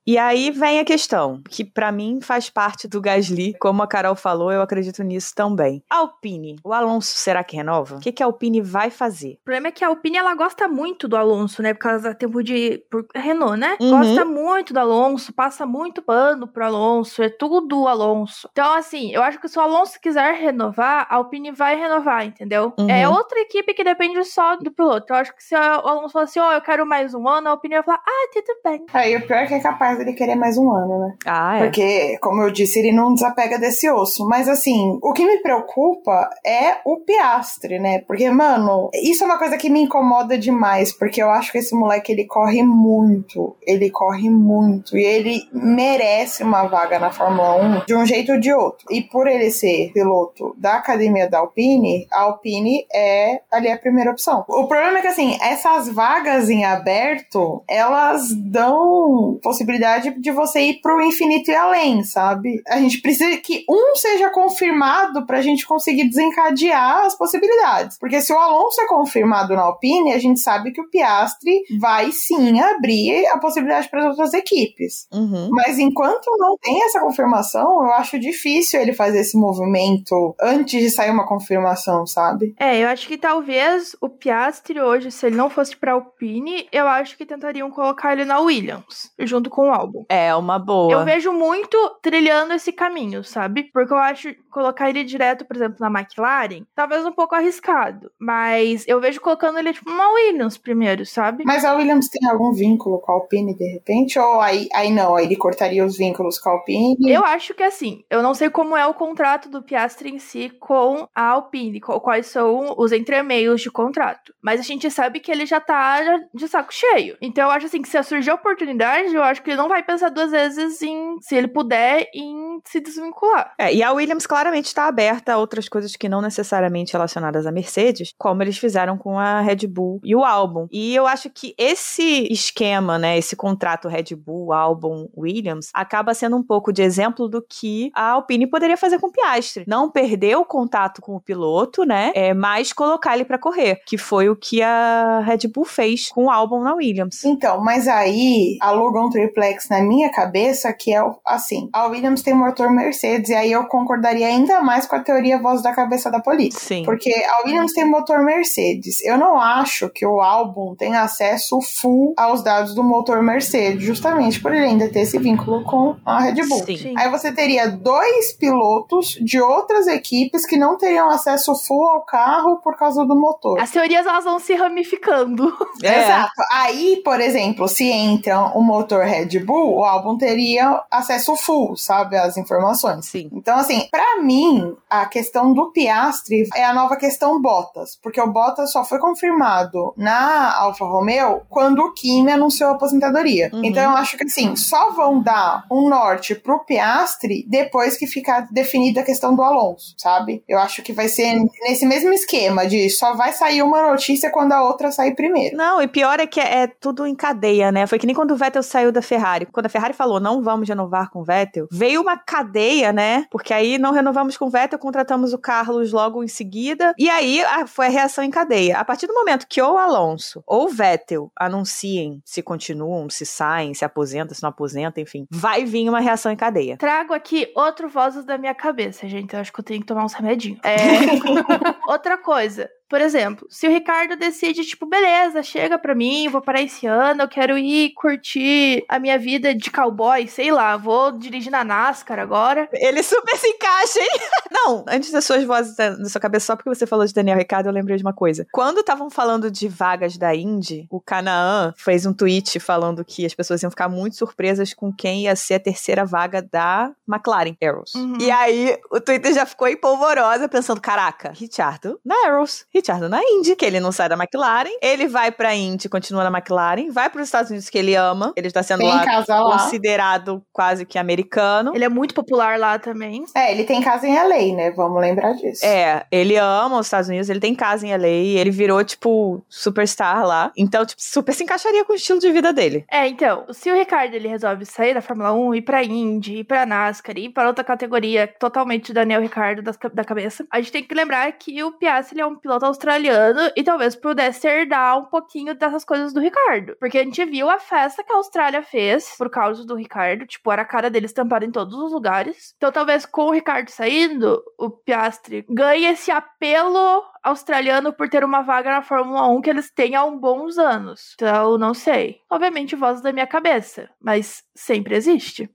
E 0.06 0.18
aí 0.18 0.50
vem 0.50 0.80
a 0.80 0.84
questão, 0.84 1.40
que 1.48 1.64
pra 1.64 1.92
mim 1.92 2.20
faz 2.20 2.50
parte 2.50 2.88
do 2.88 3.00
Gasly, 3.00 3.54
como 3.60 3.82
a 3.82 3.86
Carol 3.86 4.14
falou, 4.14 4.50
eu 4.52 4.62
acredito 4.62 5.02
nisso 5.02 5.32
também. 5.34 5.82
Alpine, 5.88 6.56
o 6.64 6.72
Alonso 6.72 7.14
será 7.16 7.44
que 7.44 7.56
renova? 7.56 7.96
O 7.96 8.00
que, 8.00 8.12
que 8.12 8.22
a 8.22 8.26
Alpine 8.26 8.60
vai 8.60 8.90
fazer? 8.90 9.38
O 9.40 9.44
problema 9.44 9.68
é 9.68 9.70
que 9.70 9.84
a 9.84 9.88
Alpine 9.88 10.16
ela 10.18 10.34
gosta 10.34 10.66
muito 10.68 11.06
do 11.06 11.16
Alonso, 11.16 11.62
né? 11.62 11.74
Por 11.74 11.80
causa 11.80 12.10
do 12.12 12.16
tempo 12.16 12.42
de. 12.42 12.82
Por 12.90 13.06
Renault, 13.14 13.56
né? 13.58 13.76
Uhum. 13.80 13.90
Gosta 13.90 14.24
muito 14.24 14.72
do 14.72 14.80
Alonso, 14.80 15.32
passa 15.32 15.66
muito 15.66 16.02
pano 16.02 16.46
pro 16.48 16.64
Alonso, 16.64 17.22
é 17.22 17.28
tudo 17.28 17.82
o 17.82 17.88
Alonso. 17.88 18.48
Então, 18.52 18.72
assim, 18.74 19.12
eu 19.12 19.22
acho 19.22 19.38
que 19.40 19.48
se 19.48 19.58
o 19.58 19.62
Alonso 19.62 19.98
quiser 20.00 20.34
renovar, 20.34 21.06
a 21.08 21.16
Alpine 21.16 21.50
vai 21.50 21.76
renovar, 21.76 22.24
entendeu? 22.24 22.72
Uhum. 22.78 22.90
É 22.90 22.99
outra 23.08 23.40
equipe 23.40 23.74
que 23.74 23.84
depende 23.84 24.22
só 24.24 24.56
do 24.56 24.70
piloto. 24.70 25.12
Eu 25.12 25.16
acho 25.16 25.34
que 25.34 25.42
se 25.42 25.54
o 25.54 25.58
Alonso 25.58 26.12
falar 26.12 26.24
assim, 26.24 26.40
ó, 26.40 26.52
eu 26.52 26.60
quero 26.60 26.86
mais 26.86 27.14
um 27.14 27.28
ano, 27.28 27.48
a 27.48 27.50
Alpine 27.52 27.76
vai 27.76 27.82
falar, 27.84 28.02
ah, 28.06 28.30
tudo 28.32 28.60
bem. 28.64 28.84
Aí 28.92 29.16
o 29.16 29.26
pior 29.26 29.38
é 29.38 29.46
que 29.46 29.54
é 29.54 29.60
capaz 29.60 29.98
dele 29.98 30.12
querer 30.12 30.34
mais 30.34 30.56
um 30.58 30.70
ano, 30.72 30.98
né? 30.98 31.14
Ah, 31.26 31.56
é. 31.56 31.64
Porque, 31.64 32.18
como 32.20 32.42
eu 32.42 32.50
disse, 32.50 32.78
ele 32.78 32.92
não 32.92 33.14
desapega 33.14 33.58
desse 33.58 33.88
osso. 33.90 34.26
Mas 34.26 34.48
assim, 34.48 34.98
o 35.02 35.12
que 35.12 35.24
me 35.24 35.38
preocupa 35.38 36.28
é 36.44 36.78
o 36.84 36.98
Piastre, 36.98 37.78
né? 37.78 38.00
Porque, 38.00 38.28
mano, 38.30 38.90
isso 38.94 39.24
é 39.24 39.26
uma 39.26 39.38
coisa 39.38 39.56
que 39.56 39.70
me 39.70 39.82
incomoda 39.82 40.38
demais. 40.38 40.92
Porque 40.92 41.22
eu 41.22 41.30
acho 41.30 41.52
que 41.52 41.58
esse 41.58 41.74
moleque 41.74 42.12
ele 42.12 42.26
corre 42.26 42.62
muito. 42.62 43.56
Ele 43.66 43.90
corre 43.90 44.30
muito. 44.30 44.96
E 44.96 45.04
ele 45.04 45.42
merece 45.52 46.42
uma 46.42 46.66
vaga 46.66 46.98
na 46.98 47.10
Fórmula 47.10 47.56
1 47.56 47.84
de 47.86 47.94
um 47.94 48.04
jeito 48.04 48.32
ou 48.32 48.40
de 48.40 48.52
outro. 48.52 48.86
E 48.90 49.02
por 49.02 49.26
ele 49.26 49.50
ser 49.50 49.92
piloto 49.92 50.54
da 50.58 50.74
academia 50.74 51.28
da 51.28 51.38
Alpine, 51.38 52.06
a 52.12 52.22
Alpine 52.22 52.86
é 52.92 53.40
ali 53.50 53.70
a 53.70 53.78
primeira 53.78 54.10
opção. 54.10 54.44
O 54.48 54.66
problema 54.66 54.98
é 54.98 55.02
que, 55.02 55.08
assim, 55.08 55.38
essas 55.40 55.88
vagas 55.88 56.50
em 56.50 56.64
aberto, 56.64 57.62
elas 57.68 58.34
dão 58.34 59.38
possibilidade 59.42 60.18
de 60.20 60.30
você 60.30 60.60
ir 60.60 60.80
pro 60.80 61.00
infinito 61.00 61.50
e 61.50 61.54
além, 61.54 62.02
sabe? 62.02 62.62
A 62.66 62.78
gente 62.78 63.00
precisa 63.00 63.36
que 63.38 63.64
um 63.68 63.96
seja 63.96 64.30
confirmado 64.30 65.26
pra 65.26 65.42
gente 65.42 65.66
conseguir 65.66 66.08
desencadear 66.08 67.04
as 67.04 67.16
possibilidades. 67.16 67.98
Porque 67.98 68.20
se 68.20 68.32
o 68.32 68.38
Alonso 68.38 68.80
é 68.80 68.86
confirmado 68.86 69.54
na 69.54 69.62
Alpine, 69.62 70.12
a 70.12 70.18
gente 70.18 70.40
sabe 70.40 70.72
que 70.72 70.80
o 70.80 70.88
Piastri 70.88 71.62
vai 71.78 72.10
sim 72.12 72.60
abrir 72.60 73.26
a 73.26 73.38
possibilidade 73.38 73.88
para 73.88 74.00
as 74.00 74.06
outras 74.06 74.34
equipes. 74.34 75.06
Uhum. 75.12 75.48
Mas 75.52 75.78
enquanto 75.78 76.26
não 76.38 76.56
tem 76.58 76.82
essa 76.84 77.00
confirmação, 77.00 77.84
eu 77.84 77.92
acho 77.92 78.18
difícil 78.18 78.80
ele 78.80 78.92
fazer 78.92 79.20
esse 79.20 79.36
movimento 79.36 80.34
antes 80.40 80.80
de 80.80 80.90
sair 80.90 81.10
uma 81.10 81.26
confirmação, 81.26 82.06
sabe? 82.06 82.54
É, 82.58 82.79
eu 82.80 82.88
acho 82.88 83.06
que 83.06 83.18
talvez 83.18 83.96
o 84.00 84.08
Piastri 84.08 84.80
hoje, 84.80 85.10
se 85.10 85.26
ele 85.26 85.36
não 85.36 85.50
fosse 85.50 85.76
pra 85.76 85.92
Alpine, 85.92 86.68
eu 86.72 86.86
acho 86.86 87.16
que 87.16 87.26
tentariam 87.26 87.70
colocar 87.70 88.12
ele 88.12 88.24
na 88.24 88.40
Williams, 88.40 89.12
junto 89.18 89.50
com 89.50 89.68
o 89.68 89.72
álbum. 89.72 90.04
É 90.08 90.34
uma 90.34 90.58
boa. 90.58 90.92
Eu 90.92 91.04
vejo 91.04 91.32
muito 91.32 91.76
trilhando 92.02 92.52
esse 92.52 92.72
caminho, 92.72 93.22
sabe? 93.24 93.64
Porque 93.72 93.92
eu 93.92 93.98
acho 93.98 94.34
colocar 94.50 94.88
ele 94.90 95.04
direto, 95.04 95.44
por 95.44 95.56
exemplo, 95.56 95.76
na 95.80 95.88
McLaren, 96.00 96.64
talvez 96.74 97.04
um 97.06 97.12
pouco 97.12 97.34
arriscado. 97.34 98.10
Mas 98.18 98.84
eu 98.86 99.00
vejo 99.00 99.20
colocando 99.20 99.58
ele, 99.58 99.72
tipo, 99.72 99.90
na 99.90 100.08
Williams 100.10 100.58
primeiro, 100.58 101.06
sabe? 101.06 101.44
Mas 101.46 101.64
a 101.64 101.74
Williams 101.74 102.08
tem 102.08 102.28
algum 102.28 102.52
vínculo 102.52 102.98
com 103.00 103.12
a 103.12 103.14
Alpine 103.14 103.54
de 103.54 103.64
repente? 103.72 104.18
Ou 104.18 104.40
aí, 104.40 104.68
aí 104.74 104.90
não, 104.90 105.14
aí 105.16 105.24
ele 105.26 105.36
cortaria 105.36 105.84
os 105.84 105.96
vínculos 105.96 106.38
com 106.38 106.48
a 106.48 106.52
Alpine? 106.52 106.96
Eu 107.00 107.24
acho 107.24 107.54
que 107.54 107.62
assim, 107.62 108.04
eu 108.10 108.22
não 108.22 108.34
sei 108.34 108.50
como 108.50 108.76
é 108.76 108.86
o 108.86 108.94
contrato 108.94 109.48
do 109.48 109.62
Piastri 109.62 110.10
em 110.10 110.18
si 110.18 110.50
com 110.58 111.08
a 111.14 111.22
Alpine, 111.22 111.80
qual- 111.80 112.00
quais 112.00 112.26
são 112.26 112.74
os 112.76 112.92
entremeios 112.92 113.60
de 113.60 113.70
contrato. 113.70 114.34
Mas 114.42 114.60
a 114.60 114.62
gente 114.62 114.90
sabe 114.90 115.20
que 115.20 115.30
ele 115.30 115.46
já 115.46 115.60
tá 115.60 116.00
de 116.34 116.48
saco 116.48 116.72
cheio. 116.74 117.16
Então 117.20 117.44
eu 117.44 117.50
acho 117.50 117.66
assim 117.66 117.82
que 117.82 117.88
se 117.88 118.00
surgir 118.02 118.30
a 118.30 118.34
oportunidade, 118.34 119.14
eu 119.14 119.22
acho 119.22 119.42
que 119.42 119.50
ele 119.50 119.56
não 119.56 119.68
vai 119.68 119.82
pensar 119.82 120.08
duas 120.08 120.30
vezes 120.30 120.80
em, 120.82 121.16
se 121.20 121.34
ele 121.36 121.48
puder, 121.48 122.08
em 122.14 122.60
se 122.64 122.80
desvincular. 122.80 123.54
É, 123.58 123.72
e 123.74 123.82
a 123.82 123.92
Williams 123.92 124.26
claramente 124.40 124.66
está 124.66 124.86
aberta 124.86 125.34
a 125.34 125.36
outras 125.36 125.68
coisas 125.68 125.94
que 125.94 126.08
não 126.08 126.22
necessariamente 126.22 126.94
relacionadas 126.94 127.46
à 127.46 127.52
Mercedes, 127.52 128.14
como 128.16 128.42
eles 128.42 128.56
fizeram 128.56 128.96
com 128.96 129.18
a 129.18 129.42
Red 129.42 129.66
Bull 129.66 130.00
e 130.02 130.16
o 130.16 130.24
álbum. 130.24 130.66
E 130.70 130.94
eu 130.94 131.06
acho 131.06 131.28
que 131.28 131.54
esse 131.58 132.26
esquema, 132.32 132.98
né, 132.98 133.18
esse 133.18 133.36
contrato 133.36 133.86
Red 133.86 134.16
Bull, 134.16 134.54
álbum, 134.54 135.08
Williams, 135.14 135.68
acaba 135.74 136.14
sendo 136.14 136.36
um 136.36 136.42
pouco 136.42 136.72
de 136.72 136.80
exemplo 136.80 137.28
do 137.28 137.44
que 137.46 137.90
a 137.94 138.12
Alpine 138.12 138.46
poderia 138.46 138.78
fazer 138.78 138.98
com 138.98 139.08
o 139.08 139.12
Piastri. 139.12 139.64
Não 139.68 139.90
perder 139.90 140.36
o 140.36 140.44
contato 140.44 141.02
com 141.02 141.14
o 141.14 141.20
piloto, 141.20 141.84
né, 141.84 142.10
é, 142.14 142.32
mas 142.32 142.72
colocar 142.72 143.14
ele 143.14 143.26
para 143.26 143.38
correr, 143.38 143.82
que 143.86 143.98
foi 143.98 144.30
o 144.30 144.36
que 144.36 144.62
a 144.62 145.20
Red 145.20 145.48
Bull 145.52 145.66
fez 145.66 146.08
com 146.08 146.24
o 146.24 146.30
álbum 146.30 146.60
na 146.60 146.74
Williams. 146.74 147.22
Então, 147.26 147.60
mas 147.62 147.86
aí 147.86 148.56
aluga 148.62 149.02
um 149.02 149.10
triplex 149.10 149.68
na 149.68 149.82
minha 149.82 150.10
cabeça 150.10 150.72
que 150.72 150.94
é 150.94 151.02
assim: 151.26 151.68
a 151.74 151.86
Williams 151.88 152.22
tem 152.22 152.32
motor 152.32 152.72
Mercedes, 152.72 153.28
e 153.28 153.34
aí 153.34 153.52
eu 153.52 153.66
concordaria 153.66 154.29
ainda 154.30 154.60
mais 154.60 154.86
com 154.86 154.96
a 154.96 155.00
teoria 155.00 155.40
voz 155.40 155.62
da 155.62 155.72
cabeça 155.72 156.10
da 156.10 156.20
polícia. 156.20 156.58
Sim. 156.58 156.84
Porque 156.84 157.12
a 157.12 157.46
Williams 157.46 157.72
tem 157.72 157.84
motor 157.84 158.24
Mercedes. 158.24 159.02
Eu 159.04 159.18
não 159.18 159.38
acho 159.38 159.88
que 159.90 160.06
o 160.06 160.20
álbum 160.20 160.74
tenha 160.74 161.02
acesso 161.02 161.60
full 161.60 162.14
aos 162.16 162.42
dados 162.42 162.74
do 162.74 162.82
motor 162.82 163.22
Mercedes, 163.22 163.82
justamente 163.82 164.40
por 164.40 164.54
ele 164.54 164.66
ainda 164.66 164.88
ter 164.88 165.00
esse 165.00 165.18
vínculo 165.18 165.64
com 165.64 165.96
a 166.04 166.20
Red 166.20 166.46
Bull. 166.46 166.64
Sim. 166.64 166.94
Aí 166.96 167.08
você 167.10 167.32
teria 167.32 167.68
dois 167.68 168.32
pilotos 168.32 169.18
de 169.20 169.40
outras 169.40 169.86
equipes 169.86 170.46
que 170.46 170.56
não 170.56 170.76
teriam 170.76 171.10
acesso 171.10 171.54
full 171.54 171.86
ao 171.86 172.04
carro 172.04 172.58
por 172.62 172.76
causa 172.76 173.04
do 173.04 173.18
motor. 173.18 173.60
As 173.60 173.70
teorias 173.70 174.06
elas 174.06 174.24
vão 174.24 174.38
se 174.38 174.54
ramificando. 174.54 175.50
É. 175.82 176.04
Exato. 176.04 176.32
Aí, 176.52 177.00
por 177.02 177.20
exemplo, 177.20 177.66
se 177.66 177.84
entra 177.84 178.50
o 178.54 178.60
motor 178.60 179.04
Red 179.04 179.38
Bull, 179.40 179.78
o 179.78 179.84
álbum 179.84 180.16
teria 180.18 180.82
acesso 180.90 181.34
full, 181.36 181.76
sabe, 181.76 182.16
às 182.16 182.36
informações. 182.36 183.06
Sim. 183.06 183.30
Então, 183.32 183.56
assim, 183.56 183.88
pra 184.20 184.22
mim, 184.22 184.76
a 184.88 185.06
questão 185.06 185.54
do 185.54 185.72
Piastri 185.72 186.46
é 186.54 186.64
a 186.64 186.74
nova 186.74 186.96
questão 186.96 187.40
Bottas, 187.40 187.98
porque 188.02 188.20
o 188.20 188.30
Bottas 188.30 188.70
só 188.70 188.84
foi 188.84 188.98
confirmado 188.98 189.94
na 189.96 190.54
Alfa 190.58 190.84
Romeo 190.84 191.40
quando 191.48 191.80
o 191.80 191.92
Kimi 191.94 192.30
anunciou 192.30 192.70
a 192.70 192.74
aposentadoria. 192.74 193.50
Uhum. 193.52 193.64
Então, 193.64 193.82
eu 193.82 193.90
acho 193.90 194.18
que, 194.18 194.24
assim, 194.24 194.54
só 194.56 194.90
vão 194.90 195.22
dar 195.22 195.64
um 195.70 195.88
norte 195.88 196.34
pro 196.34 196.64
Piastri 196.64 197.46
depois 197.48 197.96
que 197.96 198.06
ficar 198.06 198.46
definida 198.50 199.00
a 199.00 199.04
questão 199.04 199.34
do 199.34 199.42
Alonso, 199.42 199.94
sabe? 199.96 200.44
Eu 200.46 200.58
acho 200.58 200.82
que 200.82 200.92
vai 200.92 201.08
ser 201.08 201.34
nesse 201.62 201.86
mesmo 201.86 202.12
esquema 202.12 202.66
de 202.66 202.90
só 202.90 203.14
vai 203.14 203.32
sair 203.32 203.62
uma 203.62 203.90
notícia 203.90 204.30
quando 204.30 204.52
a 204.52 204.62
outra 204.62 204.92
sair 204.92 205.14
primeiro. 205.14 205.56
Não, 205.56 205.80
e 205.80 205.88
pior 205.88 206.20
é 206.20 206.26
que 206.26 206.40
é, 206.40 206.62
é 206.62 206.66
tudo 206.66 207.06
em 207.06 207.14
cadeia, 207.14 207.72
né? 207.72 207.86
Foi 207.86 207.98
que 207.98 208.06
nem 208.06 208.14
quando 208.14 208.32
o 208.32 208.36
Vettel 208.36 208.62
saiu 208.62 208.92
da 208.92 209.00
Ferrari. 209.00 209.46
Quando 209.46 209.66
a 209.66 209.70
Ferrari 209.70 209.94
falou 209.94 210.20
não 210.20 210.42
vamos 210.42 210.68
renovar 210.68 211.10
com 211.10 211.20
o 211.20 211.24
Vettel, 211.24 211.66
veio 211.70 212.02
uma 212.02 212.18
cadeia, 212.18 212.92
né? 212.92 213.24
Porque 213.30 213.54
aí 213.54 213.78
não 213.78 213.92
renovamos 214.10 214.36
com 214.36 214.46
o 214.46 214.50
Vettel, 214.50 214.78
contratamos 214.78 215.32
o 215.32 215.38
Carlos 215.38 215.92
logo 215.92 216.22
em 216.24 216.28
seguida. 216.28 216.92
E 216.98 217.08
aí 217.08 217.42
a- 217.44 217.66
foi 217.66 217.86
a 217.86 217.90
reação 217.90 218.24
em 218.24 218.30
cadeia. 218.30 218.76
A 218.78 218.84
partir 218.84 219.06
do 219.06 219.14
momento 219.14 219.46
que 219.48 219.62
ou 219.62 219.74
o 219.74 219.78
Alonso 219.78 220.42
ou 220.46 220.64
o 220.64 220.68
Vettel 220.68 221.30
anunciem 221.38 222.20
se 222.24 222.42
continuam, 222.42 223.08
se 223.08 223.24
saem, 223.24 223.72
se 223.72 223.84
aposentam, 223.84 224.34
se 224.34 224.42
não 224.42 224.50
aposentam, 224.50 225.02
enfim, 225.02 225.26
vai 225.30 225.64
vir 225.64 225.88
uma 225.88 226.00
reação 226.00 226.30
em 226.32 226.36
cadeia. 226.36 226.76
Trago 226.76 227.14
aqui 227.14 227.50
outro 227.54 227.88
vozes 227.88 228.24
da 228.24 228.36
minha 228.36 228.54
cabeça, 228.54 229.08
gente. 229.08 229.32
Eu 229.34 229.40
acho 229.40 229.52
que 229.52 229.60
eu 229.60 229.64
tenho 229.64 229.80
que 229.80 229.86
tomar 229.86 230.04
uns 230.04 230.12
remedinhos. 230.14 230.58
É... 230.64 230.70
Outra 231.90 232.18
coisa. 232.18 232.68
Por 232.90 233.00
exemplo, 233.00 233.46
se 233.48 233.68
o 233.68 233.70
Ricardo 233.70 234.16
decide, 234.16 234.64
tipo, 234.64 234.84
beleza, 234.84 235.44
chega 235.44 235.78
pra 235.78 235.94
mim, 235.94 236.28
vou 236.28 236.42
parar 236.42 236.60
esse 236.60 236.88
ano, 236.88 237.22
eu 237.22 237.28
quero 237.28 237.56
ir 237.56 237.92
curtir 237.94 238.84
a 238.88 238.98
minha 238.98 239.16
vida 239.16 239.54
de 239.54 239.70
cowboy, 239.70 240.26
sei 240.26 240.50
lá, 240.50 240.76
vou 240.76 241.12
dirigir 241.12 241.52
na 241.52 241.62
NASCAR 241.62 242.18
agora. 242.18 242.68
Ele 242.72 243.00
super 243.04 243.36
se 243.36 243.46
encaixa, 243.46 244.00
hein? 244.00 244.20
Não, 244.50 244.84
antes 244.88 245.12
das 245.12 245.24
suas 245.24 245.44
vozes 245.44 245.76
na 245.76 246.08
sua 246.08 246.20
cabeça, 246.20 246.46
só 246.46 246.56
porque 246.56 246.68
você 246.68 246.84
falou 246.84 247.06
de 247.06 247.14
Daniel 247.14 247.38
Ricardo, 247.38 247.66
eu 247.66 247.72
lembrei 247.72 247.96
de 247.96 248.02
uma 248.02 248.12
coisa. 248.12 248.44
Quando 248.50 248.80
estavam 248.80 249.08
falando 249.08 249.52
de 249.52 249.68
vagas 249.68 250.18
da 250.18 250.34
Indy, 250.34 250.88
o 250.90 251.00
Canaan 251.00 251.72
fez 251.76 252.04
um 252.04 252.12
tweet 252.12 252.58
falando 252.58 253.04
que 253.04 253.24
as 253.24 253.34
pessoas 253.34 253.62
iam 253.62 253.70
ficar 253.70 253.88
muito 253.88 254.16
surpresas 254.16 254.74
com 254.74 254.92
quem 254.92 255.22
ia 255.22 255.36
ser 255.36 255.54
a 255.54 255.60
terceira 255.60 256.04
vaga 256.04 256.42
da 256.42 256.90
McLaren 257.08 257.54
Arrows. 257.62 257.94
Uhum. 257.94 258.18
E 258.20 258.32
aí, 258.32 258.76
o 258.90 259.00
Twitter 259.00 259.32
já 259.32 259.46
ficou 259.46 259.68
empolvorosa, 259.68 260.48
pensando, 260.48 260.80
caraca, 260.80 261.30
Richardo 261.30 262.00
na 262.04 262.26
Arrows, 262.26 262.66
Richardo 262.80 263.08
na 263.08 263.20
Indy, 263.22 263.54
que 263.56 263.64
ele 263.64 263.78
não 263.80 263.92
sai 263.92 264.08
da 264.08 264.16
McLaren, 264.16 264.70
ele 264.82 265.06
vai 265.06 265.30
pra 265.30 265.54
Indy, 265.54 265.88
continua 265.88 266.28
na 266.28 266.36
McLaren, 266.36 266.90
vai 266.90 267.08
pros 267.10 267.26
Estados 267.28 267.50
Unidos 267.50 267.68
que 267.68 267.78
ele 267.78 267.94
ama, 267.94 268.32
ele 268.36 268.46
está 268.48 268.62
sendo 268.62 268.84
lá 268.84 269.04
casa 269.04 269.38
lá. 269.38 269.58
considerado 269.58 270.42
quase 270.52 270.84
que 270.86 270.98
americano. 270.98 271.72
Ele 271.74 271.84
é 271.84 271.88
muito 271.88 272.14
popular 272.14 272.58
lá 272.58 272.78
também. 272.78 273.24
É, 273.34 273.52
ele 273.52 273.64
tem 273.64 273.80
casa 273.82 274.06
em 274.06 274.14
LA, 274.16 274.54
né? 274.56 274.70
Vamos 274.72 275.00
lembrar 275.00 275.32
disso. 275.34 275.64
É, 275.64 276.04
ele 276.10 276.36
ama 276.36 276.78
os 276.78 276.86
Estados 276.86 277.08
Unidos, 277.08 277.28
ele 277.28 277.40
tem 277.40 277.54
casa 277.54 277.86
em 277.86 277.92
LA, 277.92 278.06
ele 278.08 278.50
virou, 278.50 278.82
tipo, 278.84 279.42
superstar 279.48 280.24
lá. 280.26 280.50
Então, 280.56 280.84
tipo, 280.84 281.00
super 281.02 281.32
se 281.34 281.44
encaixaria 281.44 281.84
com 281.84 281.92
o 281.92 281.96
estilo 281.96 282.18
de 282.18 282.30
vida 282.32 282.52
dele. 282.52 282.84
É, 282.90 283.06
então, 283.06 283.44
se 283.52 283.70
o 283.70 283.74
Ricardo 283.74 284.14
ele 284.14 284.28
resolve 284.28 284.64
sair 284.66 284.94
da 284.94 285.00
Fórmula 285.00 285.32
1, 285.32 285.54
ir 285.56 285.62
pra 285.62 285.82
Indy, 285.84 286.38
ir 286.38 286.44
pra 286.44 286.66
NASCAR, 286.66 287.16
ir 287.18 287.30
pra 287.30 287.46
outra 287.46 287.62
categoria 287.64 288.26
totalmente 288.26 288.92
Daniel 288.92 289.20
Ricardo 289.20 289.62
ca- 289.78 289.88
da 289.92 290.04
cabeça, 290.04 290.44
a 290.50 290.60
gente 290.60 290.72
tem 290.72 290.82
que 290.84 290.94
lembrar 290.94 291.30
que 291.32 291.62
o 291.62 291.72
Piastri 291.72 292.16
ele 292.16 292.22
é 292.22 292.26
um 292.26 292.36
piloto 292.36 292.64
australiano 292.70 293.50
e 293.56 293.62
talvez 293.62 293.94
pudesse 293.94 294.46
herdar 294.46 294.98
um 294.98 295.04
pouquinho 295.04 295.54
dessas 295.54 295.84
coisas 295.84 296.12
do 296.12 296.20
Ricardo. 296.20 296.76
Porque 296.78 296.98
a 296.98 297.04
gente 297.04 297.24
viu 297.24 297.50
a 297.50 297.58
festa 297.58 298.02
que 298.02 298.12
a 298.12 298.16
Austrália 298.16 298.62
fez 298.62 299.14
por 299.18 299.30
causa 299.30 299.64
do 299.64 299.74
Ricardo, 299.74 300.26
tipo, 300.26 300.50
era 300.50 300.62
a 300.62 300.64
cara 300.64 300.90
dele 300.90 301.06
estampada 301.06 301.44
em 301.44 301.50
todos 301.50 301.74
os 301.74 301.92
lugares. 301.92 302.54
Então, 302.56 302.72
talvez 302.72 303.04
com 303.04 303.26
o 303.26 303.32
Ricardo 303.32 303.68
saindo, 303.68 304.42
o 304.58 304.70
Piastri 304.70 305.44
ganhe 305.48 305.86
esse 305.86 306.10
apelo 306.10 307.04
australiano 307.22 307.92
por 307.92 308.08
ter 308.08 308.24
uma 308.24 308.42
vaga 308.42 308.70
na 308.70 308.82
Fórmula 308.82 309.28
1 309.28 309.40
que 309.40 309.50
eles 309.50 309.70
têm 309.70 309.94
há 309.94 310.04
um 310.04 310.18
bons 310.18 310.58
anos. 310.58 311.12
Então, 311.14 311.58
não 311.58 311.74
sei. 311.74 312.20
Obviamente, 312.30 312.76
voz 312.76 313.00
da 313.00 313.12
minha 313.12 313.26
cabeça, 313.26 313.88
mas 314.00 314.42
sempre 314.54 314.96
existe. 314.96 315.50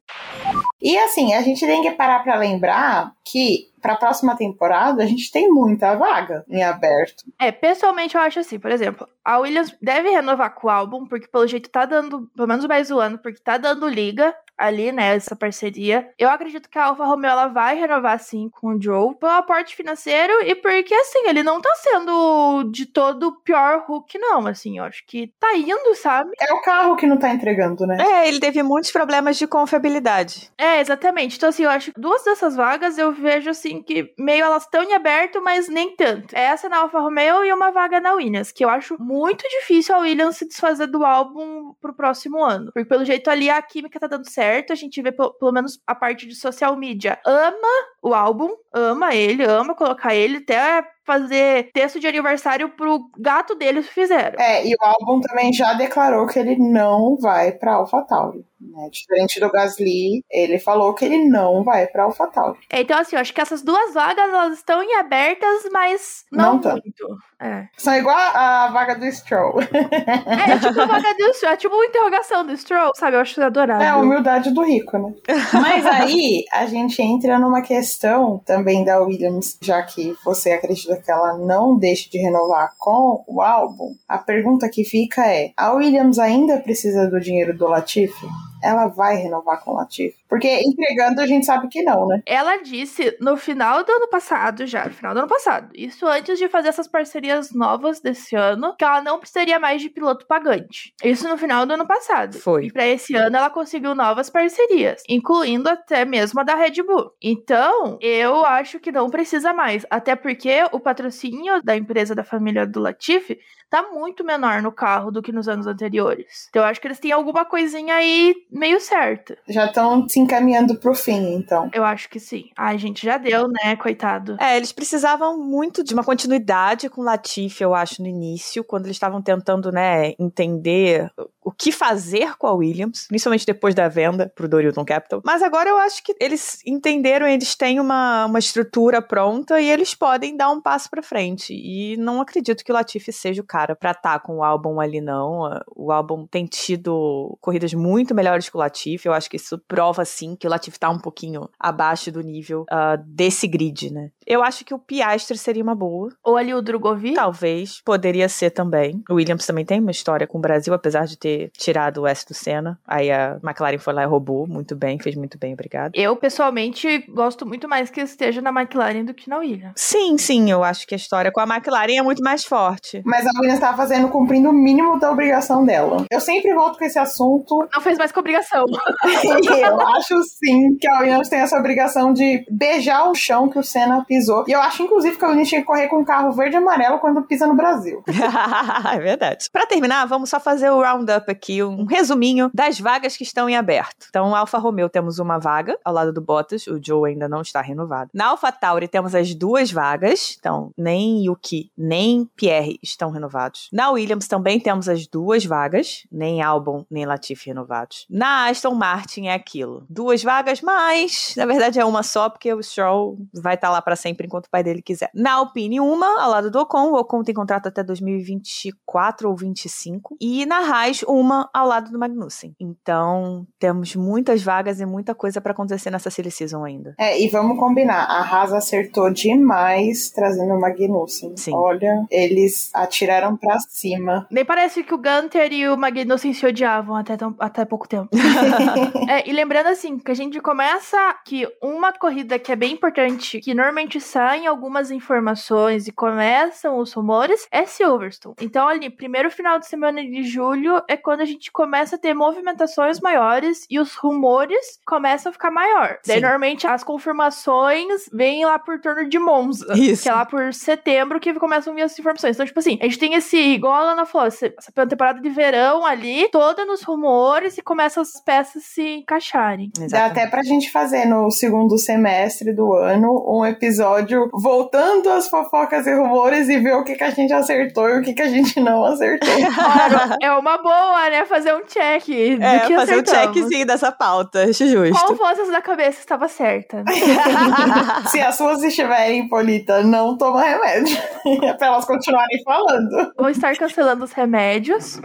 E 0.81 0.97
assim, 0.97 1.33
a 1.33 1.41
gente 1.41 1.65
tem 1.65 1.81
que 1.81 1.91
parar 1.91 2.19
pra 2.23 2.35
lembrar 2.35 3.11
que 3.23 3.71
pra 3.81 3.95
próxima 3.95 4.35
temporada 4.35 5.03
a 5.03 5.05
gente 5.05 5.31
tem 5.31 5.49
muita 5.49 5.95
vaga 5.95 6.43
em 6.49 6.63
aberto. 6.63 7.23
É, 7.39 7.51
pessoalmente 7.51 8.15
eu 8.15 8.21
acho 8.21 8.39
assim, 8.39 8.59
por 8.59 8.71
exemplo, 8.71 9.07
a 9.23 9.37
Williams 9.39 9.75
deve 9.81 10.09
renovar 10.09 10.55
com 10.55 10.67
o 10.67 10.69
álbum, 10.71 11.05
porque 11.05 11.27
pelo 11.27 11.47
jeito 11.47 11.69
tá 11.69 11.85
dando, 11.85 12.29
pelo 12.35 12.47
menos 12.47 12.65
mais 12.65 12.89
um 12.89 12.99
ano, 12.99 13.19
porque 13.19 13.39
tá 13.43 13.57
dando 13.57 13.87
liga 13.87 14.35
ali, 14.57 14.91
né, 14.91 15.15
essa 15.15 15.35
parceria. 15.35 16.09
Eu 16.17 16.29
acredito 16.29 16.69
que 16.69 16.77
a 16.77 16.85
Alfa 16.85 17.05
Romeo 17.05 17.31
ela 17.31 17.47
vai 17.47 17.75
renovar 17.75 18.19
sim 18.19 18.49
com 18.49 18.75
o 18.75 18.81
Joe 18.81 19.15
pelo 19.15 19.31
aporte 19.31 19.75
financeiro 19.75 20.33
e 20.43 20.55
porque 20.55 20.93
assim, 20.93 21.27
ele 21.27 21.43
não 21.43 21.61
tá 21.61 21.73
sendo 21.75 22.63
de 22.71 22.85
todo 22.85 23.27
o 23.27 23.41
pior 23.41 23.85
Hulk 23.87 24.17
não, 24.17 24.47
assim, 24.47 24.77
eu 24.77 24.83
acho 24.83 25.03
que 25.05 25.33
tá 25.39 25.55
indo, 25.55 25.95
sabe? 25.95 26.31
É 26.39 26.53
o 26.53 26.61
carro 26.61 26.95
que 26.95 27.07
não 27.07 27.17
tá 27.17 27.29
entregando, 27.29 27.85
né? 27.85 27.97
É, 27.99 28.27
ele 28.27 28.39
teve 28.39 28.61
muitos 28.63 28.91
problemas 28.91 29.37
de 29.37 29.47
confiabilidade. 29.47 30.51
É, 30.57 30.79
exatamente. 30.79 31.37
Então, 31.37 31.49
assim, 31.49 31.63
eu 31.63 31.69
acho 31.69 31.91
que 31.91 31.99
duas 31.99 32.23
dessas 32.23 32.55
vagas 32.55 32.97
eu 32.97 33.11
vejo, 33.11 33.49
assim, 33.49 33.81
que 33.81 34.13
meio 34.17 34.45
elas 34.45 34.63
estão 34.63 34.83
em 34.83 34.93
aberto, 34.93 35.41
mas 35.41 35.67
nem 35.67 35.95
tanto. 35.95 36.35
Essa 36.35 36.69
na 36.69 36.79
Alfa 36.79 36.99
Romeo 36.99 37.43
e 37.43 37.53
uma 37.53 37.71
vaga 37.71 37.99
na 37.99 38.13
Williams, 38.13 38.51
que 38.51 38.63
eu 38.63 38.69
acho 38.69 38.95
muito 38.99 39.47
difícil 39.47 39.95
a 39.95 39.99
Williams 39.99 40.37
se 40.37 40.47
desfazer 40.47 40.87
do 40.87 41.05
álbum 41.05 41.73
pro 41.81 41.95
próximo 41.95 42.43
ano. 42.43 42.71
Porque, 42.73 42.87
pelo 42.87 43.05
jeito, 43.05 43.29
ali 43.29 43.49
a 43.49 43.61
química 43.61 43.99
tá 43.99 44.07
dando 44.07 44.29
certo, 44.29 44.44
a 44.71 44.75
gente 44.75 45.01
vê, 45.01 45.11
pelo, 45.11 45.33
pelo 45.33 45.51
menos, 45.51 45.79
a 45.85 45.95
parte 45.95 46.27
de 46.27 46.35
social 46.35 46.75
media 46.75 47.19
ama 47.25 47.67
o 48.01 48.13
álbum, 48.13 48.49
ama 48.73 49.15
ele, 49.15 49.43
ama 49.43 49.73
colocar 49.73 50.13
ele, 50.13 50.37
até 50.37 50.85
fazer 51.05 51.71
texto 51.71 51.99
de 51.99 52.07
aniversário 52.07 52.69
pro 52.69 53.09
gato 53.17 53.55
deles 53.55 53.87
fizeram. 53.87 54.39
É, 54.39 54.65
e 54.65 54.73
o 54.73 54.77
álbum 54.79 55.21
também 55.21 55.53
já 55.53 55.73
declarou 55.73 56.27
que 56.27 56.39
ele 56.39 56.55
não 56.57 57.17
vai 57.17 57.51
pra 57.51 57.73
AlphaTauri. 57.73 58.45
Né? 58.71 58.89
Diferente 58.91 59.39
do 59.39 59.51
Gasly, 59.51 60.23
ele 60.29 60.59
falou 60.59 60.93
que 60.93 61.05
ele 61.05 61.25
não 61.25 61.63
vai 61.63 61.87
pra 61.87 62.03
AlphaTauri. 62.03 62.59
É, 62.69 62.81
Então, 62.81 62.97
assim, 62.99 63.15
eu 63.15 63.21
acho 63.21 63.33
que 63.33 63.41
essas 63.41 63.61
duas 63.61 63.93
vagas, 63.93 64.29
elas 64.29 64.57
estão 64.57 64.81
em 64.81 64.95
abertas, 64.95 65.63
mas 65.71 66.25
não, 66.31 66.53
Não 66.53 66.59
tanto. 66.59 66.83
muito. 66.83 67.17
É. 67.39 67.67
São 67.77 67.93
igual 67.95 68.15
a 68.17 68.69
vaga 68.71 68.95
do 68.95 69.05
Stroll. 69.11 69.59
É, 69.61 70.51
é 70.51 70.59
tipo 70.59 70.79
a 70.79 70.85
vaga 70.85 71.13
do 71.13 71.33
Stroll, 71.33 71.53
é 71.53 71.57
tipo 71.57 71.75
uma 71.75 71.85
interrogação 71.85 72.45
do 72.45 72.55
Stroll, 72.55 72.91
sabe? 72.95 73.17
Eu 73.17 73.21
acho 73.21 73.41
adorável. 73.41 73.85
É 73.85 73.89
a 73.89 73.97
humildade 73.97 74.51
do 74.53 74.63
rico, 74.63 74.97
né? 74.97 75.13
Mas 75.53 75.85
aí 75.85 76.43
a 76.51 76.65
gente 76.65 77.01
entra 77.01 77.37
numa 77.37 77.61
questão 77.61 78.41
também 78.45 78.83
da 78.83 78.99
Williams, 78.99 79.57
já 79.61 79.81
que 79.83 80.15
você 80.23 80.51
acredita 80.51 80.97
que 80.97 81.11
ela 81.11 81.37
não 81.37 81.77
deixe 81.77 82.09
de 82.09 82.17
renovar 82.17 82.73
com 82.79 83.23
o 83.27 83.41
álbum. 83.41 83.95
A 84.07 84.17
pergunta 84.17 84.69
que 84.69 84.83
fica 84.83 85.25
é: 85.27 85.51
a 85.57 85.73
Williams 85.73 86.17
ainda 86.19 86.57
precisa 86.57 87.07
do 87.09 87.19
dinheiro 87.19 87.55
do 87.55 87.67
Latifi? 87.67 88.27
Ela 88.65 88.87
vai 88.87 89.15
renovar 89.17 89.63
com 89.63 89.71
o 89.71 89.75
Latifi? 89.75 90.17
Porque 90.35 90.61
entregando 90.65 91.21
a 91.21 91.27
gente 91.27 91.45
sabe 91.45 91.69
que 91.69 91.81
não, 91.81 92.07
né? 92.07 92.21
Ela 92.25 92.57
disse 92.57 93.15
no 93.21 93.37
final 93.37 93.85
do 93.85 93.91
ano 93.91 94.09
passado, 94.09 94.67
já, 94.67 94.83
no 94.83 94.91
final 94.91 95.13
do 95.13 95.19
ano 95.19 95.29
passado, 95.29 95.69
isso 95.73 96.05
antes 96.05 96.37
de 96.37 96.49
fazer 96.49 96.67
essas 96.67 96.89
parcerias 96.89 97.53
novas 97.53 98.01
desse 98.01 98.35
ano, 98.35 98.75
que 98.77 98.83
ela 98.83 99.01
não 99.01 99.17
precisaria 99.17 99.57
mais 99.57 99.81
de 99.81 99.89
piloto 99.89 100.27
pagante. 100.27 100.93
Isso 101.01 101.25
no 101.29 101.37
final 101.37 101.65
do 101.65 101.73
ano 101.73 101.87
passado. 101.87 102.37
Foi. 102.37 102.65
E 102.65 102.71
pra 102.71 102.85
esse 102.85 103.15
ano 103.15 103.37
ela 103.37 103.49
conseguiu 103.49 103.95
novas 103.95 104.29
parcerias, 104.29 105.01
incluindo 105.07 105.69
até 105.69 106.03
mesmo 106.03 106.41
a 106.41 106.43
da 106.43 106.55
Red 106.55 106.83
Bull. 106.83 107.11
Então, 107.21 107.97
eu 108.01 108.45
acho 108.45 108.77
que 108.77 108.91
não 108.91 109.09
precisa 109.09 109.53
mais, 109.53 109.85
até 109.89 110.17
porque 110.17 110.65
o 110.73 110.81
patrocínio 110.81 111.63
da 111.63 111.77
empresa 111.77 112.13
da 112.13 112.25
família 112.25 112.67
do 112.67 112.81
Latifi 112.81 113.39
tá 113.69 113.83
muito 113.91 114.23
menor 114.23 114.61
no 114.61 114.71
carro 114.71 115.11
do 115.11 115.21
que 115.21 115.31
nos 115.31 115.47
anos 115.47 115.65
anteriores. 115.65 116.47
Então, 116.49 116.61
eu 116.61 116.67
acho 116.67 116.79
que 116.79 116.87
eles 116.87 116.99
têm 116.99 117.11
alguma 117.11 117.45
coisinha 117.45 117.95
aí 117.95 118.35
meio 118.51 118.79
certa. 118.79 119.37
Já 119.47 119.65
estão 119.65 120.07
se 120.07 120.19
encaminhando 120.25 120.75
pro 120.75 120.93
fim, 120.93 121.33
então. 121.33 121.69
Eu 121.73 121.83
acho 121.83 122.09
que 122.09 122.19
sim. 122.19 122.49
Ai, 122.57 122.77
gente, 122.77 123.05
já 123.05 123.17
deu, 123.17 123.47
né? 123.47 123.75
Coitado. 123.75 124.37
É, 124.39 124.57
eles 124.57 124.71
precisavam 124.71 125.37
muito 125.37 125.83
de 125.83 125.93
uma 125.93 126.03
continuidade 126.03 126.89
com 126.89 127.01
o 127.01 127.03
Latifi, 127.03 127.63
eu 127.63 127.73
acho, 127.73 128.01
no 128.01 128.07
início, 128.07 128.63
quando 128.63 128.85
eles 128.85 128.95
estavam 128.95 129.21
tentando, 129.21 129.71
né, 129.71 130.13
entender 130.19 131.11
o 131.45 131.51
que 131.51 131.71
fazer 131.71 132.35
com 132.37 132.47
a 132.47 132.53
Williams, 132.53 133.05
principalmente 133.07 133.45
depois 133.45 133.75
da 133.75 133.87
venda 133.87 134.31
pro 134.35 134.49
Dorilton 134.49 134.83
Capital. 134.83 135.21
Mas 135.23 135.43
agora 135.43 135.69
eu 135.69 135.77
acho 135.77 136.03
que 136.03 136.15
eles 136.19 136.59
entenderam, 136.65 137.27
eles 137.27 137.55
têm 137.55 137.79
uma, 137.79 138.25
uma 138.25 138.39
estrutura 138.39 139.01
pronta 139.01 139.61
e 139.61 139.69
eles 139.69 139.93
podem 139.93 140.35
dar 140.35 140.49
um 140.49 140.59
passo 140.59 140.89
pra 140.89 141.03
frente. 141.03 141.53
E 141.53 141.97
não 141.97 142.19
acredito 142.21 142.63
que 142.63 142.71
o 142.71 142.73
Latifi 142.73 143.11
seja 143.11 143.41
o 143.41 143.45
cara 143.45 143.75
pra 143.75 143.91
estar 143.91 144.19
com 144.21 144.37
o 144.37 144.43
álbum 144.43 144.79
ali, 144.79 144.99
não. 144.99 145.61
O 145.75 145.91
álbum 145.91 146.25
tem 146.25 146.45
tido 146.45 147.37
corridas 147.39 147.73
muito 147.73 148.15
melhores 148.15 148.49
que 148.49 148.57
o 148.57 148.59
Latifi, 148.59 149.07
eu 149.07 149.13
acho 149.13 149.29
que 149.29 149.37
isso 149.37 149.59
prova 149.67 150.04
assim, 150.05 150.35
que 150.35 150.47
o 150.47 150.49
Latifi 150.49 150.79
tá 150.79 150.89
um 150.89 150.99
pouquinho 150.99 151.49
abaixo 151.59 152.11
do 152.11 152.21
nível 152.21 152.65
uh, 152.71 152.97
desse 153.05 153.47
grid, 153.47 153.91
né? 153.91 154.11
Eu 154.25 154.43
acho 154.43 154.65
que 154.65 154.73
o 154.73 154.79
Piastri 154.79 155.37
seria 155.37 155.61
uma 155.61 155.75
boa. 155.75 156.09
Ou 156.23 156.37
ali 156.37 156.53
o 156.53 156.61
Drogovic? 156.61 157.15
Talvez, 157.15 157.81
poderia 157.83 158.27
ser 158.27 158.49
também. 158.49 159.03
O 159.09 159.15
Williams 159.15 159.45
também 159.45 159.65
tem 159.65 159.79
uma 159.79 159.91
história 159.91 160.25
com 160.25 160.37
o 160.37 160.41
Brasil, 160.41 160.73
apesar 160.73 161.05
de 161.05 161.17
ter 161.17 161.51
tirado 161.51 162.01
o 162.01 162.07
S 162.07 162.25
do 162.25 162.33
Senna. 162.33 162.79
Aí 162.87 163.11
a 163.11 163.39
McLaren 163.43 163.77
foi 163.77 163.93
lá 163.93 164.03
e 164.03 164.07
roubou 164.07 164.47
muito 164.47 164.75
bem, 164.75 164.99
fez 164.99 165.15
muito 165.15 165.37
bem, 165.37 165.53
obrigado. 165.53 165.91
Eu, 165.95 166.15
pessoalmente, 166.15 167.05
gosto 167.09 167.45
muito 167.45 167.67
mais 167.67 167.89
que 167.89 168.01
esteja 168.01 168.41
na 168.41 168.49
McLaren 168.49 169.05
do 169.05 169.13
que 169.13 169.29
na 169.29 169.37
Williams. 169.37 169.73
Sim, 169.75 170.17
sim, 170.17 170.49
eu 170.49 170.63
acho 170.63 170.87
que 170.87 170.95
a 170.95 170.97
história 170.97 171.31
com 171.31 171.39
a 171.39 171.43
McLaren 171.43 171.97
é 171.97 172.01
muito 172.01 172.23
mais 172.23 172.43
forte. 172.43 173.01
Mas 173.05 173.25
a 173.25 173.31
Williams 173.35 173.55
estava 173.55 173.77
fazendo, 173.77 174.09
cumprindo 174.09 174.49
o 174.49 174.53
mínimo 174.53 174.99
da 174.99 175.11
obrigação 175.11 175.65
dela. 175.65 176.05
Eu 176.09 176.19
sempre 176.19 176.53
volto 176.53 176.77
com 176.77 176.85
esse 176.85 176.97
assunto. 176.97 177.67
Não 177.73 177.81
fez 177.81 177.97
mais 177.97 178.11
com 178.11 178.19
obrigação. 178.19 178.65
eu 179.03 179.81
acho 179.97 180.21
sim 180.23 180.77
que 180.79 180.87
a 180.87 180.99
Williams 180.99 181.29
tem 181.29 181.39
essa 181.39 181.57
obrigação 181.57 182.13
de 182.13 182.45
beijar 182.49 183.09
o 183.09 183.15
chão 183.15 183.49
que 183.49 183.59
o 183.59 183.63
Senna 183.63 184.03
pisou. 184.05 184.43
E 184.47 184.51
eu 184.51 184.61
acho, 184.61 184.83
inclusive, 184.83 185.17
que 185.17 185.25
a 185.25 185.29
Williams 185.29 185.49
tinha 185.49 185.61
que 185.61 185.67
correr 185.67 185.87
com 185.87 185.99
um 185.99 186.05
carro 186.05 186.31
verde 186.31 186.55
e 186.55 186.57
amarelo 186.57 186.99
quando 186.99 187.21
pisa 187.23 187.47
no 187.47 187.55
Brasil. 187.55 188.03
é 188.93 188.99
verdade. 188.99 189.49
Para 189.51 189.65
terminar, 189.65 190.05
vamos 190.05 190.29
só 190.29 190.39
fazer 190.39 190.69
o 190.69 190.81
roundup 190.81 191.29
aqui, 191.29 191.63
um 191.63 191.85
resuminho 191.85 192.49
das 192.53 192.79
vagas 192.79 193.17
que 193.17 193.23
estão 193.23 193.49
em 193.49 193.55
aberto. 193.55 194.07
Então, 194.09 194.35
Alfa 194.35 194.57
Romeo 194.57 194.89
temos 194.89 195.19
uma 195.19 195.37
vaga 195.37 195.77
ao 195.83 195.93
lado 195.93 196.13
do 196.13 196.21
Bottas, 196.21 196.67
o 196.67 196.79
Joe 196.81 197.11
ainda 197.11 197.27
não 197.27 197.41
está 197.41 197.61
renovado. 197.61 198.09
Na 198.13 198.27
Alfa 198.27 198.51
Tauri 198.51 198.87
temos 198.87 199.15
as 199.15 199.33
duas 199.33 199.71
vagas, 199.71 200.35
então 200.39 200.71
nem 200.77 201.25
Yuki 201.25 201.71
nem 201.77 202.29
Pierre 202.35 202.79
estão 202.81 203.11
renovados. 203.11 203.69
Na 203.71 203.91
Williams 203.91 204.27
também 204.27 204.59
temos 204.59 204.89
as 204.89 205.07
duas 205.07 205.45
vagas, 205.45 206.05
nem 206.11 206.41
Albon 206.41 206.85
nem 206.89 207.05
Latifi 207.05 207.49
renovados. 207.49 208.05
Na 208.09 208.49
Aston 208.49 208.73
Martin 208.73 209.27
é 209.27 209.33
aquilo, 209.33 209.84
duas 209.89 210.23
vagas, 210.23 210.61
mas 210.61 211.33
na 211.37 211.45
verdade 211.45 211.79
é 211.79 211.85
uma 211.85 212.03
só 212.03 212.29
porque 212.29 212.53
o 212.53 212.61
Stroll 212.61 213.17
vai 213.33 213.55
estar 213.55 213.67
tá 213.67 213.73
lá 213.73 213.81
para 213.81 213.95
sempre 213.95 214.27
enquanto 214.27 214.47
o 214.47 214.49
pai 214.49 214.63
dele 214.63 214.81
quiser. 214.81 215.09
Na 215.13 215.33
Alpine 215.33 215.79
uma 215.79 216.21
ao 216.21 216.29
lado 216.29 216.51
do 216.51 216.59
Ocon, 216.59 216.91
o 216.91 216.99
Ocon 216.99 217.23
tem 217.23 217.33
contrato 217.33 217.67
até 217.67 217.83
2024 217.83 219.29
ou 219.29 219.35
25 219.35 220.17
e 220.19 220.45
na 220.45 220.59
Haas 220.59 221.03
uma 221.03 221.49
ao 221.53 221.67
lado 221.67 221.91
do 221.91 221.99
Magnussen. 221.99 222.55
Então 222.59 223.45
temos 223.59 223.95
muitas 223.95 224.41
vagas 224.41 224.79
e 224.79 224.85
muita 224.85 225.13
coisa 225.13 225.41
para 225.41 225.51
acontecer 225.51 225.89
nessa 225.89 226.09
silly 226.09 226.31
season 226.31 226.63
ainda. 226.63 226.95
É, 226.99 227.19
e 227.21 227.27
vamos 227.29 227.59
combinar, 227.59 228.05
a 228.05 228.21
Haas 228.21 228.53
acertou 228.53 229.09
demais 229.11 230.09
trazendo 230.09 230.53
o 230.53 230.59
Magnussen. 230.59 231.35
Sim. 231.37 231.53
Olha, 231.53 232.05
eles 232.09 232.69
atiraram 232.73 233.35
pra 233.35 233.59
cima. 233.59 234.27
Nem 234.31 234.45
parece 234.45 234.83
que 234.83 234.93
o 234.93 234.97
Gunter 234.97 235.51
e 235.51 235.67
o 235.67 235.77
Magnussen 235.77 236.33
se 236.33 236.45
odiavam 236.45 236.95
até, 236.95 237.17
tão, 237.17 237.35
até 237.39 237.65
pouco 237.65 237.87
tempo. 237.87 238.09
é, 239.09 239.27
e 239.27 239.33
lembrando 239.33 239.67
assim, 239.75 239.99
que 239.99 240.11
a 240.11 240.15
gente 240.15 240.39
começa 240.41 240.97
que 241.25 241.47
uma 241.61 241.93
corrida 241.93 242.39
que 242.39 242.51
é 242.51 242.55
bem 242.55 242.73
importante, 242.73 243.39
que 243.39 243.53
normalmente 243.53 243.99
saem 244.01 244.47
algumas 244.47 244.91
informações 244.91 245.87
e 245.87 245.91
começam 245.91 246.77
os 246.79 246.93
rumores, 246.93 247.47
é 247.51 247.65
Silverstone. 247.65 248.35
Então, 248.41 248.67
ali, 248.67 248.89
primeiro 248.89 249.29
final 249.29 249.59
de 249.59 249.67
semana 249.67 250.03
de 250.03 250.23
julho 250.23 250.81
é 250.87 250.97
quando 250.97 251.21
a 251.21 251.25
gente 251.25 251.51
começa 251.51 251.95
a 251.95 251.99
ter 251.99 252.13
movimentações 252.13 252.99
maiores 252.99 253.65
e 253.69 253.79
os 253.79 253.95
rumores 253.95 254.79
começam 254.85 255.29
a 255.29 255.33
ficar 255.33 255.51
maior. 255.51 255.99
Daí, 256.05 256.21
normalmente, 256.21 256.65
as 256.67 256.83
confirmações 256.83 258.09
vêm 258.11 258.45
lá 258.45 258.57
por 258.57 258.79
torno 258.79 259.07
de 259.07 259.19
Monza. 259.19 259.73
Isso. 259.77 260.03
Que 260.03 260.09
é 260.09 260.13
lá 260.13 260.25
por 260.25 260.53
setembro 260.53 261.19
que 261.19 261.33
começam 261.33 261.73
a 261.73 261.75
vir 261.75 261.81
as 261.83 261.97
informações. 261.97 262.35
Então, 262.35 262.45
tipo 262.45 262.59
assim, 262.59 262.77
a 262.81 262.85
gente 262.85 262.99
tem 262.99 263.13
esse, 263.13 263.37
igual 263.37 263.73
a 263.73 263.83
Lana 263.83 264.05
falou, 264.05 264.27
essa 264.27 264.51
temporada 264.87 265.21
de 265.21 265.29
verão 265.29 265.85
ali, 265.85 266.29
toda 266.29 266.65
nos 266.65 266.81
rumores 266.83 267.57
e 267.57 267.61
começa 267.61 268.01
as 268.01 268.21
peças 268.21 268.63
se 268.63 268.81
encaixarem. 268.81 269.64
Dá 269.89 270.05
até 270.07 270.27
pra 270.27 270.43
gente 270.43 270.71
fazer 270.71 271.05
no 271.05 271.29
segundo 271.31 271.77
semestre 271.77 272.53
do 272.53 272.73
ano 272.73 273.23
um 273.27 273.45
episódio 273.45 274.29
voltando 274.33 275.09
às 275.09 275.27
fofocas 275.29 275.85
e 275.87 275.93
rumores 275.93 276.47
e 276.49 276.59
ver 276.59 276.73
o 276.75 276.83
que, 276.83 276.95
que 276.95 277.03
a 277.03 277.09
gente 277.09 277.33
acertou 277.33 277.89
e 277.89 277.99
o 277.99 278.01
que, 278.01 278.13
que 278.13 278.21
a 278.21 278.29
gente 278.29 278.59
não 278.59 278.83
acertou. 278.85 279.29
Claro, 279.55 280.17
é 280.21 280.31
uma 280.33 280.57
boa, 280.57 281.09
né? 281.09 281.25
Fazer 281.25 281.53
um 281.53 281.63
check 281.65 282.05
do 282.05 282.43
É, 282.43 282.59
que 282.61 282.75
fazer 282.75 282.95
um 282.97 282.99
acertamos. 283.01 283.35
checkzinho 283.37 283.65
dessa 283.65 283.91
pauta, 283.91 284.43
acho 284.43 284.67
justo. 284.67 284.93
Qual 285.05 285.15
vozes 285.15 285.49
da 285.51 285.61
cabeça 285.61 285.99
estava 285.99 286.27
certa? 286.27 286.83
Se 288.09 288.19
as 288.19 288.35
suas 288.35 288.61
estiverem, 288.63 289.27
Polita, 289.27 289.81
não 289.83 290.17
toma 290.17 290.41
remédio. 290.43 290.97
É 291.45 291.53
pra 291.53 291.67
elas 291.67 291.85
continuarem 291.85 292.41
falando. 292.43 293.11
Vou 293.17 293.29
estar 293.29 293.55
cancelando 293.57 294.03
os 294.05 294.11
remédios. 294.11 294.99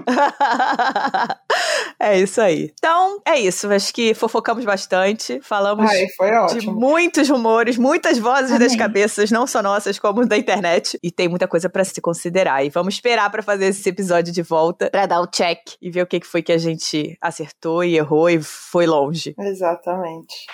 é 1.98 2.18
isso 2.18 2.40
aí. 2.40 2.70
Então, 2.78 3.20
é 3.26 3.38
isso. 3.38 3.70
Acho 3.72 3.92
que 3.92 4.14
fofocamos 4.51 4.64
bastante. 4.64 5.40
Falamos 5.42 5.88
Ai, 5.90 6.07
foi 6.16 6.30
de 6.59 6.66
muitos 6.66 7.28
rumores, 7.28 7.76
muitas 7.76 8.18
vozes 8.18 8.59
das 8.59 8.72
Amém. 8.72 8.78
cabeças, 8.78 9.30
não 9.30 9.46
só 9.46 9.62
nossas, 9.62 9.98
como 9.98 10.26
da 10.26 10.36
internet. 10.36 10.98
E 11.03 11.11
tem 11.11 11.28
muita 11.28 11.46
coisa 11.46 11.68
pra 11.68 11.84
se 11.84 12.01
considerar. 12.01 12.64
E 12.64 12.70
vamos 12.70 12.94
esperar 12.94 13.30
pra 13.30 13.42
fazer 13.42 13.66
esse 13.66 13.88
episódio 13.88 14.32
de 14.32 14.42
volta, 14.42 14.90
pra 14.90 15.07
dar 15.07 15.20
o 15.20 15.26
check 15.26 15.59
e 15.80 15.90
ver 15.90 16.03
o 16.03 16.07
que 16.07 16.20
foi 16.24 16.42
que 16.42 16.53
a 16.53 16.59
gente 16.59 17.16
acertou 17.20 17.84
e 17.84 17.96
errou 17.96 18.28
e 18.28 18.40
foi 18.42 18.86
longe. 18.86 19.34
Exatamente. 19.38 20.46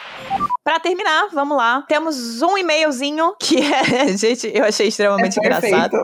Pra 0.63 0.79
terminar, 0.79 1.29
vamos 1.33 1.57
lá. 1.57 1.85
Temos 1.89 2.43
um 2.43 2.57
e-mailzinho 2.59 3.35
que 3.41 3.57
é, 3.61 4.17
gente, 4.17 4.51
eu 4.55 4.65
achei 4.65 4.89
extremamente 4.89 5.39
É 5.39 5.41
engraçado. 5.41 5.97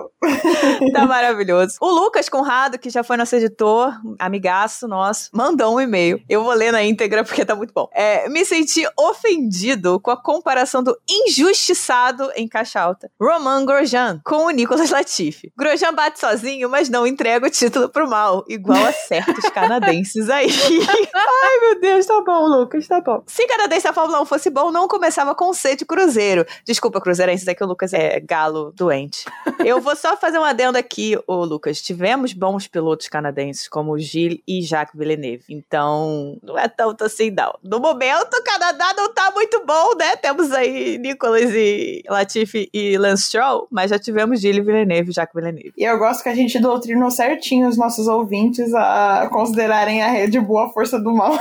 Tá 0.92 1.06
maravilhoso. 1.06 1.76
O 1.80 1.90
Lucas 1.90 2.28
Conrado, 2.28 2.78
que 2.78 2.90
já 2.90 3.02
foi 3.02 3.16
nosso 3.16 3.34
editor, 3.36 3.92
amigaço 4.18 4.88
nosso, 4.88 5.30
mandou 5.32 5.76
um 5.76 5.80
e-mail. 5.80 6.20
Eu 6.28 6.42
vou 6.42 6.52
ler 6.52 6.72
na 6.72 6.82
íntegra 6.82 7.24
porque 7.24 7.44
tá 7.44 7.54
muito 7.54 7.72
bom. 7.74 7.81
É, 7.92 8.28
me 8.28 8.44
senti 8.44 8.86
ofendido 8.98 9.98
com 10.00 10.10
a 10.10 10.16
comparação 10.16 10.82
do 10.82 10.96
injustiçado 11.08 12.30
em 12.36 12.48
caixa 12.48 12.80
alta, 12.80 13.10
Roman 13.20 13.64
Grosjean, 13.64 14.20
com 14.24 14.46
o 14.46 14.50
Nicolas 14.50 14.90
Latifi. 14.90 15.52
Grosjean 15.56 15.94
bate 15.94 16.18
sozinho, 16.18 16.68
mas 16.68 16.88
não 16.88 17.06
entrega 17.06 17.46
o 17.46 17.50
título 17.50 17.88
pro 17.88 18.08
mal, 18.08 18.44
igual 18.48 18.84
a 18.84 18.92
certos 18.92 19.48
canadenses 19.50 20.28
aí. 20.28 20.48
Ai, 21.14 21.60
meu 21.60 21.80
Deus, 21.80 22.06
tá 22.06 22.20
bom, 22.22 22.46
Lucas, 22.46 22.86
tá 22.86 23.00
bom. 23.00 23.22
Se 23.26 23.46
canadense 23.46 23.84
da 23.84 23.92
Fórmula 23.92 24.20
1 24.22 24.26
fosse 24.26 24.50
bom, 24.50 24.70
não 24.70 24.88
começava 24.88 25.34
com 25.34 25.52
C 25.52 25.76
de 25.76 25.84
Cruzeiro. 25.84 26.46
Desculpa, 26.64 27.00
Cruzeirenses, 27.00 27.46
é 27.46 27.54
que 27.54 27.64
o 27.64 27.66
Lucas 27.66 27.92
é 27.92 28.20
galo 28.20 28.72
doente. 28.74 29.24
Eu 29.64 29.80
vou 29.80 29.96
só 29.96 30.16
fazer 30.16 30.38
um 30.38 30.44
adendo 30.44 30.78
aqui, 30.78 31.18
ô 31.26 31.44
Lucas. 31.44 31.80
Tivemos 31.80 32.32
bons 32.32 32.66
pilotos 32.66 33.08
canadenses, 33.08 33.68
como 33.68 33.92
o 33.92 33.98
Gilles 33.98 34.40
e 34.46 34.62
Jacques 34.62 34.98
Villeneuve. 34.98 35.44
Então, 35.48 36.38
não 36.42 36.58
é 36.58 36.68
tanto 36.68 37.04
assim, 37.04 37.30
não. 37.30 37.54
No 37.72 37.80
momento, 37.80 38.34
o 38.34 38.44
Canadá 38.44 38.92
não 38.94 39.14
tá 39.14 39.30
muito 39.30 39.64
bom, 39.64 39.96
né? 39.98 40.14
Temos 40.16 40.52
aí 40.52 40.98
Nicolas 40.98 41.50
e 41.54 42.02
Latifi 42.06 42.68
e 42.70 42.98
Lance 42.98 43.22
Stroll, 43.22 43.66
mas 43.70 43.88
já 43.88 43.98
tivemos 43.98 44.42
Gilles 44.42 44.62
Villeneuve 44.62 45.08
e 45.08 45.14
Jacques 45.14 45.34
Villeneuve. 45.34 45.72
E 45.74 45.82
eu 45.82 45.96
gosto 45.98 46.22
que 46.22 46.28
a 46.28 46.34
gente 46.34 46.58
doutrinou 46.58 47.10
certinho 47.10 47.66
os 47.66 47.78
nossos 47.78 48.06
ouvintes 48.08 48.74
a 48.74 49.26
considerarem 49.32 50.02
a 50.02 50.08
Red 50.08 50.38
Bull 50.40 50.58
a 50.58 50.68
força 50.68 51.00
do 51.00 51.14
mal. 51.14 51.32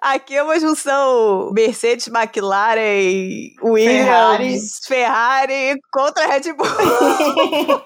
Aqui 0.00 0.36
é 0.36 0.42
uma 0.44 0.60
junção 0.60 1.50
Mercedes, 1.52 2.06
McLaren, 2.06 3.56
Williams, 3.60 4.78
Ferrari, 4.86 5.80
contra 5.92 6.26
a 6.26 6.28
Red 6.28 6.52
Bull. 6.52 6.66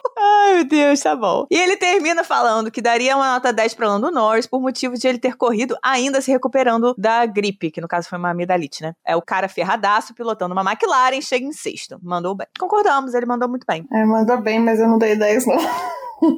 Meu 0.60 0.68
Deus, 0.68 1.00
tá 1.00 1.16
bom. 1.16 1.46
E 1.50 1.56
ele 1.56 1.74
termina 1.74 2.22
falando 2.22 2.70
que 2.70 2.82
daria 2.82 3.16
uma 3.16 3.32
nota 3.32 3.50
10 3.50 3.72
para 3.72 3.88
Lando 3.88 4.10
Norris 4.10 4.46
por 4.46 4.60
motivo 4.60 4.94
de 4.94 5.08
ele 5.08 5.18
ter 5.18 5.34
corrido 5.34 5.74
ainda 5.82 6.20
se 6.20 6.30
recuperando 6.30 6.94
da 6.98 7.24
gripe, 7.24 7.70
que 7.70 7.80
no 7.80 7.88
caso 7.88 8.10
foi 8.10 8.18
uma 8.18 8.30
amidalite, 8.30 8.82
né? 8.82 8.92
É 9.06 9.16
o 9.16 9.22
cara 9.22 9.48
ferradaço 9.48 10.14
pilotando 10.14 10.52
uma 10.52 10.62
McLaren, 10.62 11.22
chega 11.22 11.46
em 11.46 11.52
sexto. 11.52 11.98
Mandou 12.02 12.34
bem. 12.34 12.46
Concordamos, 12.58 13.14
ele 13.14 13.24
mandou 13.24 13.48
muito 13.48 13.64
bem. 13.66 13.86
É, 13.90 14.04
mandou 14.04 14.38
bem, 14.42 14.60
mas 14.60 14.78
eu 14.80 14.86
não 14.86 14.98
dei 14.98 15.16
10, 15.16 15.46
não. 15.46 15.56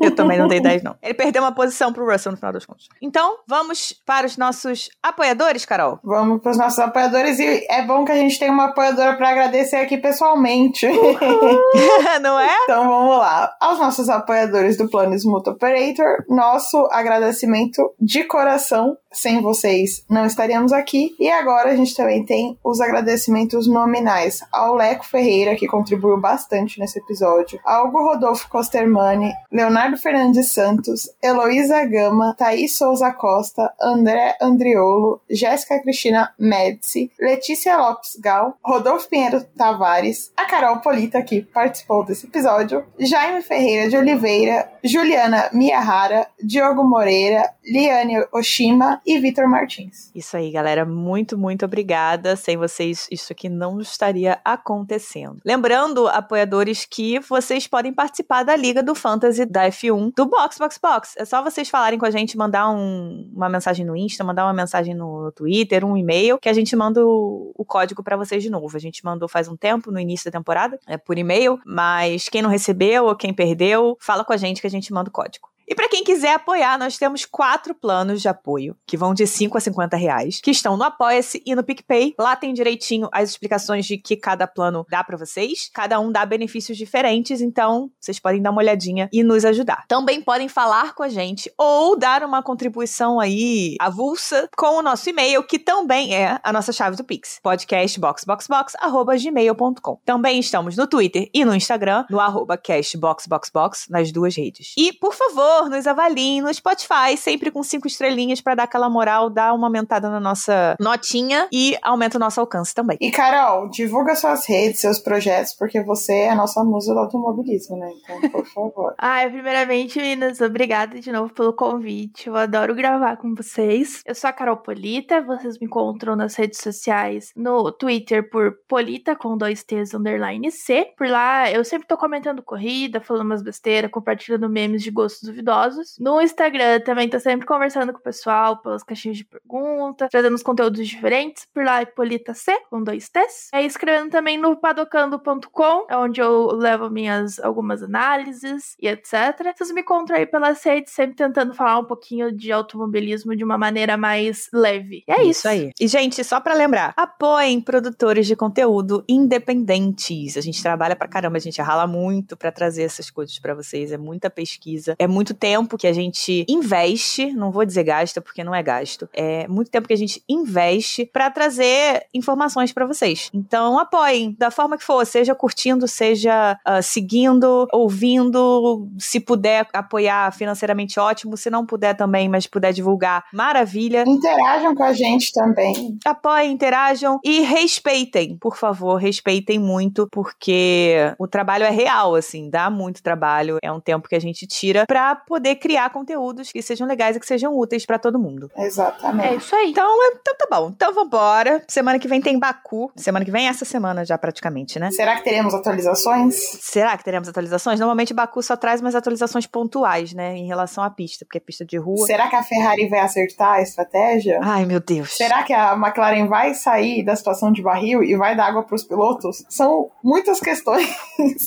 Eu 0.01 0.15
também 0.15 0.39
não 0.39 0.47
dei 0.49 0.61
10, 0.61 0.83
não. 0.83 0.97
Ele 1.03 1.15
perdeu 1.15 1.43
uma 1.43 1.53
posição 1.53 1.93
pro 1.93 2.11
Russell 2.11 2.33
no 2.33 2.39
final 2.39 2.53
das 2.53 2.65
contas. 2.65 2.89
Então, 3.01 3.39
vamos 3.47 3.93
para 4.05 4.27
os 4.27 4.37
nossos 4.37 4.91
apoiadores, 5.03 5.65
Carol. 5.65 5.99
Vamos 6.03 6.41
para 6.41 6.53
os 6.53 6.59
nossos 6.59 6.79
apoiadores 6.79 7.39
e 7.39 7.67
é 7.69 7.83
bom 7.83 8.05
que 8.05 8.13
a 8.13 8.17
gente 8.17 8.39
tenha 8.39 8.53
uma 8.53 8.67
apoiadora 8.67 9.17
para 9.17 9.31
agradecer 9.31 9.77
aqui 9.77 9.99
pessoalmente. 9.99 10.87
não 12.23 12.39
é? 12.39 12.55
Então 12.65 12.89
vamos 12.89 13.19
lá. 13.19 13.55
Aos 13.61 13.79
nossos 13.79 14.09
apoiadores 14.09 14.77
do 14.77 14.89
Plano 14.89 15.15
Smooth 15.15 15.51
Operator, 15.51 16.25
nosso 16.29 16.89
agradecimento 16.91 17.95
de 18.01 18.25
coração. 18.25 18.97
Sem 19.13 19.41
vocês 19.41 20.05
não 20.09 20.27
estaríamos 20.27 20.73
aqui. 20.73 21.15
E 21.19 21.31
agora 21.31 21.71
a 21.71 21.77
gente 21.77 21.95
também 21.95 22.25
tem 22.25 22.59
os 22.65 22.81
agradecimentos 22.81 23.67
nominais 23.67 24.41
ao 24.53 24.75
Leco 24.75 25.07
Ferreira, 25.07 25.55
que 25.55 25.67
contribuiu 25.67 26.19
bastante 26.21 26.81
nesse 26.81 26.99
episódio, 26.99 27.61
ao 27.65 27.91
Rodolfo 27.91 28.49
Costermani, 28.49 29.33
Leonardo 29.51 29.97
Fernandes 29.97 30.49
Santos, 30.51 31.11
Heloísa 31.23 31.85
Gama, 31.85 32.35
Thaís 32.37 32.77
Souza 32.77 33.13
Costa, 33.13 33.73
André 33.81 34.37
Andriolo, 34.41 35.21
Jéssica 35.31 35.81
Cristina 35.81 36.33
Médici, 36.39 37.11
Letícia 37.21 37.77
Lopes 37.77 38.17
Gal, 38.21 38.57
Rodolfo 38.65 39.09
Pinheiro 39.09 39.45
Tavares, 39.57 40.33
a 40.37 40.45
Carol 40.47 40.81
Polita, 40.81 41.23
que 41.23 41.43
participou 41.43 42.05
desse 42.05 42.27
episódio, 42.27 42.85
Jaime 42.99 43.43
Ferreira 43.43 43.89
de 43.89 43.97
Oliveira, 43.97 44.71
Juliana 44.83 45.49
Miyahara, 45.53 46.27
Diogo 46.43 46.85
Moreira, 46.85 47.53
Liane 47.65 48.25
Oshima, 48.33 49.01
e 49.07 49.19
Vitor 49.19 49.49
Martins. 49.49 50.11
Isso 50.15 50.37
aí, 50.37 50.51
galera. 50.51 50.85
Muito, 50.85 51.37
muito 51.37 51.65
obrigada. 51.65 52.37
Sem 52.37 52.57
vocês, 52.57 53.09
isso 53.11 53.33
aqui 53.33 53.49
não 53.49 53.81
estaria 53.81 54.39
acontecendo. 54.45 55.39
Lembrando, 55.45 56.09
apoiadores, 56.09 56.87
que 56.89 57.19
vocês 57.21 57.67
podem 57.67 57.93
participar 57.93 58.43
da 58.43 58.57
Liga 58.57 58.83
do 58.83 58.95
Fantasy 58.95 59.45
da 59.45 59.69
F1 59.69 60.13
do 60.15 60.27
Box 60.27 60.59
Box 60.59 60.79
Box. 60.81 61.15
É 61.19 61.25
só 61.25 61.43
vocês 61.43 61.69
falarem 61.69 61.99
com 61.99 62.07
a 62.07 62.11
gente, 62.11 62.37
mandar 62.37 62.71
um, 62.71 63.31
uma 63.35 63.49
mensagem 63.49 63.85
no 63.85 63.97
Insta, 63.97 64.25
mandar 64.25 64.45
uma 64.45 64.53
mensagem 64.53 64.95
no, 64.95 65.33
Twitter, 65.33 65.85
um 65.85 65.97
e-mail, 65.97 66.39
que 66.39 66.49
a 66.49 66.53
gente 66.53 66.75
manda 66.77 67.05
o, 67.05 67.53
o 67.57 67.65
código 67.65 68.03
para 68.03 68.17
vocês 68.17 68.43
de 68.43 68.51
novo. 68.51 68.77
A 68.77 68.81
gente 68.81 69.05
mandou 69.05 69.29
faz 69.29 69.49
um 69.49 69.57
tempo, 69.57 69.91
no 69.91 69.99
início 69.99 70.31
da 70.31 70.39
temporada, 70.39 70.79
é 70.87 70.97
por 70.97 71.19
e-mail, 71.19 71.59
mas 71.65 72.29
quem 72.29 72.43
não 72.43 72.51
recebeu 72.51 73.07
ou 73.07 73.17
quem 73.17 73.33
perdeu, 73.33 73.97
fala 74.01 74.25
com 74.25 74.33
a 74.33 74.37
gente 74.37 74.61
que 74.61 74.67
a 74.67 74.71
gente 74.71 74.93
manda 74.93 75.09
o 75.09 75.13
código. 75.13 75.52
E 75.67 75.75
para 75.75 75.89
quem 75.89 76.05
quiser 76.05 76.35
apoiar, 76.35 76.79
nós 76.79 76.99
temos 76.99 77.25
quatro 77.25 77.75
planos 77.75 78.21
de 78.21 78.29
apoio, 78.29 78.77
que 78.87 78.97
vão 78.97 79.15
de 79.15 79.27
5 79.27 79.57
a 79.57 79.61
50 79.61 79.97
reais, 79.97 80.41
que 80.43 80.51
estão 80.51 80.77
no 80.77 80.85
Apoia-se 80.85 81.43
e 81.47 81.55
no 81.55 81.65
PicPay. 81.65 82.15
Lá 82.19 82.37
tem 82.37 82.53
direitinho 82.53 83.09
as 83.13 83.31
explicações 83.31 83.87
de 83.87 83.97
que 83.97 84.17
cada 84.17 84.47
plano 84.47 84.85
dá 84.91 85.03
para 85.03 85.17
vocês. 85.17 85.71
Cada 85.73 85.99
um 86.01 86.13
dá 86.13 86.27
benefícios 86.27 86.77
diferentes, 86.77 87.41
então 87.41 87.91
vocês 88.01 88.19
podem 88.19 88.43
dar 88.43 88.51
uma 88.51 88.61
olhadinha 88.61 89.09
e 89.13 89.23
nos 89.23 89.45
ajudar. 89.45 89.85
Também 89.89 90.21
podem 90.21 90.49
falar 90.49 90.95
com 90.95 91.03
a 91.03 91.09
gente 91.09 91.53
ou 91.57 91.97
dar 91.97 92.25
uma 92.25 92.43
contribuição 92.43 93.21
aí 93.21 93.77
avulsa 93.81 94.49
com 94.57 94.79
o 94.79 94.83
nosso 94.83 95.09
e-mail, 95.09 95.43
que 95.43 95.59
também 95.59 96.15
é 96.15 96.39
a 96.43 96.53
nossa 96.53 96.73
chave 96.73 96.97
do 96.97 97.05
Pix. 97.05 97.39
podcastboxboxbox@gmail.com. 97.43 100.01
Também 100.05 100.39
estamos 100.39 100.77
no 100.77 100.87
Twitter 100.87 101.29
e 101.33 101.45
no 101.45 101.55
Instagram, 101.55 102.05
no 102.11 102.21
arroba 102.21 102.57
castboxboxbox, 102.57 103.87
nas 103.89 104.13
duas 104.13 104.37
redes. 104.37 104.75
E, 104.77 104.93
por 104.93 105.15
favor, 105.15 105.62
nos 105.69 105.87
avaliem 105.87 106.41
no 106.43 106.53
Spotify, 106.53 107.17
sempre 107.17 107.51
com 107.51 107.63
cinco 107.63 107.87
estrelinhas 107.87 108.41
para 108.41 108.55
dar 108.55 108.65
aquela 108.65 108.89
moral, 108.89 109.31
dar 109.31 109.55
uma 109.55 109.67
aumentada 109.67 110.11
na 110.11 110.21
nossa 110.21 110.77
notinha 110.81 111.49
e 111.53 111.77
aumenta 111.83 112.17
o 112.17 112.21
nosso 112.21 112.41
alcance 112.41 112.75
também. 112.75 112.97
E 113.01 113.11
Carol, 113.11 113.69
divulga 113.69 114.15
suas 114.15 114.47
redes, 114.47 114.81
seus 114.81 114.99
projetos, 114.99 115.55
porque 115.55 115.83
você 115.83 116.13
é 116.13 116.31
a 116.31 116.35
nossa 116.35 116.63
musa 116.65 116.93
do 116.93 117.01
automobilismo, 117.01 117.77
né? 117.77 117.91
Então, 118.03 118.31
por 118.31 118.47
favor. 118.47 118.95
Ai, 118.99 119.31
primeiramente, 119.31 119.99
meninas, 119.99 120.41
obrigada 120.41 121.01
de 121.01 121.11
novo 121.13 121.33
pelo 121.33 121.53
convite. 121.53 122.29
Eu 122.29 122.37
adoro 122.37 122.75
gravar 122.75 123.17
com 123.17 123.35
vocês. 123.35 124.03
Eu 124.07 124.15
sou 124.15 124.29
a 124.29 124.33
Carol 124.33 124.57
Polita, 124.57 125.21
vocês 125.23 125.59
me 125.59 125.67
encontram 125.67 126.17
nas 126.17 126.35
redes 126.35 126.61
sociais, 126.61 127.33
no 127.37 127.71
Twitter 127.73 128.29
por 128.31 128.57
Polita 128.69 129.17
com 129.17 129.37
dois 129.37 129.63
T's 129.63 129.95
underline 129.95 130.51
C. 130.51 130.93
Por 130.97 131.09
lá 131.09 131.51
eu 131.51 131.65
sempre 131.65 131.87
tô 131.87 131.97
comentando 131.97 132.43
corrida, 132.43 133.01
falando 133.01 133.27
umas 133.27 133.43
besteiras, 133.43 133.91
compartilhando 133.91 134.49
memes 134.49 134.83
de 134.83 134.91
gostos 134.91 135.29
duvidosos. 135.43 135.97
No 135.99 136.21
Instagram 136.21 136.81
também 136.81 137.09
tô 137.09 137.19
sempre 137.19 137.47
conversando 137.47 137.93
com 137.93 137.99
o 137.99 138.03
pessoal 138.03 138.61
pelas 138.63 138.83
caixinhas 138.83 139.19
de 139.19 139.25
pergunta, 139.25 140.09
trazendo 140.11 140.35
uns 140.35 140.43
conteúdos 140.43 140.87
diferentes. 140.87 141.47
Por 141.53 141.65
lá 141.65 141.81
é 141.81 141.85
Polita 141.85 142.33
C 142.33 142.57
com 142.71 142.83
dois 142.83 143.09
T's. 143.09 143.49
É 143.53 143.63
escrevendo 143.63 144.11
também 144.11 144.39
no 144.39 144.57
padocando.com, 144.57 145.87
é 145.91 145.97
onde 145.97 146.21
eu 146.21 146.47
levo 146.53 146.89
minhas 146.89 147.39
algumas 147.41 147.83
análises 147.83 148.77
e 148.81 148.89
etc. 148.89 149.13
Vocês 149.57 149.73
me 149.73 149.81
encontram 149.81 150.17
aí 150.17 150.27
pelas 150.27 150.63
redes, 150.65 150.93
sempre 150.93 151.17
tentando 151.17 151.55
falar 151.55 151.79
um 151.79 151.85
pouquinho 151.85 152.33
de 152.33 152.53
automobilismo 152.53 153.37
de 153.37 153.45
uma 153.45 153.59
maneira 153.59 153.97
mais 153.97 154.49
leve. 154.53 155.03
E 155.07 155.13
é 155.13 155.23
isso. 155.23 155.43
Isso 155.43 155.49
aí. 155.49 155.71
E, 155.81 155.89
gente, 155.89 156.23
só 156.23 156.41
pra 156.41 156.55
lembrar, 156.55 156.93
apoiem 156.97 157.61
produtores 157.61 158.27
de 158.27 158.37
conteúdo 158.37 159.05
independentes. 159.09 160.37
A 160.37 160.41
gente 160.41 160.63
trabalha 160.63 160.95
pra 160.95 161.09
caramba, 161.09 161.37
a 161.37 161.41
gente 161.41 161.61
rala 161.61 161.87
muito 161.87 162.37
pra 162.37 162.53
trazer 162.53 162.83
essas 162.83 163.11
coisas 163.11 163.39
pra 163.39 163.55
vocês. 163.55 163.91
É 163.93 163.99
muita 163.99 164.31
pesquisa, 164.31 164.95
é 164.99 165.07
muito 165.07 165.32
tempo 165.35 165.77
que 165.77 165.87
a 165.87 165.93
gente 165.93 166.45
investe, 166.49 167.33
não 167.33 167.51
vou 167.51 167.65
dizer 167.65 167.85
gasta 167.85 168.21
porque 168.21 168.45
não 168.45 168.55
é 168.55 168.63
gasto, 168.63 169.09
é 169.13 169.47
muito 169.49 169.71
tempo 169.71 169.89
que 169.89 169.95
a 169.95 169.99
gente 169.99 170.23
investe 170.29 171.07
pra 171.07 171.31
trazer 171.31 172.07
informações 172.15 172.73
pra 172.73 172.87
vocês. 172.87 173.31
Então, 173.33 173.79
apoiem 173.79 174.35
da 174.39 174.51
forma 174.51 174.77
que 174.77 174.85
for, 174.85 175.05
seja 175.05 175.35
curtindo, 175.35 175.87
seja 175.89 176.59
ah, 176.65 176.83
seguindo, 176.83 177.67
ouvindo, 177.73 178.89
se 178.99 179.21
puder 179.21 179.67
apoiar 179.73 180.33
financeiramente 180.33 180.99
ótimo, 180.99 181.37
se 181.37 181.51
não 181.51 181.67
puder 181.67 181.95
também, 181.97 182.29
mas 182.29 182.47
puder 182.47 182.73
divulgar, 182.73 183.25
maravilha 183.33 184.05
Interajam 184.07 184.75
com 184.75 184.83
a 184.83 184.93
gente 184.93 185.33
também. 185.33 185.99
apoiem, 186.05 186.53
interajam 186.53 187.19
e 187.25 187.41
respeitem, 187.41 188.37
por 188.37 188.57
favor, 188.57 188.97
respeitem 188.97 189.59
muito, 189.59 190.09
porque 190.11 190.97
o 191.19 191.27
trabalho 191.27 191.65
é 191.65 191.71
real, 191.71 192.15
assim, 192.15 192.51
dá 192.51 192.71
muito 192.71 193.03
trabalho, 193.03 193.59
é 193.63 193.73
um 193.73 193.81
tempo 193.81 194.09
que 194.09 194.15
a 194.15 194.21
gente 194.21 194.47
tira 194.47 194.87
pra 194.87 195.22
poder 195.27 195.57
criar 195.57 195.91
conteúdos 195.91 196.51
que 196.53 196.63
sejam 196.63 196.87
legais 196.87 197.17
e 197.17 197.21
que 197.21 197.27
sejam 197.27 197.57
úteis 197.57 197.85
pra 197.87 197.99
todo 197.99 198.19
mundo. 198.19 198.51
É 198.57 198.67
Exatamente. 198.67 199.39
isso 199.45 199.55
aí. 199.55 199.71
Então, 199.71 200.03
é- 200.05 200.17
então 200.21 200.35
tá 200.37 200.47
bom. 200.51 200.71
Então 200.75 200.93
vambora. 200.93 201.63
Semana 201.69 201.99
que 201.99 202.09
vem 202.09 202.21
tem 202.21 202.39
Baku. 202.39 202.91
Semana 202.97 203.25
que 203.25 203.31
vem 203.31 203.47
é 203.47 203.51
essa 203.51 203.65
semana 203.65 204.05
já 204.05 204.17
praticamente, 204.19 204.79
né? 204.79 204.91
Será 204.91 205.17
que 205.17 205.25
teremos 205.25 205.55
atualizações? 205.55 206.35
Será 206.61 206.97
que 206.97 207.05
teremos 207.05 207.29
atualizações? 207.29 207.79
Normalmente 207.81 208.15
Baku 208.15 208.43
só 208.43 208.57
traz 208.57 208.81
umas 208.81 208.95
atualizações 208.95 209.47
pontuais, 209.47 210.13
né, 210.13 210.37
em 210.37 210.47
relação 210.47 210.83
à 210.85 210.91
pista, 210.91 211.25
porque 211.25 211.39
é 211.39 211.41
pista 211.41 211.65
de 211.65 211.77
rua. 211.77 212.07
Será 212.07 212.29
que 212.29 212.37
a 212.37 212.43
Ferrari 212.43 212.89
vai 212.89 213.01
acertar 213.01 213.55
a 213.55 213.63
estratégia? 213.63 214.41
Ai, 214.43 214.65
meu 214.65 214.81
Deus. 214.81 215.13
Será 215.17 215.43
que 215.43 215.53
a 215.53 215.73
McLaren 215.75 216.27
vai 216.27 216.55
sair 216.55 217.05
da 217.05 217.15
situação 217.17 217.53
de 217.53 217.63
barril 217.63 218.03
e 218.03 218.17
vai 218.17 218.37
dar 218.37 218.47
água 218.47 218.63
para 218.63 218.75
os 218.75 218.85
pilotos? 218.85 219.45
São 219.49 219.91
muitas 220.03 220.41
questões. 220.41 220.89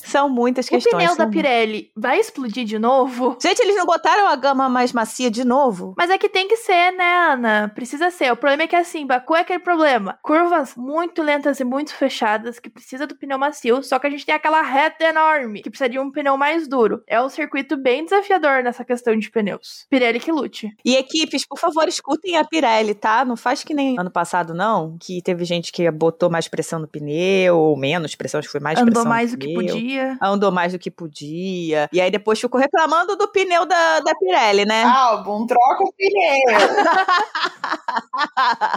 São 0.05 0.29
muitas 0.29 0.65
O 0.67 0.69
questões. 0.69 1.03
pneu 1.03 1.15
da 1.17 1.27
Pirelli 1.27 1.91
vai 1.95 2.19
explodir 2.19 2.65
de 2.65 2.77
novo? 2.79 3.37
Gente, 3.41 3.61
eles 3.65 3.75
não 3.75 3.85
botaram 3.85 4.27
a 4.27 4.35
gama 4.35 4.69
mais 4.69 4.93
macia 4.93 5.29
de 5.29 5.43
novo? 5.43 5.93
Mas 5.97 6.09
é 6.09 6.17
que 6.17 6.29
tem 6.29 6.47
que 6.47 6.57
ser, 6.57 6.91
né, 6.91 7.31
Ana? 7.31 7.71
Precisa 7.73 8.09
ser. 8.11 8.31
O 8.31 8.37
problema 8.37 8.63
é 8.63 8.67
que 8.67 8.75
assim, 8.75 9.05
Baku 9.05 9.35
é 9.35 9.41
aquele 9.41 9.59
problema. 9.59 10.17
Curvas 10.21 10.75
muito 10.75 11.21
lentas 11.21 11.59
e 11.59 11.63
muito 11.63 11.93
fechadas 11.93 12.59
que 12.59 12.69
precisa 12.69 13.07
do 13.07 13.15
pneu 13.15 13.37
macio, 13.37 13.81
só 13.83 13.99
que 13.99 14.07
a 14.07 14.09
gente 14.09 14.25
tem 14.25 14.35
aquela 14.35 14.61
reta 14.61 15.05
enorme 15.05 15.61
que 15.61 15.69
precisa 15.69 15.89
de 15.89 15.99
um 15.99 16.11
pneu 16.11 16.37
mais 16.37 16.67
duro. 16.67 17.03
É 17.07 17.21
um 17.21 17.29
circuito 17.29 17.75
bem 17.77 18.03
desafiador 18.03 18.63
nessa 18.63 18.85
questão 18.85 19.15
de 19.17 19.29
pneus. 19.29 19.85
Pirelli 19.89 20.19
que 20.19 20.31
lute. 20.31 20.75
E 20.83 20.95
equipes, 20.95 21.45
por 21.45 21.57
favor, 21.57 21.87
escutem 21.87 22.37
a 22.37 22.43
Pirelli, 22.43 22.93
tá? 22.93 23.25
Não 23.25 23.35
faz 23.35 23.63
que 23.63 23.73
nem 23.73 23.99
ano 23.99 24.11
passado, 24.11 24.53
não, 24.53 24.97
que 24.99 25.21
teve 25.21 25.43
gente 25.45 25.71
que 25.71 25.89
botou 25.91 26.29
mais 26.29 26.47
pressão 26.47 26.79
no 26.79 26.87
pneu, 26.87 27.57
ou 27.57 27.77
menos 27.77 28.15
pressão, 28.15 28.39
acho 28.39 28.47
que 28.47 28.51
foi 28.51 28.61
mais 28.61 28.79
Andou 28.79 28.91
pressão 28.91 29.09
mais 29.09 29.31
no 29.31 29.37
do 29.37 29.45
que 29.45 29.53
podia. 29.53 30.17
Andou 30.21 30.51
mais 30.51 30.73
do 30.73 30.79
que 30.79 30.91
podia. 30.91 31.89
E 31.91 31.99
aí 31.99 32.11
depois 32.11 32.39
ficou 32.39 32.59
reclamando 32.59 33.15
do 33.15 33.27
pneu 33.27 33.54
da, 33.63 33.99
da 33.99 34.15
Pirelli, 34.15 34.65
né? 34.65 34.83
Álbum, 34.83 35.45
troca 35.45 35.83
o 35.83 35.93
pneu. 35.93 36.57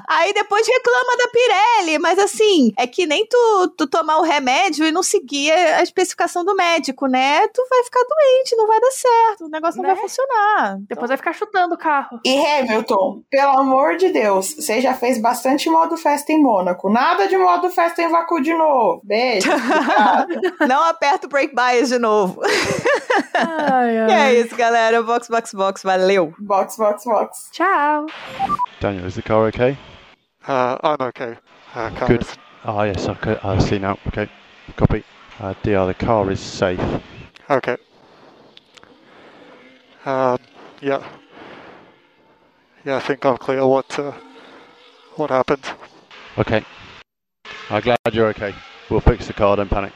Aí 0.08 0.32
depois 0.34 0.66
reclama 0.66 1.16
da 1.16 1.28
Pirelli, 1.28 1.98
mas 1.98 2.18
assim, 2.18 2.72
é 2.76 2.86
que 2.86 3.06
nem 3.06 3.26
tu, 3.26 3.68
tu 3.76 3.86
tomar 3.86 4.18
o 4.18 4.22
remédio 4.22 4.86
e 4.86 4.92
não 4.92 5.02
seguir 5.02 5.50
a 5.50 5.82
especificação 5.82 6.44
do 6.44 6.54
médico, 6.54 7.06
né? 7.06 7.46
Tu 7.48 7.62
vai 7.68 7.82
ficar 7.84 8.00
doente, 8.04 8.56
não 8.56 8.66
vai 8.66 8.80
dar 8.80 8.90
certo, 8.90 9.46
o 9.46 9.48
negócio 9.48 9.80
não 9.80 9.88
Né? 9.88 9.94
vai 9.94 10.02
funcionar. 10.02 10.76
Depois 10.88 11.08
vai 11.08 11.16
ficar 11.16 11.32
chutando 11.32 11.74
o 11.74 11.78
carro. 11.78 12.20
E 12.24 12.38
Hamilton, 12.46 13.22
pelo 13.30 13.58
amor 13.58 13.96
de 13.96 14.10
Deus, 14.10 14.54
você 14.54 14.80
já 14.80 14.94
fez 14.94 15.18
bastante 15.18 15.68
modo 15.70 15.96
festa 15.96 16.32
em 16.32 16.42
Mônaco. 16.42 16.90
Nada 16.90 17.26
de 17.26 17.36
modo 17.38 17.70
festa 17.70 18.02
em 18.02 18.10
Baku 18.10 18.40
de 18.42 18.54
novo. 18.54 19.00
Beijo. 19.04 19.48
Não 20.68 20.82
aperta 20.84 21.26
o 21.26 21.30
break 21.30 21.54
bias 21.54 21.88
de 21.88 21.98
novo. 21.98 22.40
Ai, 23.34 23.96
E 24.08 24.12
é 24.12 24.34
isso, 24.34 24.54
galera. 24.56 24.67
Box, 24.72 25.28
box, 25.28 25.54
box. 25.54 25.82
Valeu. 25.82 26.34
box, 26.40 26.76
box, 26.76 27.04
box. 27.04 27.48
Tchau. 27.52 28.06
Daniel, 28.80 29.06
is 29.06 29.14
the 29.14 29.22
car 29.22 29.46
okay? 29.46 29.78
Uh, 30.46 30.76
I'm 30.82 31.00
okay. 31.00 31.36
Uh, 31.74 31.90
kind 31.90 32.08
Good. 32.08 32.20
of. 32.22 32.36
Ah, 32.64 32.82
yes, 32.82 33.08
I, 33.08 33.14
c- 33.14 33.40
I 33.42 33.58
see 33.58 33.78
now. 33.78 33.98
Okay, 34.08 34.28
copy. 34.76 35.04
Uh, 35.40 35.54
DR, 35.62 35.86
the 35.86 35.94
car 35.94 36.30
is 36.30 36.40
safe. 36.40 36.80
Okay. 37.48 37.76
Um, 40.04 40.38
yeah. 40.82 41.02
Yeah, 42.84 42.96
I 42.96 43.00
think 43.00 43.24
I'm 43.24 43.38
clear 43.38 43.66
what 43.66 43.98
uh, 43.98 44.12
what 45.16 45.30
happened. 45.30 45.64
Okay. 46.36 46.62
I'm 47.70 47.80
glad 47.82 47.98
you're 48.12 48.28
okay. 48.28 48.54
We'll 48.90 49.00
fix 49.00 49.26
the 49.26 49.32
car, 49.32 49.56
don't 49.56 49.70
panic. 49.70 49.92